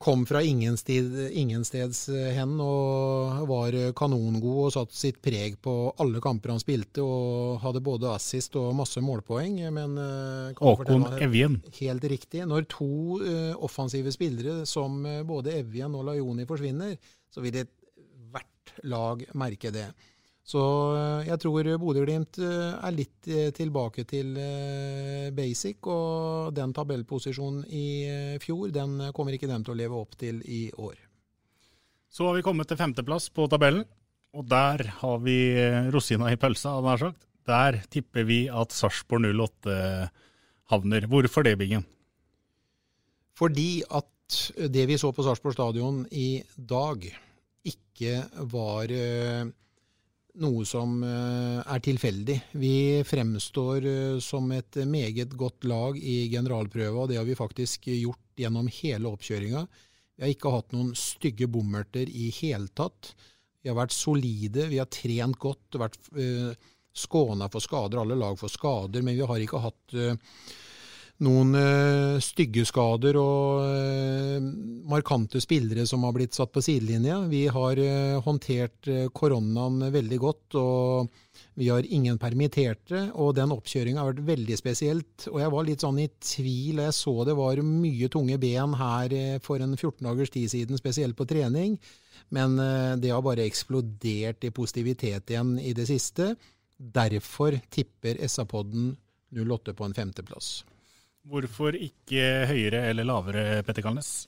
kom 0.03 0.25
fra 0.27 0.41
ingensteds 0.43 2.09
eh, 2.11 2.31
hen 2.35 2.57
og 2.61 3.45
var 3.47 3.75
kanongod 3.95 4.65
og 4.65 4.73
satte 4.75 4.97
sitt 4.97 5.21
preg 5.23 5.55
på 5.63 5.93
alle 6.03 6.19
kamper 6.23 6.51
han 6.51 6.61
spilte. 6.61 7.03
Og 7.03 7.61
hadde 7.63 7.83
både 7.83 8.11
assist 8.11 8.57
og 8.59 8.73
masse 8.75 9.01
målpoeng. 9.03 9.61
Men 9.75 9.95
eh, 10.01 10.59
Håkon 10.59 11.07
Evjen. 11.23 11.61
Helt 11.79 12.07
riktig. 12.11 12.43
Når 12.49 12.67
to 12.73 12.89
uh, 13.23 13.53
offensive 13.63 14.11
spillere 14.13 14.67
som 14.69 15.03
både 15.27 15.55
Evjen 15.61 15.95
og 15.95 16.07
Lajoni 16.09 16.47
forsvinner, 16.49 16.97
så 17.31 17.43
vil 17.43 17.61
ethvert 17.63 18.75
lag 18.89 19.23
merke 19.39 19.71
det. 19.73 19.87
Så 20.43 20.61
eh, 20.91 21.29
jeg 21.29 21.39
tror 21.39 21.67
Bodø-Glimt 21.79 22.37
eh, 22.43 22.75
er 22.75 22.95
litt 22.95 23.29
eh, 23.31 23.49
tilbake 23.55 24.03
til 24.07 24.35
basic, 25.35 25.79
og 25.87 26.51
den 26.55 26.75
tabellposisjonen 26.75 27.63
i 27.71 28.37
fjor 28.43 28.73
den 28.75 28.99
kommer 29.15 29.35
ikke 29.35 29.49
dem 29.49 29.63
til 29.63 29.73
å 29.73 29.79
leve 29.79 30.01
opp 30.03 30.17
til 30.19 30.41
i 30.43 30.65
år. 30.75 30.99
Så 32.13 32.27
har 32.27 32.35
vi 32.37 32.43
kommet 32.45 32.67
til 32.69 32.77
femteplass 32.77 33.29
på 33.33 33.47
tabellen, 33.49 33.87
og 34.35 34.45
der 34.49 34.83
har 34.99 35.23
vi 35.23 35.37
rosina 35.93 36.29
i 36.33 36.37
pølsa, 36.41 36.75
hadde 36.75 36.91
jeg 36.91 37.03
sagt. 37.05 37.25
Der 37.47 37.79
tipper 37.91 38.27
vi 38.27 38.43
at 38.51 38.73
Sarpsborg 38.75 39.25
08 39.31 39.79
havner. 40.71 41.07
Hvorfor 41.09 41.45
det, 41.45 41.55
Bingen? 41.59 41.85
Fordi 43.37 43.83
at 43.89 44.37
det 44.73 44.85
vi 44.89 44.97
så 44.99 45.11
på 45.13 45.25
Sarpsborg 45.25 45.55
stadion 45.57 46.03
i 46.11 46.43
dag, 46.55 47.05
ikke 47.67 48.23
var 48.53 48.93
noe 50.41 50.65
som 50.65 50.97
eh, 51.05 51.59
er 51.61 51.81
tilfeldig. 51.83 52.37
Vi 52.57 52.75
fremstår 53.05 53.85
eh, 53.89 54.17
som 54.23 54.49
et 54.55 54.79
meget 54.89 55.35
godt 55.37 55.67
lag 55.69 55.99
i 55.99 56.29
generalprøva, 56.31 57.03
og 57.03 57.11
det 57.11 57.19
har 57.19 57.27
vi 57.27 57.37
faktisk 57.37 57.89
gjort 57.91 58.41
gjennom 58.41 58.69
hele 58.81 59.11
oppkjøringa. 59.11 59.63
Vi 60.17 60.25
har 60.25 60.33
ikke 60.33 60.53
hatt 60.53 60.73
noen 60.73 60.93
stygge 60.97 61.49
bommerter 61.51 62.09
i 62.09 62.31
hele 62.41 62.69
tatt. 62.73 63.13
Vi 63.61 63.71
har 63.71 63.77
vært 63.77 63.95
solide, 63.95 64.67
vi 64.71 64.81
har 64.81 64.89
trent 64.91 65.37
godt, 65.41 65.77
vært 65.79 65.95
uh, 66.17 66.51
skåna 66.93 67.47
for 67.49 67.63
skader. 67.63 68.01
Alle 68.01 68.17
lag 68.19 68.35
for 68.37 68.51
skader, 68.51 69.05
men 69.05 69.15
vi 69.17 69.25
har 69.29 69.41
ikke 69.41 69.61
hatt 69.63 69.95
noen 71.23 71.55
uh, 71.55 72.21
stygge 72.23 72.65
skader 72.67 73.17
og 73.19 73.63
uh, 73.63 74.43
markante 74.89 75.41
spillere 75.43 75.85
som 75.89 76.03
har 76.05 76.15
blitt 76.15 76.35
satt 76.35 76.51
på 76.53 76.63
sidelinja. 76.63 77.21
Vi 77.31 77.45
har 77.51 77.79
uh, 77.79 78.21
håndtert 78.25 78.89
koronaen 79.15 79.87
veldig 79.93 80.19
godt, 80.21 80.57
og 80.59 81.13
vi 81.59 81.69
har 81.71 81.87
ingen 81.87 82.19
permitterte. 82.21 83.05
Og 83.13 83.33
den 83.37 83.53
oppkjøringa 83.55 84.01
har 84.01 84.11
vært 84.11 84.27
veldig 84.31 84.57
spesielt. 84.59 85.27
Og 85.31 85.39
jeg 85.41 85.53
var 85.53 85.67
litt 85.67 85.85
sånn 85.85 86.01
i 86.03 86.09
tvil. 86.33 86.81
Jeg 86.83 86.97
så 86.97 87.15
det 87.27 87.37
var 87.39 87.61
mye 87.65 88.09
tunge 88.13 88.39
ben 88.41 88.75
her 88.79 89.15
for 89.45 89.63
en 89.63 89.77
14 89.77 90.01
dagers 90.07 90.33
tid 90.33 90.51
siden, 90.51 90.81
spesielt 90.81 91.17
på 91.19 91.27
trening. 91.29 91.77
Men 92.33 92.57
det 93.01 93.11
har 93.13 93.21
bare 93.21 93.45
eksplodert 93.45 94.45
i 94.47 94.53
positivitet 94.55 95.29
igjen 95.29 95.55
i 95.61 95.75
det 95.77 95.85
siste. 95.89 96.31
Derfor 96.77 97.59
tipper 97.73 98.17
SA-podden 98.25 98.95
08 99.37 99.77
på 99.77 99.85
en 99.85 99.93
femteplass. 99.97 100.63
Hvorfor 101.23 101.75
ikke 101.79 102.23
høyere 102.49 102.87
eller 102.89 103.07
lavere, 103.07 103.63
Petter 103.63 103.85
Kalnes? 103.85 104.27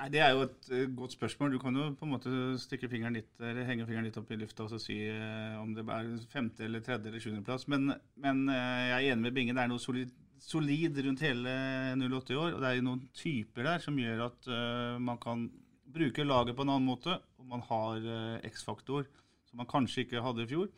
Nei, 0.00 0.08
Det 0.12 0.20
er 0.24 0.32
jo 0.32 0.44
et 0.46 0.68
uh, 0.72 0.96
godt 0.96 1.14
spørsmål. 1.16 1.52
Du 1.52 1.58
kan 1.60 1.76
jo 1.76 1.90
på 1.96 2.06
en 2.06 2.12
måte 2.14 2.32
stikke 2.60 2.88
fingeren 2.88 3.16
litt, 3.16 3.32
eller 3.40 3.68
henge 3.68 3.86
fingeren 3.88 4.08
litt 4.08 4.16
opp 4.20 4.30
i 4.32 4.38
lufta 4.40 4.64
og 4.64 4.80
si 4.80 4.96
uh, 5.12 5.60
om 5.60 5.74
det 5.76 5.84
er 5.84 6.10
femte, 6.32 6.64
eller 6.64 6.84
tredje 6.84 7.10
eller 7.10 7.20
sjuendeplass. 7.20 7.66
Men, 7.72 7.92
men 8.20 8.42
uh, 8.48 8.56
jeg 8.56 8.96
er 8.96 9.12
enig 9.12 9.26
med 9.26 9.36
Binge. 9.36 9.56
Det 9.56 9.64
er 9.64 9.72
noe 9.72 9.82
solid, 9.82 10.12
solid 10.40 11.00
rundt 11.04 11.24
hele 11.24 11.56
08 12.00 12.32
i 12.32 12.40
år. 12.40 12.54
Og 12.54 12.60
det 12.60 12.70
er 12.70 12.78
jo 12.78 12.86
noen 12.88 13.02
typer 13.16 13.68
der 13.68 13.84
som 13.84 13.98
gjør 14.00 14.24
at 14.30 14.52
man 15.04 15.20
kan 15.20 15.48
bruke 15.90 16.24
laget 16.24 16.56
på 16.56 16.64
en 16.64 16.72
annen 16.76 16.88
måte. 16.88 17.18
Og 17.40 17.48
man 17.50 17.64
har 17.68 18.08
X-faktor 18.48 19.04
som 19.50 19.60
man 19.60 19.68
kanskje 19.68 20.06
ikke 20.06 20.22
hadde 20.24 20.46
i 20.46 20.48
fjor. 20.48 20.70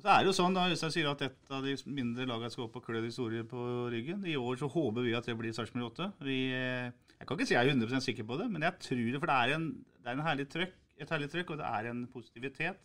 Og 0.00 0.04
så 0.06 0.12
er 0.14 0.22
det 0.22 0.30
jo 0.30 0.32
sånn, 0.32 0.54
da, 0.56 0.62
Øystein 0.72 0.92
sier 0.94 1.06
at 1.10 1.22
et 1.26 1.50
av 1.52 1.66
de 1.66 1.74
mindre 1.92 2.24
lagene 2.24 2.48
skal 2.48 2.64
opp 2.64 2.78
og 2.78 2.86
klø 2.86 3.02
de 3.04 3.10
store 3.12 3.42
på 3.44 3.64
ryggen. 3.92 4.22
I 4.24 4.38
år 4.40 4.56
så 4.56 4.70
håper 4.72 5.04
vi 5.04 5.12
at 5.18 5.26
det 5.28 5.34
blir 5.36 5.52
Sarpsborg 5.52 5.90
8. 5.90 6.06
Vi, 6.24 6.36
eh, 6.56 6.86
jeg 7.18 7.28
kan 7.28 7.36
ikke 7.36 7.46
si 7.50 7.52
jeg 7.52 7.68
er 7.68 7.74
100% 7.74 8.06
sikker 8.06 8.24
på 8.30 8.38
det, 8.40 8.46
men 8.48 8.64
jeg 8.64 8.78
tror 8.80 9.02
det. 9.04 9.20
For 9.20 9.28
det 9.28 9.36
er, 9.36 9.52
en, 9.58 9.66
det 10.00 10.08
er 10.08 10.16
en 10.16 10.24
herlig 10.24 10.46
trøkk, 10.54 10.72
et 10.96 11.12
herlig 11.12 11.28
trøkk, 11.34 11.52
og 11.52 11.60
det 11.60 11.68
er 11.68 11.90
en 11.90 12.00
positivitet. 12.14 12.80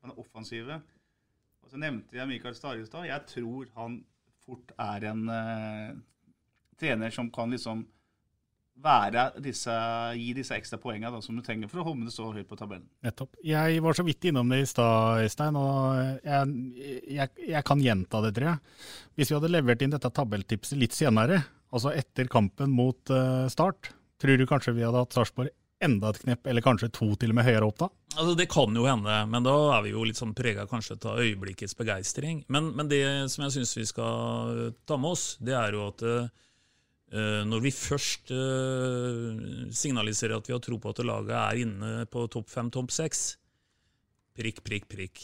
Han 0.00 0.14
er 0.14 0.22
offensive. 0.24 0.80
Og 1.60 1.74
så 1.74 1.82
nevnte 1.84 2.16
jeg 2.16 2.30
Mikael 2.32 2.56
Starjestad. 2.56 3.10
Jeg 3.10 3.28
tror 3.28 3.68
han 3.76 4.00
fort 4.46 4.72
er 4.80 5.08
en 5.10 5.22
uh, 5.28 5.92
trener 6.80 7.12
som 7.12 7.28
kan 7.32 7.52
liksom 7.52 7.84
disse, 9.44 9.74
gi 10.18 10.32
disse 10.36 10.56
ekstra 10.56 10.78
poengene 10.82 11.22
som 11.22 11.36
du 11.36 11.42
trenger 11.42 11.70
for 11.70 11.80
å 11.80 11.86
holde 11.88 12.08
det 12.08 12.14
så 12.14 12.28
høyt 12.32 12.48
på 12.48 12.58
tabellen. 12.58 12.86
Nettopp. 13.04 13.36
Jeg 13.44 13.80
var 13.84 13.96
så 13.96 14.04
vidt 14.04 14.24
innom 14.28 14.50
det 14.52 14.60
i 14.64 14.68
stad, 14.68 15.24
Øystein, 15.24 15.56
og 15.56 16.20
jeg, 16.24 16.54
jeg, 17.08 17.34
jeg, 17.48 17.64
kan 17.64 17.82
gjenta 17.82 18.22
det, 18.24 18.34
tror 18.36 18.50
jeg. 18.52 18.78
Hvis 19.14 19.30
vi 19.30 19.38
hadde 19.38 19.52
levert 19.52 19.84
inn 19.84 19.94
dette 19.94 20.10
tabelltipset 20.10 20.80
litt 20.80 20.96
senere, 20.96 21.42
altså 21.74 21.94
etter 21.94 22.30
kampen 22.30 22.74
mot 22.74 23.14
uh, 23.14 23.46
Start, 23.52 23.92
tror 24.20 24.38
du 24.38 24.46
kanskje 24.48 24.76
vi 24.76 24.86
hadde 24.86 25.04
hatt 25.04 25.16
Sarpsborg 25.16 25.52
enda 25.84 26.10
et 26.12 26.20
knepp, 26.22 26.46
eller 26.48 26.64
kanskje 26.64 26.90
to 26.94 27.10
til 27.18 27.32
og 27.32 27.38
med 27.38 27.46
høyere 27.46 27.66
opp 27.66 27.80
da? 27.82 27.88
Altså 28.14 28.36
Det 28.38 28.46
kan 28.50 28.76
jo 28.76 28.86
hende, 28.88 29.18
men 29.30 29.46
da 29.46 29.54
er 29.76 29.84
vi 29.84 29.92
jo 29.92 30.04
litt 30.06 30.20
sånn 30.20 30.36
prega 30.36 30.68
kanskje 30.70 30.96
av 31.02 31.20
øyeblikkets 31.20 31.76
begeistring. 31.78 32.44
Men, 32.52 32.70
men, 32.78 32.88
det 32.90 33.02
som 33.32 33.46
jeg 33.46 33.56
syns 33.58 33.76
vi 33.76 33.86
skal 33.90 34.72
ta 34.88 34.98
med 35.00 35.16
oss, 35.16 35.26
det 35.44 35.56
er 35.58 35.76
jo 35.76 35.88
at 35.90 36.04
uh, 36.06 36.30
når 37.46 37.62
vi 37.62 37.70
først 37.74 38.32
eh, 38.34 39.70
signaliserer 39.70 40.36
at 40.38 40.48
vi 40.48 40.54
har 40.56 40.62
tro 40.64 40.80
på 40.82 40.90
at 40.90 41.04
laget 41.06 41.36
er 41.38 41.62
inne 41.62 41.92
på 42.10 42.26
topp 42.32 42.50
fem, 42.50 42.72
topp 42.74 42.90
seks, 42.94 43.26
prikk, 44.34 44.64
prikk, 44.66 44.88
prikk, 44.90 45.22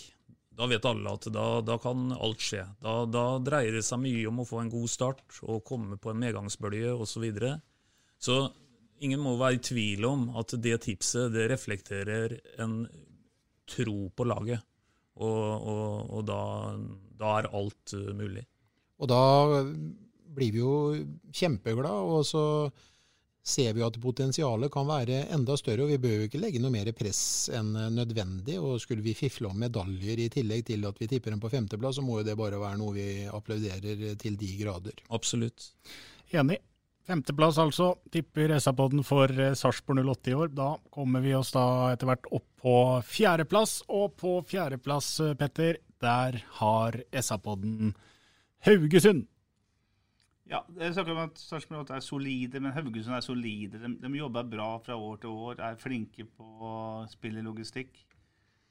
da 0.60 0.66
vet 0.68 0.84
alle 0.84 1.12
at 1.16 1.26
da, 1.32 1.44
da 1.64 1.76
kan 1.80 2.10
alt 2.12 2.42
skje. 2.44 2.62
Da, 2.84 3.04
da, 3.08 3.24
dreier 3.40 3.78
det 3.78 3.84
seg 3.86 4.02
mye 4.02 4.26
om 4.28 4.42
å 4.42 4.48
få 4.48 4.60
en 4.60 4.72
god 4.72 4.90
start 4.92 5.38
og 5.46 5.62
komme 5.66 5.96
på 5.96 6.12
en 6.12 6.20
medgangsbølge 6.20 6.92
osv. 6.92 7.08
Så, 7.14 7.22
videre. 7.24 7.52
så 8.20 8.36
ingen 9.00 9.22
må 9.24 9.38
være 9.40 9.56
i 9.56 9.62
tvil 9.70 10.04
om 10.08 10.26
at 10.40 10.52
det 10.60 10.82
tipset 10.84 11.32
det 11.32 11.48
reflekterer 11.52 12.36
en 12.60 12.82
tro 13.70 14.10
på 14.12 14.26
laget. 14.28 14.66
Og, 15.20 15.48
og, 15.72 16.12
og 16.16 16.28
da, 16.28 16.42
da, 17.16 17.32
er 17.38 17.50
alt 17.56 17.96
uh, 17.96 18.12
mulig. 18.16 18.44
Og 19.00 19.08
da 19.10 19.22
blir 20.34 20.54
vi 20.54 20.62
jo 20.62 20.74
kjempeglade, 21.34 22.06
og 22.14 22.24
så 22.28 22.44
ser 23.50 23.72
vi 23.74 23.82
at 23.82 23.96
potensialet 24.00 24.70
kan 24.72 24.86
være 24.88 25.24
enda 25.34 25.56
større. 25.56 25.86
og 25.86 25.92
Vi 25.92 25.98
bør 26.02 26.16
jo 26.18 26.28
ikke 26.28 26.40
legge 26.42 26.60
noe 26.62 26.72
mer 26.74 26.90
press 26.96 27.48
enn 27.56 27.72
nødvendig. 27.96 28.58
og 28.60 28.80
Skulle 28.82 29.04
vi 29.04 29.16
fifle 29.16 29.48
om 29.48 29.58
medaljer 29.58 30.20
i 30.20 30.28
tillegg 30.32 30.66
til 30.68 30.84
at 30.86 31.00
vi 31.00 31.08
tipper 31.10 31.34
dem 31.34 31.40
på 31.40 31.52
femteplass, 31.52 31.96
så 31.96 32.04
må 32.04 32.20
jo 32.20 32.28
det 32.28 32.36
bare 32.38 32.60
være 32.60 32.80
noe 32.80 32.96
vi 32.96 33.08
applauderer 33.26 34.16
til 34.20 34.36
de 34.40 34.56
grader. 34.60 35.00
Absolutt. 35.08 35.72
Enig. 36.30 36.60
Femteplass 37.10 37.56
altså, 37.58 37.94
tipper 38.12 38.52
SA-podden 38.60 39.02
for 39.02 39.32
eh, 39.32 39.56
Sarpsborg 39.58 40.04
08 40.04 40.30
i 40.30 40.36
år. 40.36 40.52
Da 40.54 40.68
kommer 40.94 41.24
vi 41.24 41.32
oss 41.34 41.50
da 41.56 41.64
etter 41.90 42.06
hvert 42.06 42.28
opp 42.30 42.46
på 42.60 42.74
fjerdeplass. 43.08 43.80
Og 43.88 44.14
på 44.20 44.36
fjerdeplass, 44.46 45.08
eh, 45.24 45.34
Petter, 45.40 45.80
der 46.00 46.38
har 46.60 47.00
SA-podden 47.10 47.94
Haugesund. 48.68 49.26
Ja, 50.50 50.64
det 50.66 50.82
er 50.82 50.94
snakker 50.96 51.14
om 51.14 51.28
at 51.28 51.38
Sarpsborg 51.38 51.84
8 51.84 51.94
er 51.94 52.02
solide, 52.02 52.60
men 52.62 52.72
Haugesund 52.74 53.14
er 53.14 53.22
solide. 53.22 53.78
De, 53.78 53.92
de, 54.02 54.08
jobber 54.18 54.48
bra 54.50 54.70
fra 54.82 54.96
år 54.98 55.20
til 55.22 55.30
år, 55.30 55.60
er 55.62 55.78
flinke 55.78 56.26
på 56.26 56.46
å 56.66 56.72
spille 57.10 57.44
logistikk. 57.46 58.00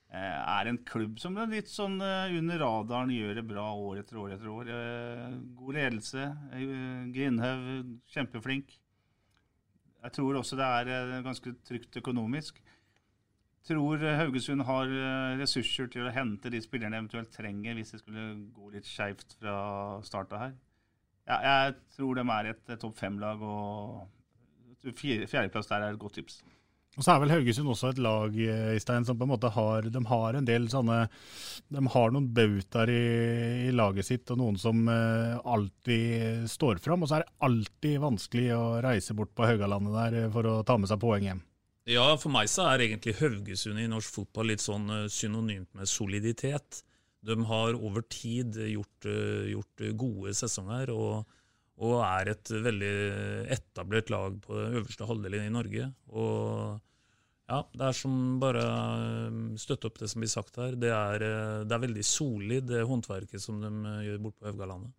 Eh, 0.09 0.17
er 0.57 0.67
en 0.67 0.81
klubb 0.89 1.21
som 1.21 1.37
er 1.37 1.51
litt 1.51 1.69
sånn 1.71 1.99
eh, 2.01 2.35
under 2.35 2.59
radaren 2.59 3.13
gjør 3.13 3.35
det 3.37 3.45
bra 3.47 3.67
år 3.77 4.01
etter 4.01 4.19
år 4.19 4.35
etter 4.35 4.51
år. 4.51 4.73
Eh, 4.75 5.35
god 5.55 5.77
ledelse. 5.79 6.27
Grindhaug 7.15 7.95
kjempeflink. 8.11 8.75
Jeg 10.03 10.15
tror 10.15 10.39
også 10.39 10.59
det 10.59 10.67
er 10.81 11.21
ganske 11.23 11.53
trygt 11.67 11.99
økonomisk. 12.01 12.59
Tror 13.69 14.01
Haugesund 14.01 14.63
har 14.65 14.91
ressurser 15.39 15.87
til 15.91 16.07
å 16.07 16.13
hente 16.15 16.51
de 16.51 16.59
spillerne 16.63 16.97
eventuelt 16.97 17.31
trenger 17.35 17.75
hvis 17.77 17.91
det 17.93 17.99
skulle 18.01 18.31
gå 18.55 18.71
litt 18.73 18.87
skeivt 18.87 19.35
fra 19.37 19.59
starta 20.07 20.39
her. 20.47 20.55
Ja, 21.29 21.39
jeg 21.45 21.75
tror 21.93 22.17
de 22.17 22.25
er 22.33 22.53
et 22.53 22.71
topp 22.81 22.95
fem-lag, 22.97 23.41
og 23.41 24.07
fjerdeplass 24.97 25.69
der 25.69 25.85
er 25.85 25.93
et 25.93 26.01
godt 26.01 26.17
tips. 26.17 26.39
Og 26.97 27.05
så 27.05 27.13
er 27.13 27.19
vel 27.21 27.31
Haugesund 27.31 27.69
også 27.69 27.91
et 27.93 27.99
lag 28.01 28.33
Stein, 28.81 29.05
som 29.05 29.17
på 29.19 29.27
en 29.27 29.31
måte 29.31 29.51
har 29.53 29.85
de 29.93 30.01
har 30.09 30.35
en 30.35 30.47
del 30.47 30.65
sånne 30.71 31.03
De 31.69 31.83
har 31.93 32.11
noen 32.11 32.31
bautaer 32.33 32.91
i, 32.91 33.03
i, 33.67 33.75
laget 33.75 34.07
sitt, 34.07 34.25
og 34.33 34.41
noen 34.41 34.57
som 34.59 34.81
uh, 34.89 35.37
alltid 35.45 36.49
står 36.49 36.81
fram. 36.83 37.05
Og 37.05 37.11
så 37.11 37.19
er 37.19 37.23
det 37.23 37.37
alltid 37.45 38.01
vanskelig 38.03 38.49
å 38.57 38.65
reise 38.83 39.15
bort 39.15 39.35
på 39.37 39.45
Haugalandet 39.47 39.95
der 39.95 40.33
for 40.33 40.49
å 40.49 40.57
ta 40.65 40.79
med 40.81 40.89
seg 40.91 40.99
poeng 40.99 41.29
hjem. 41.29 41.45
Ja, 41.89 42.09
for 42.21 42.33
meg 42.33 42.49
så 42.51 42.67
er 42.69 42.83
egentlig 42.83 43.15
Haugesund 43.21 43.79
i 43.81 43.87
norsk 43.89 44.19
fotball 44.19 44.51
litt 44.51 44.65
sånn 44.65 44.89
synonymt 45.13 45.71
med 45.77 45.89
soliditet. 45.89 46.83
De 47.25 47.35
har 47.49 47.75
over 47.75 48.05
tid 48.07 48.55
gjort, 48.69 49.07
eh, 49.09 49.51
gjort 49.53 49.83
gode 49.99 50.33
sesonger 50.37 50.91
og, 50.93 51.25
og, 51.79 51.95
er 52.05 52.31
et 52.33 52.51
veldig 52.51 52.93
etablert 53.55 54.11
lag 54.13 54.37
på 54.45 54.55
øverste 54.55 55.07
halvdelen 55.09 55.49
i 55.49 55.55
Norge. 55.55 55.89
Og 56.13 56.79
ja, 57.49 57.63
det 57.73 57.85
er 57.89 57.97
som 57.97 58.15
bare 58.41 58.63
eh, 58.63 59.41
støtte 59.59 59.89
opp 59.89 59.99
det 59.99 60.11
som 60.11 60.23
blir 60.23 60.31
sagt 60.31 60.61
her. 60.61 60.77
Det 60.79 60.93
er, 60.93 61.27
eh, 61.27 61.59
det 61.65 61.75
er 61.75 61.85
veldig 61.87 62.05
solid, 62.07 62.69
det 62.71 62.87
håndverket 62.87 63.43
som 63.43 63.59
de 63.63 63.71
gjør 64.07 64.23
borte 64.27 64.43
på 64.43 64.51
Haugalandet. 64.51 64.95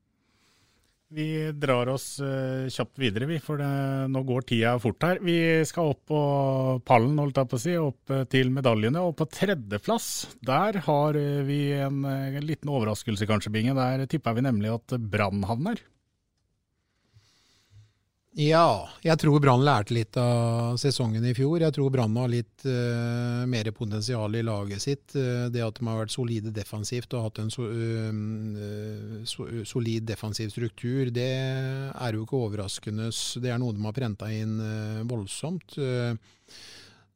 Vi 1.11 1.51
drar 1.59 1.89
oss 1.91 2.21
uh, 2.23 2.69
kjapt 2.71 3.01
videre, 3.03 3.27
vi, 3.27 3.41
for 3.43 3.59
det, 3.59 3.69
nå 4.15 4.21
går 4.29 4.45
tida 4.47 4.77
fort 4.79 5.03
her. 5.03 5.19
Vi 5.27 5.35
skal 5.67 5.91
opp 5.91 6.05
på 6.07 6.21
pallen, 6.87 7.19
holdt 7.19 7.41
jeg 7.41 7.51
på 7.51 7.59
å 7.59 7.63
si, 7.65 7.75
opp 7.83 8.13
uh, 8.15 8.23
til 8.31 8.53
medaljene. 8.55 9.03
Og 9.03 9.17
på 9.19 9.27
tredjeplass, 9.35 10.11
der 10.47 10.79
har 10.87 11.19
uh, 11.19 11.41
vi 11.49 11.65
en, 11.83 12.05
en, 12.07 12.45
liten 12.47 12.71
overraskelse 12.71 13.27
kanskje, 13.27 13.51
Binge. 13.57 13.75
Der 13.75 14.07
tipper 14.11 14.39
vi 14.39 14.47
nemlig 14.47 14.71
at 14.77 14.95
Brann 15.11 15.43
havner. 15.51 15.83
Ja, 18.39 18.87
jeg 19.03 19.19
tror 19.19 19.41
Brann 19.43 19.65
lærte 19.67 19.91
litt 19.91 20.15
av 20.21 20.77
sesongen 20.79 21.25
i 21.27 21.33
fjor. 21.35 21.65
Jeg 21.65 21.75
tror 21.75 21.91
Brann 21.91 22.15
har 22.15 22.31
litt 22.31 22.63
uh, 22.63 23.43
mer 23.51 23.67
potensial 23.75 24.37
i 24.39 24.45
laget 24.47 24.85
sitt. 24.85 25.17
Uh, 25.17 25.49
det 25.51 25.65
at 25.67 25.81
de 25.81 25.89
har 25.89 25.99
vært 25.99 26.15
solide 26.15 26.53
defensivt 26.55 27.17
og 27.19 27.27
hatt 27.27 27.41
en 27.43 27.51
so, 27.51 27.67
uh, 27.67 29.25
so, 29.27 29.49
solid 29.67 30.07
defensiv 30.07 30.55
struktur, 30.55 31.11
det 31.11 31.27
er 31.27 32.15
jo 32.15 32.23
ikke 32.23 32.39
overraskende. 32.39 33.11
Det 33.11 33.51
er 33.51 33.59
noe 33.59 33.75
de 33.75 33.83
har 33.89 33.99
prenta 33.99 34.31
inn 34.31 34.61
voldsomt. 35.11 35.75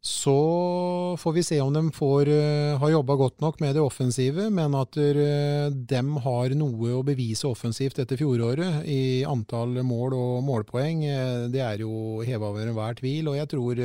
Så 0.04 1.16
får 1.18 1.32
vi 1.32 1.42
se 1.42 1.60
om 1.64 1.72
de 1.72 1.92
får, 1.92 2.28
uh, 2.28 2.76
har 2.76 2.90
jobba 2.90 3.14
godt 3.16 3.40
nok 3.40 3.60
med 3.60 3.72
det 3.74 3.80
offensive, 3.80 4.50
men 4.52 4.74
at 4.76 4.98
uh, 5.00 5.70
de 5.72 6.00
har 6.26 6.52
noe 6.60 6.90
å 6.92 7.00
bevise 7.08 7.48
offensivt 7.48 8.02
etter 8.02 8.20
fjoråret 8.20 8.84
i 8.84 9.24
antall 9.24 9.80
mål 9.80 10.18
og 10.18 10.34
målpoeng. 10.44 11.06
Uh, 11.08 11.46
det 11.48 11.64
er 11.64 11.86
jo 11.86 12.20
heva 12.20 12.52
over 12.52 12.68
enhver 12.68 13.00
tvil, 13.00 13.32
og 13.32 13.38
jeg 13.40 13.48
tror 13.54 13.80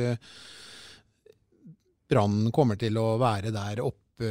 Brann 2.12 2.38
kommer 2.52 2.76
til 2.76 3.00
å 3.00 3.14
være 3.22 3.54
der 3.56 3.80
oppe 3.86 4.30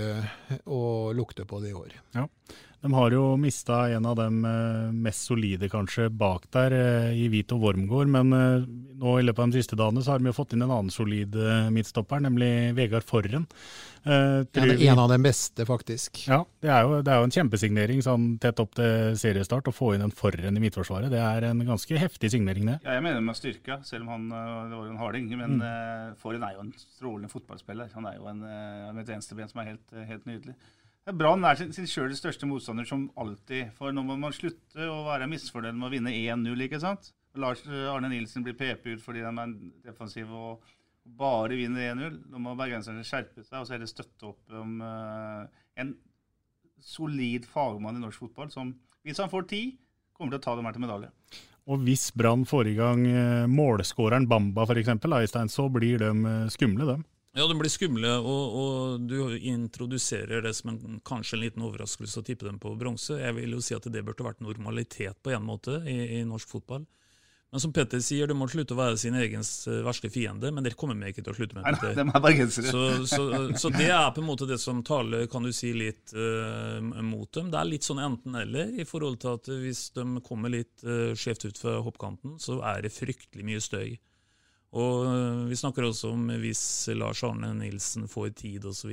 og 0.70 1.18
lukte 1.18 1.50
på 1.50 1.58
det 1.64 1.74
i 1.74 1.80
år. 1.80 1.98
Ja. 2.14 2.28
De 2.82 2.94
har 2.94 3.12
jo 3.12 3.24
mista 3.36 3.90
en 3.92 4.06
av 4.08 4.16
dem 4.16 4.46
eh, 4.48 4.92
mest 4.96 5.28
solide, 5.28 5.68
kanskje, 5.70 6.08
bak 6.10 6.46
der, 6.56 6.72
eh, 6.72 7.18
i 7.26 7.28
Vito 7.28 7.58
Wormgård. 7.60 8.08
Men 8.08 8.32
eh, 8.34 8.64
nå 9.02 9.18
i 9.20 9.26
løpet 9.26 9.44
av 9.44 9.52
de 9.52 9.60
siste 9.60 9.76
dagene 9.80 10.04
så 10.06 10.14
har 10.14 10.24
de 10.24 10.30
jo 10.32 10.36
fått 10.38 10.56
inn 10.56 10.64
en 10.64 10.72
annen 10.72 10.94
solid 10.94 11.36
midtstopper, 11.76 12.24
nemlig 12.24 12.50
Vegard 12.78 13.08
Forren. 13.08 13.48
Uh, 14.00 14.46
ja, 14.56 14.64
det 14.64 14.64
er 14.78 14.94
en 14.94 15.02
av 15.04 15.10
de 15.12 15.18
beste, 15.20 15.66
faktisk. 15.68 16.22
Ja, 16.30 16.38
det 16.64 16.70
er 16.72 16.86
jo, 16.88 17.00
det 17.04 17.12
er 17.12 17.20
jo 17.20 17.28
en 17.28 17.34
kjempesignering 17.36 18.00
sånn 18.04 18.30
tett 18.40 18.62
opp 18.64 18.72
til 18.80 19.18
seriestart. 19.20 19.68
Å 19.68 19.76
få 19.76 19.92
inn 19.96 20.06
en 20.06 20.14
Forren 20.16 20.56
i 20.56 20.64
Midtforsvaret, 20.64 21.12
det 21.12 21.20
er 21.20 21.50
en 21.50 21.64
ganske 21.68 22.00
heftig 22.00 22.32
signering, 22.32 22.72
det. 22.72 22.78
Ja, 22.86 22.96
jeg 22.96 23.06
mener 23.10 23.24
med 23.24 23.40
styrka, 23.40 23.82
selv 23.88 24.08
om 24.08 24.14
han 24.16 24.28
det 24.32 24.80
var 24.80 24.88
en 24.88 25.02
harding. 25.04 25.28
Men 25.36 25.60
mm. 25.60 25.66
uh, 25.68 26.20
Forren 26.22 26.48
er 26.48 26.56
jo 26.56 26.64
en 26.64 26.74
strålende 26.80 27.32
fotballspiller. 27.32 27.92
Han 27.98 28.08
er 28.08 28.20
jo 28.20 28.32
en, 28.32 28.44
uh, 28.48 28.92
med 28.94 29.04
et 29.04 29.12
venstreben 29.18 29.52
som 29.52 29.64
er 29.64 29.74
helt, 29.74 29.98
helt 30.14 30.32
nydelig. 30.32 30.56
Brann 31.10 31.46
er 31.48 31.58
sin, 31.58 31.88
sjøl 31.90 32.12
største 32.18 32.48
motstander 32.50 32.88
som 32.88 33.08
alltid. 33.20 33.72
For 33.78 33.96
nå 33.96 34.04
må 34.06 34.18
man 34.20 34.36
slutte 34.36 34.86
å 34.90 35.02
være 35.08 35.30
misfornøyd 35.32 35.78
med 35.78 35.88
å 35.88 35.94
vinne 35.94 36.14
1-0, 36.14 36.66
ikke 36.68 36.82
sant? 36.84 37.14
Lars 37.40 37.62
eh, 37.68 37.88
Arne 37.90 38.10
Nilsen 38.12 38.46
blir 38.46 38.58
PP 38.58 38.96
ut 38.96 39.04
fordi 39.04 39.24
de 39.24 39.32
er 39.32 39.56
defensive 39.86 40.36
og 40.36 40.70
bare 41.20 41.58
vinner 41.58 41.94
1-0. 41.94 42.20
Nå 42.30 42.42
må 42.44 42.56
bergenserne 42.60 43.06
skjerpe 43.08 43.46
seg 43.46 43.62
og 43.62 43.68
så 43.68 43.76
heller 43.76 43.90
støtte 43.90 44.30
opp 44.30 44.58
om 44.60 44.80
uh, 44.84 45.46
en 45.80 45.94
solid 46.84 47.48
fagmann 47.50 47.98
i 47.98 48.04
norsk 48.04 48.28
fotball 48.28 48.52
som, 48.54 48.74
hvis 49.06 49.22
han 49.22 49.32
får 49.32 49.48
tid, 49.50 49.78
kommer 50.14 50.36
til 50.36 50.42
å 50.42 50.46
ta 50.46 50.58
dem 50.58 50.68
her 50.68 50.76
til 50.76 50.86
medalje. 50.86 51.14
Og 51.70 51.82
hvis 51.86 52.10
Brann 52.18 52.46
får 52.50 52.72
i 52.72 52.76
gang 52.78 53.06
uh, 53.08 53.50
målskåreren 53.50 54.28
Bamba 54.30 54.68
f.eks., 54.68 54.94
så 55.54 55.70
blir 55.74 56.02
de 56.04 56.36
skumle, 56.54 56.86
dem. 56.94 57.08
Ja, 57.40 57.48
de 57.48 57.56
blir 57.56 57.72
skumle, 57.72 58.10
og, 58.20 58.56
og, 58.60 59.04
du 59.08 59.38
introduserer 59.38 60.44
det 60.44 60.52
som 60.58 60.74
en, 60.74 60.98
kanskje 61.08 61.38
en 61.38 61.44
liten 61.46 61.64
overraskelse 61.64 62.20
å 62.20 62.26
tippe 62.28 62.44
dem 62.50 62.58
på 62.60 62.74
bronse. 62.76 63.16
Jeg 63.22 63.36
vil 63.38 63.56
jo 63.56 63.62
si 63.64 63.78
at 63.78 63.88
det 63.88 64.04
burde 64.04 64.26
vært 64.28 64.44
normalitet 64.44 65.22
på 65.24 65.32
en 65.32 65.46
måte 65.48 65.78
i, 65.88 66.00
i, 66.18 66.24
norsk 66.28 66.52
fotball. 66.52 66.84
Men 67.50 67.64
som 67.64 67.72
Petter 67.74 68.02
sier, 68.04 68.28
de 68.30 68.36
må 68.38 68.46
slutte 68.52 68.76
å 68.76 68.78
være 68.78 68.98
sin 69.00 69.16
egen 69.18 69.42
eh, 69.42 69.78
verste 69.88 70.12
fiende, 70.14 70.52
men 70.54 70.68
det 70.68 70.76
kommer 70.78 71.00
vi 71.00 71.14
ikke 71.14 71.24
til 71.24 71.32
å 71.32 71.38
slutte 71.38 71.58
med. 71.58 71.66
Nei, 71.66 71.94
de 71.96 72.04
er 72.04 72.26
bergensere. 72.28 72.74
Så, 72.76 72.84
så, 73.10 73.24
så, 73.56 73.72
det 73.74 73.88
er 73.88 74.12
på 74.14 74.22
en 74.22 74.28
måte 74.28 74.50
det 74.50 74.60
som 74.62 74.84
taler 74.86 75.26
kan 75.32 75.48
du 75.48 75.54
si, 75.56 75.72
litt 75.74 76.12
uh, 76.14 76.78
mot 76.84 77.32
dem. 77.40 77.50
Det 77.50 77.62
er 77.62 77.72
litt 77.72 77.88
sånn 77.88 78.04
enten-eller, 78.04 78.76
i 78.84 78.86
forhold 78.90 79.18
til 79.24 79.40
at 79.40 79.50
hvis 79.64 79.88
de 79.96 80.06
kommer 80.28 80.54
litt 80.60 80.84
uh, 80.84 81.16
skjevt 81.18 81.48
ut 81.48 81.64
fra 81.64 81.80
hoppkanten, 81.88 82.36
så 82.44 82.60
er 82.68 82.84
det 82.86 82.94
fryktelig 83.00 83.48
mye 83.48 83.64
støy. 83.64 83.96
Og 84.78 85.06
eh, 85.10 85.44
vi 85.50 85.58
snakker 85.58 85.88
også 85.88 86.14
om 86.14 86.30
hvis 86.42 86.62
Lars 86.98 87.24
Arne 87.26 87.54
Nilsen 87.58 88.08
får 88.12 88.34
tid 88.44 88.68
osv. 88.70 88.92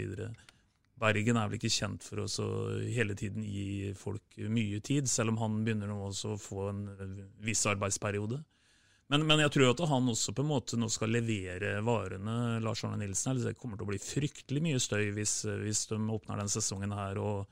Bergen 0.97 1.37
er 1.37 1.49
vel 1.51 1.59
ikke 1.59 1.73
kjent 1.73 2.05
for 2.07 2.25
å 2.25 2.49
hele 2.89 3.17
tiden 3.19 3.45
gi 3.45 3.93
folk 3.99 4.39
mye 4.49 4.81
tid, 4.81 5.11
selv 5.13 5.35
om 5.35 5.43
han 5.43 5.59
begynner 5.65 5.91
nå 5.91 5.99
også 6.07 6.33
å 6.33 6.41
få 6.41 6.69
en 6.71 6.87
viss 7.45 7.67
arbeidsperiode. 7.69 8.41
Men, 9.13 9.23
men, 9.29 9.39
jeg 9.45 9.53
tror 9.55 9.71
at 9.71 9.83
han 9.87 10.09
også 10.11 10.33
på 10.35 10.43
en 10.43 10.51
måte 10.51 10.79
nå 10.81 10.89
skal 10.91 11.13
levere 11.15 11.77
varene, 11.87 12.57
Lars 12.65 12.83
Arne 12.87 12.99
Nilsen. 13.05 13.39
Det 13.39 13.55
kommer 13.61 13.79
til 13.79 13.87
å 13.87 13.91
bli 13.93 14.01
fryktelig 14.03 14.63
mye 14.65 14.81
støy 14.83 15.13
hvis, 15.15 15.45
hvis 15.61 15.85
de 15.93 16.01
åpner 16.17 16.41
den 16.41 16.51
sesongen 16.51 16.97
her 16.97 17.21
og 17.23 17.45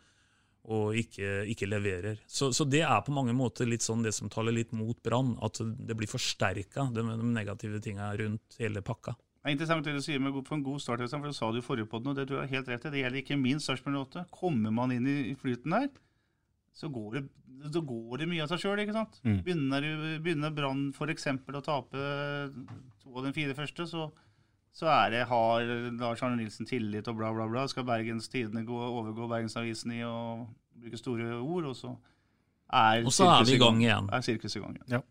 og 0.65 0.97
ikke, 0.97 1.45
ikke 1.53 1.69
leverer. 1.69 2.21
Så, 2.27 2.49
så, 2.57 2.65
det 2.65 2.81
er 2.87 3.03
på 3.05 3.12
mange 3.12 3.35
måter 3.37 3.69
litt 3.69 3.85
sånn 3.85 4.05
det 4.05 4.15
som 4.17 4.31
taler 4.33 4.55
litt 4.57 4.73
mot 4.77 4.97
Brann, 5.05 5.35
at 5.45 5.61
det 5.61 5.97
blir 5.99 6.09
forsterka, 6.09 6.89
de, 6.95 7.05
de 7.05 7.31
negative 7.35 7.83
tinga 7.85 8.09
rundt 8.21 8.59
hele 8.62 8.85
pakka. 8.85 9.17
Det 9.45 9.51
er 9.51 9.57
interessant 9.59 9.85
det 9.85 9.93
du 9.93 10.01
sier 10.01 10.23
med 10.25 10.33
for 10.47 10.57
en 10.57 10.65
god 10.65 10.81
start, 10.81 11.03
for 11.05 11.29
det 11.29 11.37
sa 11.37 11.51
du 11.53 11.61
i 11.61 11.65
forrige 11.65 11.89
podd, 11.91 12.07
og 12.09 12.17
det 12.17 12.31
du 12.31 12.39
er 12.41 12.49
helt 12.49 12.69
rett 12.71 12.87
i. 12.89 12.93
Det 12.95 13.03
gjelder 13.03 13.21
ikke 13.21 13.37
minst 13.37 13.69
Sarpsborg 13.69 13.99
8. 14.07 14.23
Kommer 14.33 14.73
man 14.73 14.95
inn 14.95 15.05
i 15.11 15.35
flyten 15.37 15.75
der, 15.77 15.91
så 16.73 16.89
går 16.89 17.19
det, 17.19 17.23
så 17.75 17.83
går 17.85 18.23
det 18.23 18.29
mye 18.31 18.47
av 18.47 18.55
seg 18.55 18.62
sjøl, 18.65 18.81
ikke 18.81 18.97
sant. 18.97 19.21
Mm. 19.21 19.37
Begynner, 19.45 19.89
begynner 20.25 20.55
Brann 20.57 20.87
f.eks. 20.97 21.29
å 21.29 21.65
tape 21.67 22.07
to 23.05 23.12
av 23.12 23.29
de 23.29 23.35
fire 23.37 23.59
første, 23.59 23.87
så, 23.93 24.09
så 24.75 24.89
er 24.91 25.12
det, 25.14 25.22
har 25.31 25.68
Lars 26.01 26.22
Arne 26.27 26.41
Nilsen 26.41 26.66
tillit 26.66 27.07
og 27.11 27.18
bla, 27.20 27.31
bla, 27.35 27.47
bla. 27.51 27.66
Skal 27.70 27.87
Bergens 27.87 28.27
Tidende 28.33 28.64
overgå 28.66 29.29
Bergensavisen 29.31 29.95
i 29.95 30.03
å 30.07 30.16
bruke 30.75 30.99
store 30.99 31.37
ord, 31.39 31.68
og 31.70 31.77
så 31.79 31.93
er, 32.75 33.05
og 33.05 33.12
så 33.14 33.29
er 33.37 33.47
vi 33.47 33.55
i 33.55 33.61
gang 33.62 33.79
igjen. 33.83 34.09
Er 34.11 34.25
sirkus 34.27 34.57
i 34.59 34.62
gang 34.64 34.75
igjen. 34.75 34.97
Ja. 34.97 35.05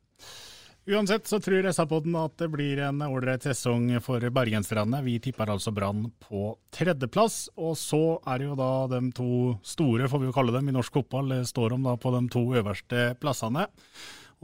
Uansett 0.84 1.30
så 1.32 1.38
tror 1.40 1.64
SA-podden 1.72 2.16
at 2.20 2.34
det 2.42 2.50
blir 2.52 2.82
en 2.84 3.00
ålreit 3.06 3.46
sesong 3.48 3.86
for 4.04 4.20
bergenserne. 4.36 5.00
Vi 5.06 5.14
tipper 5.24 5.54
altså 5.54 5.72
Brann 5.72 6.10
på 6.20 6.50
tredjeplass. 6.76 7.46
Og 7.56 7.78
så 7.80 8.02
er 8.28 8.42
det 8.42 8.50
jo 8.50 8.58
da 8.60 8.72
de 8.92 9.00
to 9.16 9.30
store, 9.64 10.10
får 10.12 10.20
vi 10.20 10.28
jo 10.28 10.36
kalle 10.36 10.52
dem, 10.58 10.68
i 10.68 10.76
norsk 10.76 11.00
fotball 11.00 11.38
står 11.48 11.78
om 11.78 11.88
da 11.88 11.96
på 11.96 12.12
de 12.18 12.22
to 12.36 12.44
øverste 12.60 13.06
plassene. 13.24 13.70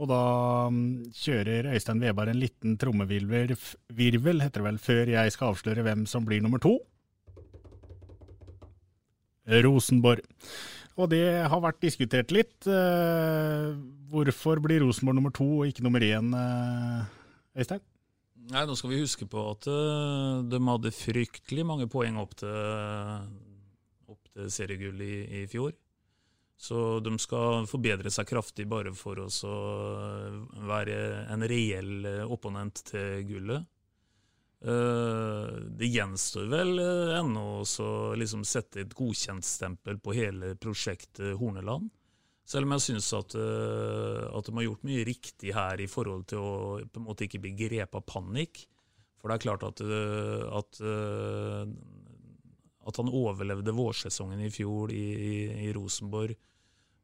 Og 0.00 0.08
da 0.08 0.22
mm, 0.72 1.12
kjører 1.12 1.68
Øystein 1.74 2.00
Veberg 2.00 2.32
en 2.32 2.40
liten 2.40 2.78
trommevirvel, 2.80 3.52
heter 3.52 4.62
det 4.62 4.64
vel, 4.64 4.80
før 4.80 5.12
jeg 5.12 5.34
skal 5.34 5.52
avsløre 5.52 5.84
hvem 5.84 6.06
som 6.08 6.24
blir 6.24 6.40
nummer 6.40 6.62
to. 6.62 6.78
Rosenborg. 9.50 10.24
Og 11.00 11.08
det 11.12 11.24
har 11.48 11.62
vært 11.62 11.80
diskutert 11.82 12.32
litt. 12.34 12.66
Eh, 12.68 13.70
hvorfor 14.10 14.60
blir 14.62 14.82
Rosenborg 14.84 15.18
nummer 15.18 15.32
to 15.34 15.46
og 15.60 15.70
ikke 15.70 15.84
nummer 15.86 16.04
én, 16.04 16.32
eh, 16.36 17.04
Øystein? 17.60 17.80
Nei, 18.50 18.64
Nå 18.66 18.74
skal 18.74 18.90
vi 18.90 19.00
huske 19.00 19.28
på 19.30 19.42
at 19.52 19.68
eh, 19.70 20.42
de 20.50 20.60
hadde 20.66 20.90
fryktelig 20.96 21.66
mange 21.66 21.86
poeng 21.88 22.18
opp 22.18 22.34
til, 22.40 23.28
opp 24.10 24.32
til 24.34 24.50
seriegull 24.50 25.00
i, 25.04 25.14
i, 25.42 25.46
fjor. 25.46 25.72
Så 26.60 27.00
de 27.00 27.14
skal 27.16 27.64
forbedre 27.70 28.10
seg 28.12 28.28
kraftig 28.28 28.66
bare 28.68 28.92
for 28.92 29.22
å 29.24 29.28
være 30.68 30.96
en 31.32 31.46
reell 31.48 32.04
opponent 32.28 32.82
til 32.92 33.24
gullet. 33.30 33.64
Eh, 34.60 35.52
det 35.72 35.88
gjenstår 35.88 36.50
vel 36.52 36.74
eh, 36.82 37.14
ennå 37.16 37.44
å 37.64 37.92
liksom 38.20 38.42
sette 38.44 38.82
et 38.82 38.92
godkjentstempel 38.96 39.96
på 40.04 40.12
hele 40.18 40.52
prosjektet 40.60 41.38
Horneland. 41.40 41.88
Selv 42.44 42.68
om 42.68 42.74
jeg 42.76 42.84
syns 42.90 43.08
at, 43.16 43.36
eh, 43.40 44.26
at, 44.28 44.44
de 44.44 44.56
har 44.58 44.66
gjort 44.66 44.84
mye 44.84 45.06
riktig 45.08 45.54
her 45.56 45.80
i 45.80 45.88
forhold 45.88 46.26
til 46.28 46.44
å 46.44 46.52
på 46.84 47.00
en 47.00 47.06
måte 47.06 47.24
ikke 47.24 47.40
bli 47.40 47.54
grepet 47.56 48.02
av 48.02 48.04
panikk. 48.04 48.66
For 49.20 49.30
det 49.30 49.38
er 49.38 49.44
klart 49.44 49.64
at, 49.68 49.80
at, 49.84 50.78
at 52.88 53.00
han 53.02 53.10
overlevde 53.12 53.74
vårsesongen 53.76 54.40
i 54.40 54.48
fjor 54.48 54.88
i, 54.96 55.02
i, 55.12 55.34
i, 55.66 55.72
Rosenborg. 55.76 56.32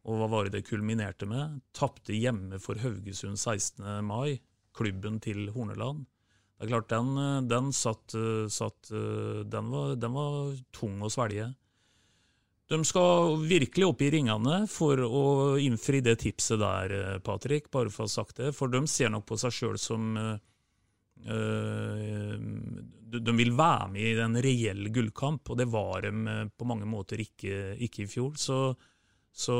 Og 0.06 0.20
hva 0.20 0.28
var 0.30 0.46
det 0.46 0.60
det 0.60 0.68
kulminerte 0.68 1.26
med? 1.26 1.60
Tapte 1.74 2.14
hjemme 2.14 2.60
for 2.62 2.78
Haugesund 2.78 3.38
16. 3.40 3.82
mai, 4.06 4.38
klubben 4.76 5.18
til 5.22 5.48
Horneland. 5.54 6.04
Det 6.56 6.64
er 6.64 6.70
klart, 6.72 6.88
den, 6.88 7.08
eh, 7.20 7.42
den 7.50 7.72
satt, 7.72 8.14
eh, 8.14 8.48
satt 8.48 8.90
eh, 8.90 9.44
den, 9.44 9.70
var, 9.70 9.96
den, 10.00 10.12
var, 10.16 10.56
tung 10.72 11.02
å 11.04 11.10
svelge. 11.12 11.50
De 12.66 12.78
skal 12.84 13.36
virkelig 13.46 13.86
opp 13.86 14.00
i 14.02 14.10
ringene 14.10 14.62
for 14.70 14.98
å 15.04 15.24
innfri 15.62 16.00
det 16.02 16.16
tipset 16.24 16.58
der, 16.58 17.20
Patrick, 17.22 17.68
bare 17.70 17.92
for 17.92 18.06
å 18.06 18.08
ha 18.08 18.14
sagt 18.14 18.40
det. 18.40 18.54
For 18.56 18.72
de 18.72 18.80
ser 18.90 19.12
nok 19.12 19.26
på 19.28 19.38
seg 19.38 19.54
sjøl 19.54 19.78
som 19.78 20.16
øh, 20.18 20.38
De 23.06 23.36
vil 23.38 23.54
være 23.54 23.86
med 23.92 24.02
i 24.02 24.16
en 24.24 24.40
reell 24.42 24.88
gullkamp, 24.90 25.46
og 25.52 25.60
det 25.60 25.68
var 25.70 26.08
de 26.08 26.48
på 26.50 26.66
mange 26.66 26.88
måter 26.90 27.22
ikke, 27.22 27.76
ikke 27.86 28.02
i 28.02 28.10
fjor. 28.10 28.34
Så, 28.40 28.74
så, 29.36 29.56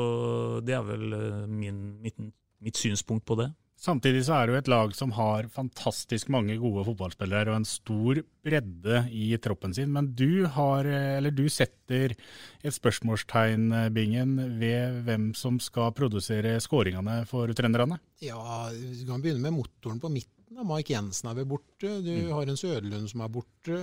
det 0.65 0.73
er 0.73 0.83
vel 0.87 1.15
min, 1.51 1.79
mitt, 2.01 2.17
mitt 2.63 2.79
synspunkt 2.79 3.27
på 3.29 3.37
det. 3.39 3.51
Samtidig 3.77 4.23
så 4.25 4.33
er 4.33 4.47
det 4.47 4.53
jo 4.55 4.59
et 4.63 4.69
lag 4.73 4.93
som 4.97 5.11
har 5.13 5.45
fantastisk 5.53 6.31
mange 6.33 6.55
gode 6.57 6.81
fotballspillere 6.87 7.51
og 7.51 7.59
en 7.59 7.67
stor 7.69 8.23
bredde 8.45 9.03
i 9.13 9.27
troppen 9.37 9.75
sin. 9.77 9.91
Men 9.93 10.09
du, 10.17 10.47
har, 10.49 10.89
du 11.29 11.43
setter 11.53 12.15
et 12.17 12.73
spørsmålstegn, 12.73 13.69
Bingen, 13.93 14.33
ved 14.57 15.03
hvem 15.05 15.29
som 15.37 15.61
skal 15.61 15.93
produsere 15.93 16.55
skåringene 16.63 17.19
for 17.29 17.53
trønderne? 17.53 17.99
Ja, 18.25 18.41
vi 18.73 19.05
kan 19.05 19.21
begynne 19.21 19.45
med 19.45 19.59
motoren 19.59 20.01
på 20.01 20.09
midten. 20.09 20.33
Mike 20.65 20.95
Jensen 20.95 21.29
er 21.29 21.37
vel 21.37 21.49
borte. 21.53 21.99
Du 22.01 22.13
mm. 22.15 22.33
har 22.33 22.49
en 22.49 22.57
Søderlund 22.57 23.11
som 23.13 23.21
er 23.21 23.33
borte. 23.37 23.77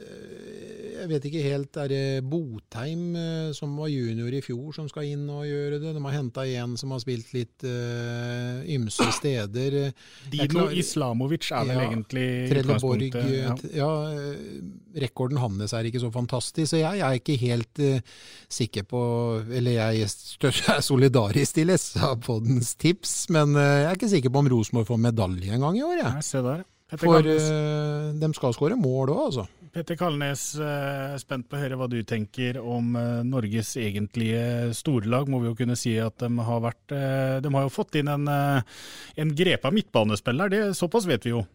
Eh, 0.00 0.62
jeg 1.02 1.10
vet 1.10 1.24
ikke 1.26 1.42
helt. 1.42 1.76
Er 1.82 1.90
det 1.90 2.02
Botheim, 2.30 3.16
eh, 3.18 3.52
som 3.56 3.74
var 3.78 3.90
junior 3.90 4.32
i 4.32 4.42
fjor, 4.44 4.70
som 4.76 4.88
skal 4.90 5.08
inn 5.10 5.24
og 5.32 5.44
gjøre 5.48 5.80
det? 5.82 5.94
De 5.96 6.02
har 6.04 6.14
henta 6.14 6.44
en 6.46 6.76
som 6.78 6.94
har 6.94 7.02
spilt 7.02 7.32
litt 7.34 7.66
uh, 7.66 8.62
ymse 8.70 9.08
steder. 9.18 9.78
Dino 10.30 10.68
Islamovic 10.70 11.50
er 11.50 11.66
vel 11.66 11.80
ja, 11.80 11.86
egentlig 11.88 12.26
Trelleborg, 12.52 13.18
ja. 13.18 13.56
ja. 13.74 13.90
Rekorden 15.02 15.40
hans 15.42 15.74
er 15.74 15.88
ikke 15.88 16.02
så 16.02 16.12
fantastisk, 16.14 16.70
så 16.70 16.80
jeg, 16.80 17.00
jeg 17.00 17.08
er 17.08 17.18
ikke 17.18 17.38
helt 17.42 17.82
uh, 17.82 18.20
sikker 18.52 18.86
på 18.88 19.00
Eller 19.50 19.78
jeg 19.78 20.06
er 20.06 20.82
solidarisk 20.90 21.58
til 21.58 21.74
SA-poddens 21.74 22.76
tips, 22.78 23.16
men 23.34 23.56
uh, 23.58 23.64
jeg 23.64 23.88
er 23.88 23.98
ikke 23.98 24.12
sikker 24.14 24.32
på 24.32 24.44
om 24.44 24.52
Rosenborg 24.54 24.92
får 24.92 25.02
medalje 25.10 25.56
en 25.56 25.66
gang 25.66 25.80
i 25.80 25.86
år. 25.88 25.98
Jeg. 26.04 26.14
Nei, 26.20 26.28
se 26.30 26.46
der. 26.46 26.62
For 27.00 27.24
de 27.24 28.28
skal 28.36 28.54
skåre 28.54 28.76
mål 28.76 29.14
òg, 29.14 29.26
altså. 29.30 29.48
Petter 29.72 29.96
Kalnes, 29.96 30.42
er 30.60 31.14
spent 31.22 31.46
på 31.48 31.56
å 31.56 31.62
høre 31.62 31.78
hva 31.80 31.86
du 31.88 31.96
tenker 32.04 32.58
om 32.60 32.92
eh, 32.98 33.22
Norges 33.24 33.70
egentlige 33.80 34.74
storlag. 34.76 35.30
Må 35.32 35.40
vi 35.40 35.48
jo 35.48 35.56
kunne 35.56 35.78
si 35.80 35.94
at 35.96 36.18
de 36.20 36.28
har 36.44 36.60
vært 36.60 36.92
eh, 36.92 37.38
De 37.40 37.52
har 37.54 37.64
jo 37.64 37.72
fått 37.72 37.96
inn 37.96 38.10
en, 38.12 38.28
en 38.28 39.34
grepa 39.38 39.72
midtbanespiller, 39.72 40.52
det, 40.52 40.62
såpass 40.76 41.08
vet 41.08 41.24
vi 41.24 41.32
jo. 41.32 41.46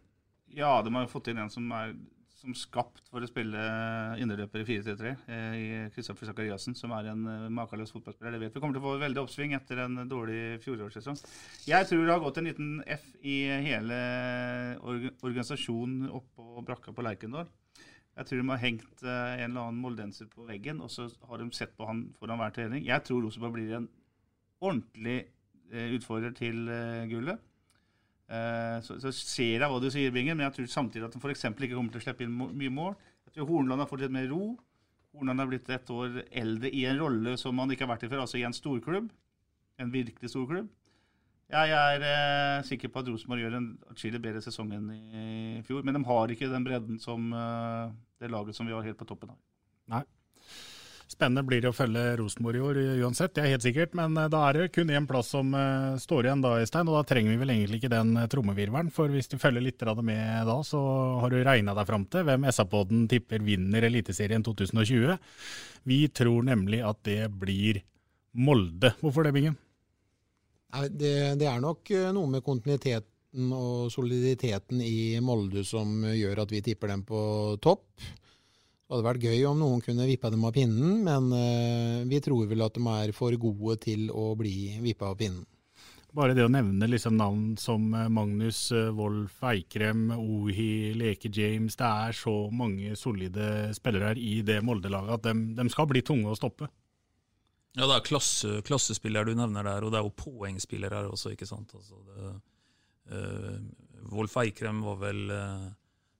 Ja, 0.57 0.79
de 0.81 0.95
har 0.95 1.05
jo 1.05 1.11
fått 1.11 1.29
inn 1.29 1.43
en 1.43 1.53
som 1.53 1.69
er 1.77 1.93
som 2.37 2.53
skapt 2.57 3.01
for 3.09 3.21
å 3.21 3.27
spille 3.29 3.61
indreløper 4.21 4.61
i 4.61 4.65
4-3-3, 4.67 5.13
i 5.57 5.67
Kristoffer 5.95 6.29
Sakariassen, 6.29 6.75
som 6.77 6.93
er 6.95 7.09
en 7.11 7.23
makeløs 7.53 7.91
fotballspiller. 7.95 8.35
Det 8.35 8.41
vet 8.43 8.57
vi 8.57 8.61
kommer 8.61 8.77
til 8.77 8.83
å 8.83 8.91
få 8.91 9.01
veldig 9.01 9.23
oppsving 9.23 9.55
etter 9.57 9.81
en 9.83 10.03
dårlig 10.09 10.59
fjorårssesong. 10.63 11.17
Jeg 11.67 11.89
tror 11.89 12.03
det 12.05 12.13
har 12.13 12.21
gått 12.23 12.37
en 12.41 12.49
liten 12.49 12.75
F 12.85 13.07
i 13.25 13.39
hele 13.65 13.97
organisasjonen 14.85 16.11
oppå 16.13 16.61
brakka 16.67 16.93
på 16.93 17.05
Lerkendal. 17.05 17.49
Jeg 18.17 18.25
tror 18.25 18.39
de 18.41 18.49
har 18.49 18.61
hengt 18.63 19.03
eh, 19.05 19.33
en 19.43 19.51
eller 19.51 19.67
annen 19.67 19.81
moldenser 19.81 20.29
på 20.31 20.47
veggen, 20.47 20.79
og 20.81 20.89
så 20.89 21.05
har 21.29 21.41
de 21.41 21.51
sett 21.53 21.75
på 21.77 21.85
han 21.85 22.07
foran 22.17 22.39
hver 22.41 22.55
trening. 22.55 22.85
Jeg 22.87 23.03
tror 23.05 23.21
Rosenborg 23.21 23.53
blir 23.53 23.75
en 23.77 23.89
ordentlig 24.57 25.17
eh, 25.69 25.91
utfordrer 25.93 26.33
til 26.37 26.65
eh, 26.73 27.05
gullet. 27.11 27.43
Så, 28.83 28.97
så, 28.99 29.07
ser 29.15 29.61
jeg 29.61 29.67
hva 29.71 29.77
du 29.79 29.85
sier, 29.87 30.11
Bingen, 30.11 30.35
men 30.35 30.43
jeg 30.49 30.57
tror 30.57 30.65
samtidig 30.67 31.05
at 31.05 31.13
de 31.13 31.19
f.eks. 31.21 31.45
ikke 31.47 31.77
kommer 31.77 31.93
til 31.93 32.01
å 32.01 32.03
slippe 32.03 32.25
inn 32.25 32.33
mye 32.35 32.73
mål. 32.75 32.97
Jeg 33.23 33.37
tror 33.37 33.47
Hornland 33.47 33.79
har 33.79 33.87
fått 33.87 34.01
litt 34.03 34.11
mer 34.11 34.27
ro. 34.27 34.49
Hornland 35.15 35.39
har 35.39 35.47
blitt 35.47 35.69
et 35.71 35.93
år 35.95 36.17
eldre 36.41 36.71
i 36.75 36.81
en 36.89 36.99
rolle 36.99 37.37
som 37.39 37.55
han 37.63 37.71
ikke 37.71 37.85
har 37.85 37.93
vært 37.93 38.03
i 38.03 38.09
før, 38.11 38.25
altså 38.25 38.41
i 38.41 38.43
en 38.43 38.57
storklubb. 38.57 39.07
En 39.79 39.93
virkelig 39.93 40.33
storklubb. 40.33 40.67
Jeg 41.47 41.71
er 41.71 42.03
eh, 42.03 42.65
sikker 42.67 42.91
på 42.91 42.99
at 42.99 43.07
Rosenborg 43.07 43.39
gjør 43.39 43.53
en 43.55 43.67
atskillig 43.87 44.19
bedre 44.19 44.41
sesong 44.43 44.73
enn 44.75 44.87
i 44.91 45.61
fjor. 45.67 45.85
Men 45.87 45.95
de 45.95 46.03
har 46.09 46.31
ikke 46.33 46.49
den 46.51 46.65
bredden 46.65 46.97
som 46.99 47.29
eh, 47.31 47.91
det 48.19 48.31
laget 48.33 48.57
som 48.57 48.67
vi 48.67 48.75
har 48.75 48.83
helt 48.83 48.99
på 48.99 49.07
toppen 49.07 49.31
har. 49.31 49.39
Nei. 49.93 50.03
Spennende 51.07 51.45
blir 51.47 51.61
det 51.63 51.69
å 51.71 51.75
følge 51.75 52.01
Rosenborg 52.19 52.59
i 52.59 52.63
år 52.67 52.77
uansett, 53.05 53.31
det 53.37 53.45
er 53.45 53.53
helt 53.53 53.63
sikkert. 53.63 53.93
Men 53.95 54.17
eh, 54.19 54.27
da 54.33 54.41
er 54.43 54.59
det 54.59 54.73
kun 54.75 54.91
én 54.91 55.07
plass 55.07 55.29
som 55.31 55.53
uh, 55.55 55.95
står 56.03 56.27
igjen 56.27 56.43
da, 56.43 56.51
Øystein. 56.59 56.91
Og 56.91 56.97
da 56.97 57.03
trenger 57.07 57.31
vi 57.31 57.39
vel 57.39 57.53
egentlig 57.53 57.79
ikke 57.79 57.93
den 57.95 58.11
trommevirvelen. 58.33 58.91
For 58.91 59.13
hvis 59.13 59.31
du 59.31 59.37
følger 59.39 59.63
litt 59.63 59.87
med 60.03 60.49
da, 60.51 60.57
så 60.67 60.81
har 61.23 61.31
du 61.31 61.39
regna 61.47 61.77
deg 61.77 61.87
fram 61.87 62.03
til 62.11 62.27
hvem 62.27 62.49
SA-poden 62.51 63.05
tipper 63.07 63.39
vinner 63.45 63.87
Eliteserien 63.87 64.43
2020. 64.43 65.15
Vi 65.87 66.01
tror 66.11 66.43
nemlig 66.51 66.83
at 66.83 66.99
det 67.07 67.21
blir 67.31 67.79
Molde. 68.35 68.91
Hvorfor 68.99 69.23
det, 69.23 69.31
Bingen? 69.33 69.55
Det, 70.67 71.39
det, 71.39 71.47
er 71.47 71.61
nok 71.63 71.89
eh, 71.95 72.09
noe 72.15 72.27
med 72.29 72.43
kontinuiteten 72.43 73.51
og 73.55 73.87
soliditeten 73.93 74.81
i 74.83 75.19
Molde 75.23 75.63
som 75.67 76.03
gjør 76.11 76.43
at 76.43 76.51
vi 76.51 76.63
tipper 76.65 76.91
dem 76.91 77.05
på 77.07 77.19
topp. 77.63 77.85
Det 77.97 78.91
hadde 78.91 79.05
vært 79.05 79.27
gøy 79.27 79.45
om 79.47 79.61
noen 79.61 79.83
kunne 79.83 80.07
vippa 80.07 80.31
dem 80.31 80.43
av 80.47 80.55
pinnen, 80.55 81.05
men 81.07 81.29
eh, 81.35 82.01
vi 82.07 82.19
tror 82.23 82.49
vel 82.51 82.65
at 82.65 82.75
de 82.75 82.83
er 82.97 83.13
for 83.15 83.35
gode 83.39 83.77
til 83.83 84.09
å 84.11 84.33
bli 84.39 84.75
vippa 84.83 85.13
av 85.13 85.21
pinnen. 85.21 85.45
Bare 86.17 86.33
det 86.33 86.45
å 86.47 86.51
nevne 86.51 86.87
liksom 86.89 87.15
navn 87.19 87.55
som 87.59 87.87
eh, 87.95 88.09
Magnus 88.11 88.65
Wolff 88.97 89.39
Eikrem, 89.47 90.09
Ohi, 90.19 90.91
Leke 90.99 91.31
James. 91.31 91.79
Det 91.79 91.93
er 92.07 92.15
så 92.15 92.35
mange 92.51 92.95
solide 92.99 93.71
spillere 93.77 94.11
her 94.11 94.19
i 94.19 94.41
det 94.43 94.59
Molde-laget 94.67 95.15
at 95.15 95.29
de, 95.29 95.35
de 95.61 95.67
skal 95.71 95.87
bli 95.93 96.03
tunge 96.03 96.31
å 96.31 96.39
stoppe. 96.39 96.67
Ja, 97.77 97.85
det 97.85 97.93
er 97.93 98.05
klasse, 98.07 98.59
klassespiller 98.65 99.27
du 99.27 99.35
nevner 99.37 99.65
der, 99.67 99.85
og 99.85 99.91
det 99.93 99.99
er 99.99 100.07
jo 100.07 100.15
poengspiller 100.17 100.95
her 100.97 101.11
også, 101.11 101.35
ikke 101.35 101.45
sant. 101.45 101.75
Altså 101.77 101.99
det, 102.07 102.31
uh, 103.13 103.59
Wolf 104.15 104.37
Eikrem 104.41 104.79
var 104.81 104.97
vel 105.03 105.21
uh, 105.29 105.67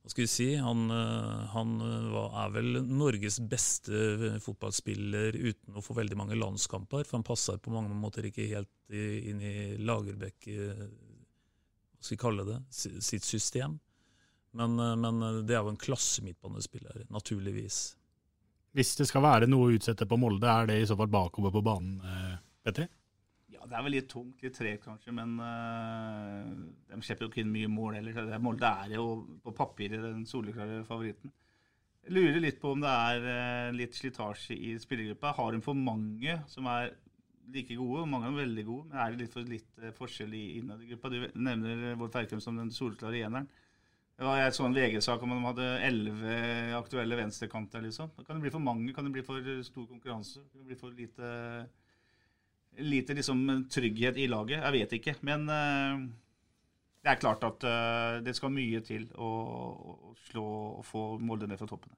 Hva 0.03 0.13
skal 0.13 0.23
vi 0.23 0.29
si? 0.29 0.47
Han, 0.61 0.85
uh, 0.93 1.47
han 1.55 1.73
var, 2.13 2.29
er 2.43 2.53
vel 2.59 2.77
Norges 2.85 3.39
beste 3.49 4.37
fotballspiller 4.45 5.33
uten 5.33 5.81
å 5.81 5.83
få 5.83 5.97
veldig 5.97 6.19
mange 6.21 6.37
landskamper. 6.37 7.07
For 7.07 7.17
han 7.17 7.25
passer 7.25 7.57
på 7.57 7.73
mange 7.73 7.97
måter 7.97 8.29
ikke 8.29 8.51
helt 8.53 8.71
inn 8.93 9.41
i 9.43 9.57
Lagerbäck 9.81 10.45
Hva 10.47 12.05
skal 12.05 12.13
vi 12.13 12.21
kalle 12.21 12.45
det? 12.47 12.61
Sitt 12.69 13.25
system. 13.25 13.79
Men, 14.57 14.77
men 14.77 15.25
det 15.49 15.57
er 15.57 15.65
jo 15.65 15.73
en 15.73 15.81
klasse 15.81 16.21
midtbanespiller, 16.23 17.01
naturligvis. 17.13 17.97
Hvis 18.77 18.93
det 18.93 19.07
skal 19.09 19.23
være 19.25 19.47
noe 19.49 19.71
å 19.71 19.73
utsette 19.73 20.05
på 20.05 20.19
Molde, 20.21 20.45
er 20.45 20.67
det 20.69 20.75
i 20.77 20.85
så 20.85 20.93
fall 20.99 21.09
bakover 21.09 21.49
på 21.49 21.63
banen, 21.65 21.95
eh, 22.05 22.35
Petri? 22.61 22.85
Ja, 23.49 23.63
det 23.65 23.73
er 23.73 23.85
vel 23.87 23.95
litt 23.95 24.09
tungt, 24.11 24.43
litt 24.45 24.53
tregt 24.53 24.83
kanskje, 24.85 25.15
men 25.17 25.31
uh, 25.41 26.45
de 26.91 26.99
slipper 27.01 27.25
jo 27.25 27.31
ikke 27.31 27.41
inn 27.41 27.55
mye 27.55 27.71
mål 27.73 27.97
heller. 27.97 28.35
Molde 28.43 28.69
er 28.69 28.93
jo 28.99 29.07
på 29.41 29.55
papiret 29.57 30.05
den 30.05 30.27
soleklare 30.29 30.83
favoritten. 30.85 31.33
Jeg 32.05 32.13
lurer 32.19 32.37
litt 32.43 32.61
på 32.61 32.75
om 32.75 32.85
det 32.85 32.93
er 32.93 33.25
uh, 33.25 33.73
litt 33.73 33.97
slitasje 33.97 34.53
i 34.53 34.75
spillergruppa. 34.77 35.33
Har 35.39 35.57
hun 35.57 35.65
for 35.65 35.81
mange 35.89 36.37
som 36.51 36.69
er 36.69 36.93
like 37.49 37.79
gode, 37.79 38.05
mange 38.11 38.29
er 38.29 38.41
veldig 38.43 38.67
gode, 38.67 38.91
men 38.91 39.01
er 39.01 39.15
det 39.15 39.23
litt 39.23 39.39
for 39.39 39.55
litt 39.55 39.87
forskjell 39.97 40.37
innad 40.37 40.85
i 40.85 40.91
gruppa? 40.91 41.09
Du 41.09 41.25
nevner 41.33 41.97
Vår 41.97 42.13
Ferkum 42.13 42.45
som 42.45 42.61
den 42.61 42.69
soleklare 42.75 43.25
eneren. 43.25 43.49
Det 44.17 44.25
var 44.25 44.39
en 44.41 44.53
sånn 44.55 44.73
VG-sak 44.73 45.21
om 45.21 45.29
de 45.29 45.43
hadde 45.43 45.65
elleve 45.85 46.37
aktuelle 46.73 47.19
venstrekanter. 47.19 47.83
liksom. 47.85 48.09
Da 48.17 48.23
kan 48.25 48.39
det 48.39 48.47
bli 48.47 48.53
for 48.55 48.65
mange, 48.65 48.93
kan 48.93 49.05
det 49.05 49.13
bli 49.13 49.21
for 49.25 49.45
stor 49.61 49.85
konkurranse. 49.85 50.41
Kan 50.49 50.63
det 50.63 50.71
bli 50.71 50.77
for 50.79 50.95
lite, 50.97 51.29
lite 52.81 53.17
liksom, 53.19 53.43
trygghet 53.69 54.17
i 54.17 54.25
laget. 54.25 54.63
Jeg 54.63 54.73
vet 54.73 54.97
ikke. 54.97 55.15
Men 55.21 55.45
uh, 55.45 56.01
det 57.05 57.13
er 57.13 57.21
klart 57.21 57.45
at 57.45 57.69
uh, 57.69 58.17
det 58.25 58.33
skal 58.33 58.55
mye 58.57 58.81
til 58.89 59.05
å, 59.21 59.29
å 59.29 60.17
slå 60.31 60.47
og 60.79 60.83
få 60.89 61.05
Molde 61.21 61.45
ned 61.45 61.61
fra 61.61 61.69
toppen. 61.69 61.93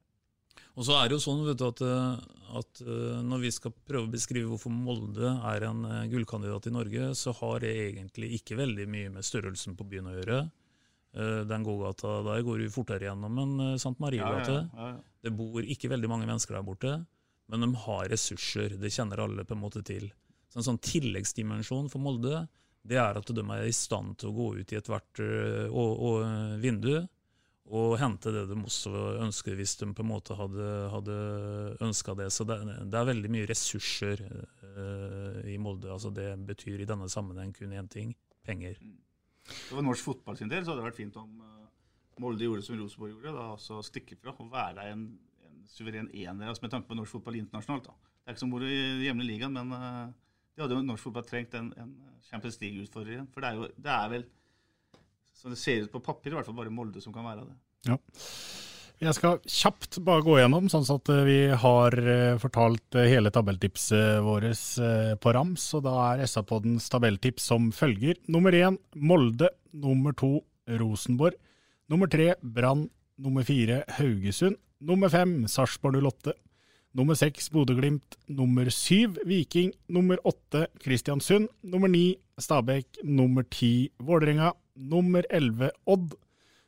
Og 0.76 0.84
så 0.84 1.00
er 1.00 1.08
det 1.08 1.16
jo 1.16 1.24
sånn 1.24 1.40
du, 1.48 1.50
at, 1.56 1.80
eh, 1.82 2.20
at, 2.56 2.80
når 3.26 3.40
vi 3.42 3.50
skal 3.52 3.72
prøve 3.74 4.06
å 4.06 4.12
beskrive 4.12 4.52
hvorfor 4.52 4.70
Molde 4.72 5.32
er 5.50 5.64
en 5.66 5.82
gullkandidat 6.12 6.68
i 6.68 6.72
Norge, 6.72 7.10
så 7.18 7.32
har 7.40 7.64
det 7.64 7.72
egentlig 7.88 8.30
ikke 8.38 8.60
veldig 8.60 8.86
mye 8.92 9.10
med 9.16 9.26
størrelsen 9.26 9.74
på 9.76 9.88
byen 9.88 10.12
å 10.12 10.14
gjøre. 10.14 10.38
Eh, 11.12 11.40
den 11.46 11.62
gågata 11.66 12.20
der 12.22 12.42
går 12.46 12.62
du 12.62 12.70
fortere 12.70 13.08
gjennom 13.08 13.38
enn 13.42 13.54
eh, 13.64 13.74
St. 13.74 13.96
Marie-gate. 13.98 14.60
Ja, 14.60 14.68
ja, 14.76 14.90
ja, 14.94 15.20
det 15.26 15.34
bor 15.34 15.64
ikke 15.64 15.90
veldig 15.90 16.10
mange 16.10 16.28
mennesker 16.28 16.54
der 16.54 16.66
borte, 16.66 16.94
men 17.50 17.66
de 17.66 17.70
har 17.84 18.10
ressurser. 18.12 18.76
Det 18.78 18.92
kjenner 18.94 19.24
alle 19.24 19.44
på 19.44 19.56
en 19.56 19.64
måte 19.64 19.82
til. 19.86 20.06
Så 20.50 20.60
En 20.60 20.68
sånn 20.70 20.82
tilleggsdimensjon 20.82 21.90
for 21.90 22.02
Molde 22.02 22.44
det 22.86 22.96
er 22.96 23.18
at 23.18 23.28
de 23.36 23.42
er 23.44 23.66
i 23.68 23.74
stand 23.76 24.16
til 24.20 24.30
å 24.30 24.36
gå 24.36 24.46
ut 24.62 24.70
i 24.72 24.78
ethvert 24.78 25.20
uh, 25.20 26.54
vindu 26.62 26.94
og 27.70 27.98
hente 28.00 28.32
det 28.34 28.46
de 28.48 28.56
også 28.56 28.90
ønsker, 29.20 29.54
hvis 29.58 29.76
de 29.78 29.90
på 29.94 30.02
en 30.02 30.08
måte 30.08 30.34
hadde, 30.34 30.70
hadde 30.90 31.18
ønska 31.84 32.16
det. 32.18 32.30
Så 32.34 32.46
det, 32.48 32.56
det, 32.64 32.96
er 32.96 33.10
veldig 33.12 33.30
mye 33.30 33.50
ressurser 33.50 34.24
uh, 34.24 35.38
i 35.46 35.58
Molde. 35.60 35.92
Altså 35.92 36.10
Det 36.10 36.32
betyr 36.48 36.80
i 36.82 36.88
denne 36.88 37.06
sammenheng 37.12 37.52
kun 37.54 37.76
én 37.76 37.90
ting 37.92 38.16
penger. 38.42 38.80
For 39.50 39.84
norsk 39.84 40.06
fotball 40.06 40.38
sin 40.38 40.50
del 40.50 40.64
så 40.64 40.72
hadde 40.72 40.82
det 40.82 40.90
vært 40.90 41.00
fint 41.00 41.18
om 41.20 41.42
uh, 41.42 41.66
Molde 42.20 42.46
gjorde 42.46 42.64
som 42.66 42.78
Rosenborg 42.78 43.14
gjorde. 43.16 43.34
da, 43.36 43.46
altså 43.56 43.80
Stikke 43.86 44.18
fra 44.20 44.34
og 44.36 44.50
være 44.52 44.90
en, 44.92 45.06
en 45.46 45.62
suveren 45.70 46.10
ener 46.12 46.50
altså 46.50 46.66
med 46.66 46.74
tanke 46.74 46.90
på 46.90 46.98
norsk 46.98 47.18
fotball 47.18 47.40
internasjonalt. 47.40 47.88
da. 47.90 48.10
Det 48.20 48.28
er 48.28 48.36
ikke 48.36 48.44
som 48.44 48.52
moro 48.52 48.68
i 48.68 49.06
hjemlige 49.06 49.32
ligaen, 49.32 49.56
men 49.56 49.72
uh, 49.74 50.10
det 50.54 50.64
hadde 50.64 50.76
jo 50.76 50.86
norsk 50.86 51.08
fotball 51.08 51.26
trengt 51.26 51.56
en, 51.58 51.72
en 51.80 51.94
Champions 52.28 52.60
League-utfordrer 52.62 53.16
igjen. 53.16 53.30
For 53.32 53.42
det 53.42 53.50
er 53.50 53.60
jo 53.60 53.70
det 53.74 53.94
er 53.96 54.12
vel, 54.12 54.26
som 55.40 55.54
det 55.54 55.60
ser 55.60 55.86
ut 55.86 55.94
på 55.94 56.02
papir, 56.04 56.34
i 56.34 56.38
hvert 56.38 56.48
fall 56.48 56.58
bare 56.58 56.74
Molde 56.74 57.02
som 57.02 57.14
kan 57.16 57.26
være 57.26 57.48
det. 57.48 57.56
Ja. 57.88 57.96
Jeg 59.00 59.16
skal 59.16 59.38
kjapt 59.48 59.96
bare 60.04 60.20
gå 60.20 60.34
gjennom, 60.36 60.66
sånn 60.68 60.84
at 60.92 61.08
eh, 61.08 61.22
vi 61.24 61.38
har 61.62 61.94
fortalt 62.42 62.98
hele 63.00 63.32
tabelltipset 63.32 64.20
vårt 64.20 64.74
på 65.24 65.32
rams. 65.32 65.64
og 65.78 65.86
Da 65.86 65.94
er 66.10 66.26
SA-poddens 66.28 66.90
tabelltips 66.92 67.46
som 67.48 67.70
følger. 67.72 68.20
Nummer 68.28 68.52
én 68.52 68.76
Molde. 68.94 69.48
Nummer 69.72 70.12
to 70.12 70.42
Rosenborg. 70.68 71.38
Nummer 71.88 72.12
tre 72.12 72.34
Brann. 72.42 72.90
Nummer 73.16 73.42
fire 73.48 73.84
Haugesund. 73.96 74.60
Nummer 74.80 75.08
fem 75.08 75.46
Sarpsborg 75.48 75.96
08. 76.04 76.36
Nummer 76.92 77.14
seks 77.14 77.48
Bodø-Glimt. 77.54 78.18
Nummer 78.28 78.68
syv 78.68 79.16
Viking. 79.24 79.72
Nummer 79.88 80.20
åtte 80.28 80.66
Kristiansund. 80.84 81.48
Nummer 81.62 81.88
ni 81.88 82.18
Stabæk. 82.36 83.00
Nummer 83.04 83.48
ti 83.48 83.90
Vålerenga. 83.96 84.52
Nummer 84.76 85.24
elleve 85.30 85.70
Odd. 85.86 86.14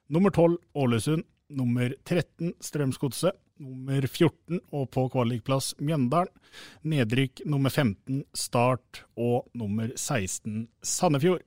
Nummer 0.09 0.31
tolv 0.31 0.57
Ålesund 0.75 1.25
nummer 1.57 1.95
13 2.05 2.55
Strømsgodset, 2.63 3.37
nummer 3.63 4.07
14 4.09 4.61
og 4.75 4.89
på 4.95 5.07
kvalikplass 5.13 5.73
Mjøndalen. 5.81 6.33
Nedrykk 6.89 7.45
nummer 7.49 7.73
15 7.73 8.25
Start 8.37 9.05
og 9.17 9.49
nummer 9.59 9.93
16 9.97 10.67
Sandefjord. 10.83 11.45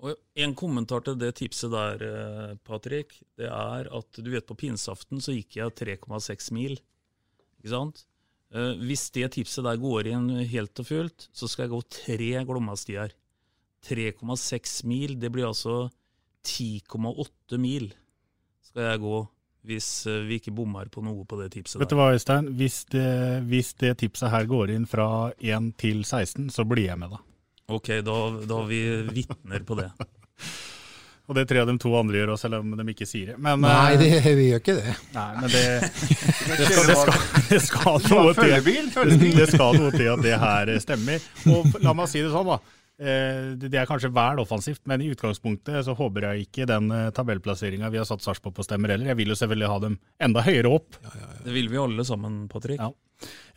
Og 0.00 0.16
En 0.34 0.54
kommentar 0.56 1.04
til 1.04 1.18
det 1.20 1.34
tipset 1.42 1.70
der, 1.70 2.00
eh, 2.00 2.54
Patrick. 2.64 3.22
Det 3.36 3.46
er 3.46 3.88
at 3.92 4.12
du 4.12 4.30
vet 4.30 4.46
på 4.46 4.56
pinseaften 4.56 5.20
så 5.20 5.36
gikk 5.36 5.56
jeg 5.56 5.74
3,6 5.76 6.50
mil. 6.52 6.78
Ikke 7.60 7.74
sant? 7.74 8.06
Eh, 8.52 8.74
hvis 8.80 9.10
det 9.10 9.32
tipset 9.32 9.64
der 9.64 9.76
går 9.76 10.06
inn 10.06 10.28
helt 10.46 10.80
og 10.80 10.86
fullt, 10.86 11.28
så 11.32 11.46
skal 11.46 11.64
jeg 11.64 11.74
gå 11.74 11.82
tre 11.90 12.44
Glomma-stier. 12.46 13.12
3,6 13.82 14.84
mil, 14.84 15.18
det 15.20 15.30
blir 15.32 15.46
altså 15.46 15.90
10,8 16.44 17.58
mil 17.58 17.92
skal 18.70 18.92
jeg 18.92 19.02
gå 19.02 19.16
Hvis 19.68 20.06
eh, 20.08 20.22
vi 20.24 20.38
ikke 20.40 20.54
bommer 20.56 20.88
på 20.92 21.02
noe 21.04 21.26
på 21.28 21.36
det 21.40 21.50
tipset. 21.52 21.80
Vet 21.82 21.92
du 21.92 21.98
hva, 21.98 22.10
Øystein? 22.14 22.48
Hvis 22.56 22.82
det, 22.94 23.10
hvis 23.50 23.74
det 23.80 23.98
tipset 24.00 24.32
her 24.32 24.48
går 24.48 24.72
inn 24.76 24.86
fra 24.88 25.08
1 25.36 25.74
til 25.80 26.00
16, 26.04 26.48
så 26.54 26.64
blir 26.68 26.88
jeg 26.88 27.00
med, 27.00 27.12
da. 27.12 27.20
Ok, 27.70 27.92
da, 28.02 28.16
da 28.48 28.62
har 28.62 28.70
vi 28.70 28.80
vitner 29.12 29.66
på 29.68 29.76
det. 29.78 29.90
Og 31.30 31.36
det 31.36 31.44
tror 31.46 31.60
jeg 31.60 31.66
de 31.68 31.78
to 31.78 31.92
andre 31.94 32.18
gjør 32.18 32.32
også, 32.34 32.48
selv 32.48 32.56
om 32.58 32.72
de 32.74 32.84
ikke 32.90 33.06
sier 33.06 33.28
det. 33.30 33.36
Men, 33.38 33.60
Nei, 33.62 33.92
eh, 33.94 34.00
det, 34.00 34.32
vi 34.34 34.48
gjør 34.48 34.62
ikke 34.64 34.74
det. 34.80 34.94
Nei, 35.14 35.28
men 35.36 35.52
det, 35.52 35.62
det, 36.48 36.56
skal, 36.66 36.88
det, 36.88 36.96
skal, 36.98 37.20
det 37.52 37.60
skal 37.68 38.00
noe 38.08 38.32
til 38.32 38.40
Følgebil, 38.40 38.90
følgebil. 38.96 39.36
Det 39.38 39.46
skal 39.52 39.78
noe 39.78 39.92
til 39.94 40.08
at 40.10 40.24
det 40.24 40.40
her 40.42 40.72
stemmer. 40.82 41.28
Og 41.54 41.78
la 41.84 41.94
meg 41.94 42.10
si 42.10 42.24
det 42.24 42.32
sånn, 42.34 42.50
da. 42.50 42.58
Eh, 43.00 43.54
Det 43.56 43.72
er 43.80 43.86
kanskje 43.88 44.10
vel 44.12 44.42
offensivt, 44.42 44.82
men 44.84 45.00
i 45.00 45.08
utgangspunktet 45.14 45.84
så 45.86 45.94
håper 45.96 46.26
jeg 46.28 46.46
ikke 46.46 46.66
den 46.68 46.90
eh, 46.92 47.10
tabellplasseringa 47.16 47.88
vi 47.90 47.96
har 48.00 48.04
satt 48.08 48.20
Sarpsborg 48.24 48.58
på 48.58 48.66
stemmer 48.66 48.92
heller. 48.92 49.08
Jeg 49.14 49.16
vil 49.22 49.32
jo 49.32 49.38
selvfølgelig 49.40 49.70
ha 49.72 49.78
dem 49.86 49.98
enda 50.20 50.42
høyere 50.44 50.74
opp. 50.76 50.98
Det 51.44 51.54
vil 51.54 51.70
vi 51.72 51.80
alle 51.80 52.04
sammen, 52.04 52.42
Patrick. 52.52 52.80
Ja. 52.82 52.90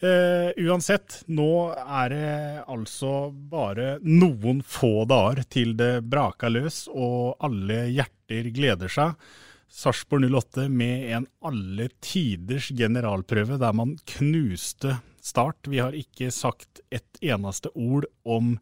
Eh, 0.03 0.49
uansett, 0.63 1.21
nå 1.31 1.49
er 1.75 2.09
det 2.11 2.63
altså 2.71 3.13
bare 3.31 3.97
noen 4.03 4.61
få 4.63 5.03
dager 5.07 5.43
til 5.51 5.75
det 5.79 5.93
braker 6.07 6.51
løs, 6.51 6.85
og 6.91 7.35
alle 7.43 7.85
hjerter 7.91 8.49
gleder 8.55 8.91
seg. 8.91 9.15
Sarpsborg 9.73 10.29
08 10.29 10.67
med 10.69 11.07
en 11.17 11.25
alle 11.41 11.89
tiders 12.03 12.69
generalprøve 12.77 13.57
der 13.61 13.73
man 13.73 13.95
knuste 14.15 14.99
Start. 15.23 15.69
Vi 15.71 15.79
har 15.79 15.95
ikke 15.95 16.27
sagt 16.35 16.81
et 16.91 17.21
eneste 17.23 17.71
ord 17.79 18.03
om 18.27 18.57